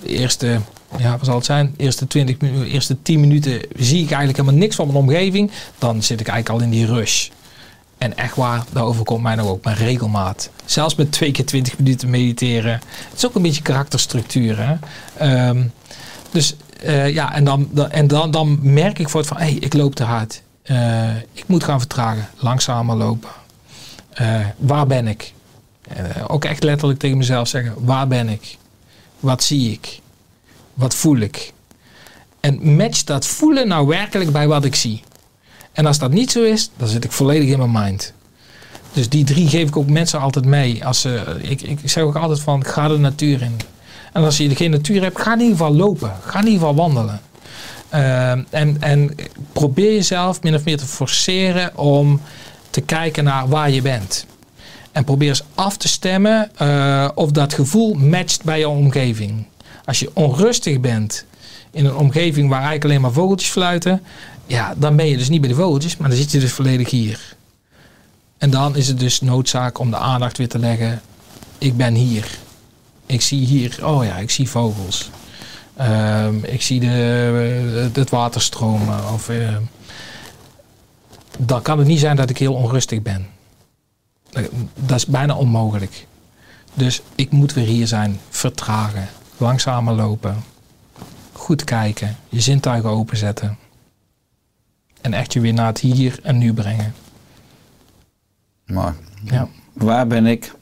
De 0.02 0.08
eerste, 0.08 0.60
ja, 0.98 1.12
wat 1.18 1.26
zal 1.26 1.36
het 1.36 1.46
zijn? 1.46 1.74
Eerste 1.78 2.08
20 2.08 2.38
minuten, 2.40 2.68
eerste 2.68 3.02
10 3.02 3.20
minuten 3.20 3.52
zie 3.76 4.04
ik 4.04 4.10
eigenlijk 4.10 4.38
helemaal 4.38 4.60
niks 4.60 4.76
van 4.76 4.86
mijn 4.86 5.00
omgeving. 5.00 5.52
Dan 5.78 6.04
zit 6.04 6.20
ik 6.20 6.28
eigenlijk 6.28 6.60
al 6.60 6.66
in 6.66 6.72
die 6.72 6.86
rush. 6.86 7.30
En 8.02 8.18
echt 8.18 8.36
waar, 8.36 8.64
dat 8.72 8.84
overkomt 8.84 9.24
mij 9.24 9.36
nog 9.36 9.48
ook 9.48 9.64
met 9.64 9.78
regelmaat. 9.78 10.50
Zelfs 10.66 10.96
met 10.96 11.12
twee 11.12 11.32
keer 11.32 11.46
20 11.46 11.78
minuten 11.78 12.10
mediteren. 12.10 12.72
Het 13.10 13.18
is 13.18 13.26
ook 13.26 13.36
een 13.36 13.42
beetje 13.42 13.62
karakterstructuur. 13.62 14.58
Hè? 14.60 14.76
Ehm, 15.18 15.64
dus 16.32 16.56
eh, 16.84 17.14
ja, 17.14 17.34
en, 17.34 17.44
dan, 17.44 17.70
en 17.90 18.08
dan, 18.08 18.32
dan 18.32 18.60
merk 18.62 19.00
ik 19.00 19.10
voor 19.10 19.20
het 19.20 19.30
van, 19.30 19.38
hé, 19.38 19.44
hey, 19.44 19.54
ik 19.54 19.74
loop 19.74 19.96
te 19.96 20.04
hard. 20.04 20.42
Eh, 20.64 21.16
ik 21.34 21.44
moet 21.48 21.64
gaan 21.64 21.80
vertragen, 21.80 22.30
langzamer 22.38 22.96
lopen. 22.96 23.30
Eh, 24.14 24.40
waar 24.58 24.88
ben 24.88 25.08
ik? 25.08 25.34
Ook 26.28 26.46
echt 26.46 26.64
letterlijk 26.64 27.00
tegen 27.00 27.18
mezelf 27.18 27.48
zeggen, 27.48 27.74
waar 27.78 28.08
ben 28.08 28.30
ik? 28.30 28.58
Wat 29.20 29.44
zie 29.44 29.72
ik? 29.72 30.00
Wat 30.74 30.96
voel 30.96 31.18
ik? 31.18 31.54
En 32.40 32.76
match 32.76 33.04
dat 33.04 33.28
voelen 33.28 33.68
nou 33.68 33.88
werkelijk 33.88 34.32
bij 34.32 34.48
wat 34.48 34.66
ik 34.66 34.76
zie. 34.76 35.04
En 35.72 35.86
als 35.86 36.00
dat 36.00 36.12
niet 36.12 36.32
zo 36.32 36.44
is, 36.44 36.70
dan 36.78 36.88
zit 36.88 37.04
ik 37.04 37.12
volledig 37.12 37.50
in 37.50 37.58
mijn 37.58 37.84
mind. 37.86 38.14
Dus 38.94 39.10
die 39.10 39.24
drie 39.24 39.48
geef 39.48 39.68
ik 39.68 39.78
ook 39.78 39.90
mensen 39.90 40.20
altijd 40.20 40.46
mee. 40.46 40.86
Als 40.86 41.02
ze, 41.02 41.24
ik, 41.42 41.62
ik 41.62 41.80
zeg 41.84 42.04
ook 42.04 42.16
altijd 42.16 42.40
van, 42.40 42.66
ga 42.66 42.88
de 42.88 42.98
natuur 42.98 43.42
in. 43.42 43.60
En 44.14 44.24
als 44.24 44.38
je 44.38 44.56
geen 44.56 44.72
natuur 44.72 45.02
hebt, 45.02 45.22
ga 45.22 45.34
in 45.34 45.40
ieder 45.40 45.58
geval 45.58 45.76
lopen. 45.76 46.12
Ga 46.26 46.40
in 46.40 46.46
ieder 46.46 46.60
geval 46.60 46.76
wandelen. 46.76 47.22
Ehm, 47.90 48.44
en, 48.50 48.78
en 48.80 49.16
probeer 49.54 49.94
jezelf 49.94 50.42
min 50.42 50.56
of 50.56 50.64
meer 50.64 50.78
te 50.78 50.86
forceren 50.86 51.78
om 51.78 52.22
te 52.70 52.82
kijken 52.82 53.24
naar 53.24 53.48
waar 53.48 53.72
je 53.72 53.82
bent. 53.82 54.26
En 54.92 55.04
probeer 55.04 55.30
eens 55.30 55.44
af 55.56 55.78
te 55.78 55.88
stemmen 55.88 56.52
eh, 56.58 57.10
of 57.16 57.32
dat 57.32 57.54
gevoel 57.54 57.94
matcht 57.94 58.44
bij 58.44 58.60
je 58.60 58.70
omgeving. 58.70 59.46
Als 59.86 60.00
je 60.00 60.12
onrustig 60.14 60.80
bent 60.80 61.26
in 61.72 61.86
een 61.86 61.96
omgeving 61.96 62.50
waar 62.50 62.58
eigenlijk 62.58 62.86
alleen 62.86 63.02
maar 63.02 63.12
vogeltjes 63.12 63.50
fluiten, 63.50 64.02
ja, 64.52 64.74
dan 64.78 64.96
ben 64.96 65.08
je 65.08 65.18
dus 65.18 65.30
niet 65.30 65.42
bij 65.42 65.50
de 65.50 65.56
vogeltjes, 65.56 65.98
maar 65.98 66.10
dan 66.10 66.18
zit 66.18 66.32
je 66.32 66.40
dus 66.40 66.52
volledig 66.52 66.90
hier. 66.90 67.36
En 68.38 68.50
dan 68.50 68.76
is 68.76 68.88
het 68.88 69.00
dus 69.00 69.22
noodzaak 69.22 69.80
om 69.80 69.90
de 69.90 69.98
aandacht 69.98 70.38
weer 70.38 70.50
te 70.50 70.60
leggen. 70.60 71.02
Ik 71.58 71.78
ben 71.78 71.94
hier. 71.94 72.38
Ik 73.06 73.22
zie 73.22 73.46
hier, 73.46 73.80
oh 73.86 74.06
ja, 74.06 74.18
ik 74.18 74.30
zie 74.30 74.50
vogels. 74.50 75.10
Ehm, 75.76 76.36
ik 76.44 76.62
zie 76.62 76.80
de, 76.80 77.90
het 77.94 78.10
water 78.10 78.42
stromen. 78.42 79.14
Of, 79.14 79.30
eh, 79.30 79.58
dan 81.38 81.62
kan 81.62 81.78
het 81.78 81.88
niet 81.88 82.00
zijn 82.00 82.16
dat 82.16 82.30
ik 82.30 82.38
heel 82.38 82.54
onrustig 82.54 83.02
ben. 83.02 83.28
Dat 84.76 84.98
is 84.98 85.06
bijna 85.06 85.36
onmogelijk. 85.36 86.08
Dus 86.74 87.02
ik 87.16 87.32
moet 87.32 87.54
weer 87.54 87.68
hier 87.68 87.88
zijn, 87.88 88.20
vertragen, 88.30 89.10
langzamer 89.38 89.94
lopen, 89.94 90.44
goed 91.32 91.64
kijken, 91.64 92.18
je 92.30 92.42
zintuigen 92.42 92.90
openzetten. 92.90 93.58
En 95.02 95.14
echt 95.14 95.34
je 95.34 95.40
weer 95.40 95.54
naar 95.54 95.68
het 95.68 95.80
hier 95.80 96.20
en 96.24 96.38
nu 96.38 96.54
brengen. 96.54 96.94
Mooi. 98.66 98.94
Ja. 99.24 99.48
Waar 99.74 100.08
ben 100.08 100.26
ik? 100.26 100.54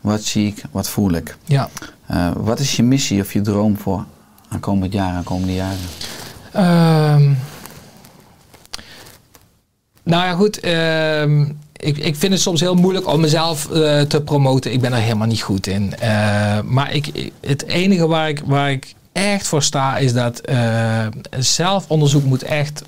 Wat 0.00 0.22
zie 0.22 0.46
ik? 0.46 0.62
Wat 0.70 0.88
voel 0.88 1.12
ik? 1.12 1.36
Ja. 1.44 1.68
Eh, 2.06 2.30
wat 2.36 2.58
is 2.58 2.76
je 2.76 2.82
missie 2.82 3.20
of 3.20 3.32
je 3.32 3.40
droom 3.40 3.78
voor 3.78 4.04
aankomend 4.48 4.92
jaar, 4.92 5.12
aankomende 5.12 5.54
jaren? 5.54 5.78
Ehm, 6.52 7.32
nou 10.02 10.24
ja, 10.24 10.32
goed. 10.32 10.60
ehm, 10.60 11.40
ik, 11.72 11.98
ik 11.98 12.16
vind 12.16 12.32
het 12.32 12.40
soms 12.42 12.60
heel 12.60 12.74
moeilijk 12.74 13.06
om 13.06 13.20
mezelf 13.20 13.70
eh, 13.70 14.00
te 14.00 14.22
promoten. 14.22 14.72
Ik 14.72 14.80
ben 14.80 14.92
er 14.92 14.98
helemaal 14.98 15.26
niet 15.26 15.42
goed 15.42 15.66
in. 15.66 15.98
Eh, 15.98 16.60
maar 16.60 16.92
ik, 16.92 17.32
het 17.40 17.66
enige 17.66 18.06
waar 18.06 18.28
ik, 18.28 18.42
waar 18.44 18.70
ik 18.70 18.94
echt 19.12 19.46
voor 19.46 19.62
sta 19.62 19.96
is 19.96 20.12
dat 20.12 20.40
zelfonderzoek 21.38 22.24
moet 22.24 22.42
echt, 22.42 22.82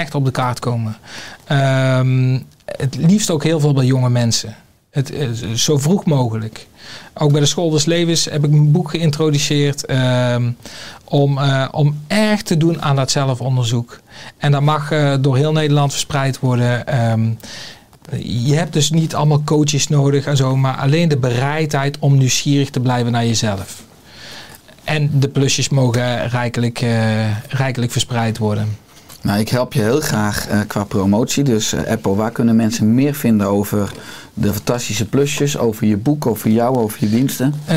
echt 0.00 0.14
op 0.14 0.24
de 0.24 0.30
kaart 0.30 0.58
komen. 0.58 0.96
Ehm, 1.44 2.38
het 2.64 2.96
liefst 2.96 3.30
ook 3.30 3.44
heel 3.44 3.60
veel 3.60 3.72
bij 3.72 3.84
jonge 3.84 4.10
mensen. 4.10 4.56
Het, 4.90 5.12
zo 5.54 5.78
vroeg 5.78 6.04
mogelijk. 6.04 6.66
Ook 7.14 7.32
bij 7.32 7.40
de 7.40 7.46
School 7.46 7.70
des 7.70 7.84
Levens 7.84 8.24
heb 8.24 8.44
ik 8.44 8.52
een 8.52 8.72
boek 8.72 8.90
geïntroduceerd 8.90 9.84
ehm, 9.86 10.50
om, 11.04 11.38
eh, 11.38 11.68
om 11.70 12.00
echt 12.06 12.46
te 12.46 12.56
doen 12.56 12.82
aan 12.82 12.96
dat 12.96 13.10
zelfonderzoek. 13.10 14.00
En 14.38 14.52
dat 14.52 14.62
mag 14.62 14.90
eh, 14.90 15.14
door 15.20 15.36
heel 15.36 15.52
Nederland 15.52 15.90
verspreid 15.90 16.38
worden. 16.38 16.86
Ehm, 16.86 17.30
je 18.22 18.54
hebt 18.54 18.72
dus 18.72 18.90
niet 18.90 19.14
allemaal 19.14 19.42
coaches 19.44 19.88
nodig 19.88 20.26
en 20.26 20.36
zo, 20.36 20.56
maar 20.56 20.76
alleen 20.76 21.08
de 21.08 21.18
bereidheid 21.18 21.98
om 21.98 22.18
nieuwsgierig 22.18 22.70
te 22.70 22.80
blijven 22.80 23.12
naar 23.12 23.26
jezelf. 23.26 23.82
En 24.84 25.10
de 25.20 25.28
plusjes 25.28 25.68
mogen 25.68 26.28
rijkelijk, 26.28 26.80
eh, 26.80 27.46
rijkelijk 27.48 27.92
verspreid 27.92 28.38
worden. 28.38 28.76
Nou, 29.22 29.40
ik 29.40 29.48
help 29.48 29.72
je 29.72 29.80
heel 29.80 30.00
graag 30.00 30.48
eh, 30.48 30.60
qua 30.66 30.84
promotie. 30.84 31.44
Dus 31.44 31.72
eh, 31.72 31.90
Apple, 31.90 32.14
waar 32.14 32.30
kunnen 32.30 32.56
mensen 32.56 32.94
meer 32.94 33.14
vinden 33.14 33.46
over 33.46 33.92
de 34.34 34.52
fantastische 34.52 35.04
plusjes, 35.04 35.58
over 35.58 35.86
je 35.86 35.96
boek, 35.96 36.26
over 36.26 36.50
jou, 36.50 36.76
over 36.76 36.98
je 37.00 37.10
diensten? 37.10 37.54
Eh, 37.66 37.76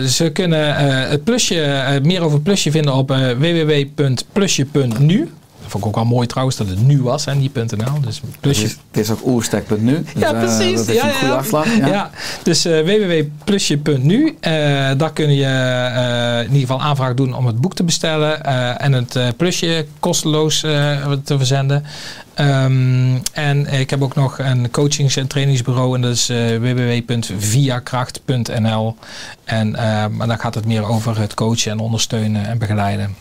ze 0.00 0.30
kunnen 0.32 0.74
het 1.08 1.24
plusje, 1.24 2.00
meer 2.02 2.22
over 2.22 2.40
plusje 2.40 2.70
vinden 2.70 2.94
op 2.94 3.08
www.plusje.nu. 3.38 5.30
Vond 5.70 5.82
ik 5.84 5.88
ook 5.88 5.94
wel 5.94 6.04
mooi 6.04 6.26
trouwens 6.26 6.56
dat 6.56 6.68
het 6.68 6.82
nu 6.86 7.02
was 7.02 7.26
en 7.26 7.38
niet 7.38 7.54
.nl. 7.54 8.00
Dus 8.00 8.20
Het 8.20 8.40
plusje. 8.40 8.64
is, 8.64 8.70
het 8.70 8.96
is 9.00 9.10
ook 9.10 9.26
oerstek.nu. 9.26 10.02
Dus, 10.02 10.12
Ja, 10.22 10.32
eh, 10.34 10.40
precies. 10.40 10.76
dat 10.76 10.88
is 10.88 10.94
ja, 10.94 11.04
een 11.06 11.12
goede 11.12 11.26
ja. 11.26 11.32
afslag. 11.38 11.76
Ja. 11.76 11.86
Ja. 11.86 12.10
dus 12.42 12.64
eh 12.64 12.80
www.plusje.nu. 12.82 14.36
eh 14.40 14.52
daar 14.96 15.12
kun 15.12 15.34
je 15.34 16.38
in 16.38 16.44
ieder 16.52 16.60
geval 16.60 16.80
aanvraag 16.82 17.14
doen 17.14 17.34
om 17.34 17.46
het 17.46 17.60
boek 17.60 17.74
te 17.74 17.84
bestellen. 17.84 18.44
en 18.80 18.92
het 18.92 19.18
plusje 19.36 19.86
kosteloos 20.00 20.60
te 20.60 21.34
verzenden. 21.36 21.84
Ehm, 22.34 23.16
en 23.32 23.66
ik 23.80 23.90
heb 23.90 24.02
ook 24.02 24.14
nog 24.14 24.38
een 24.38 24.70
coachings- 24.70 25.16
en 25.16 25.26
trainingsbureau. 25.26 25.94
En 25.94 26.00
dat 26.00 26.12
is 26.12 26.28
eh, 26.28 26.36
www.viakracht.nl. 26.58 28.96
En 29.44 29.76
eh, 29.76 30.06
maar 30.06 30.26
dan 30.26 30.38
gaat 30.38 30.54
het 30.54 30.66
meer 30.66 30.84
over 30.88 31.18
het 31.18 31.34
coachen 31.34 31.70
en 31.72 31.78
ondersteunen 31.78 32.46
en 32.46 32.58
begeleiden. 32.58 33.14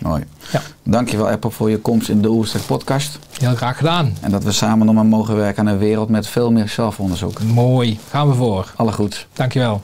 Mooi. 0.00 0.24
Ja. 0.52 0.62
Dankjewel 0.82 1.28
Apple 1.28 1.50
voor 1.50 1.70
je 1.70 1.78
komst 1.78 2.08
in 2.08 2.22
de 2.22 2.28
Oerstek 2.28 2.66
podcast. 2.66 3.18
Heel 3.38 3.54
graag 3.54 3.76
gedaan. 3.76 4.16
En 4.20 4.30
dat 4.30 4.44
we 4.44 4.52
samen 4.52 4.86
nog 4.86 4.94
maar 4.94 5.06
mogen 5.06 5.36
werken 5.36 5.66
aan 5.66 5.72
een 5.72 5.78
wereld 5.78 6.08
met 6.08 6.26
veel 6.26 6.52
meer 6.52 6.68
zelfonderzoek. 6.68 7.42
Mooi. 7.42 7.98
Gaan 8.08 8.28
we 8.28 8.34
voor. 8.34 8.72
Alle 8.76 8.92
goed. 8.92 9.26
Dankjewel. 9.32 9.82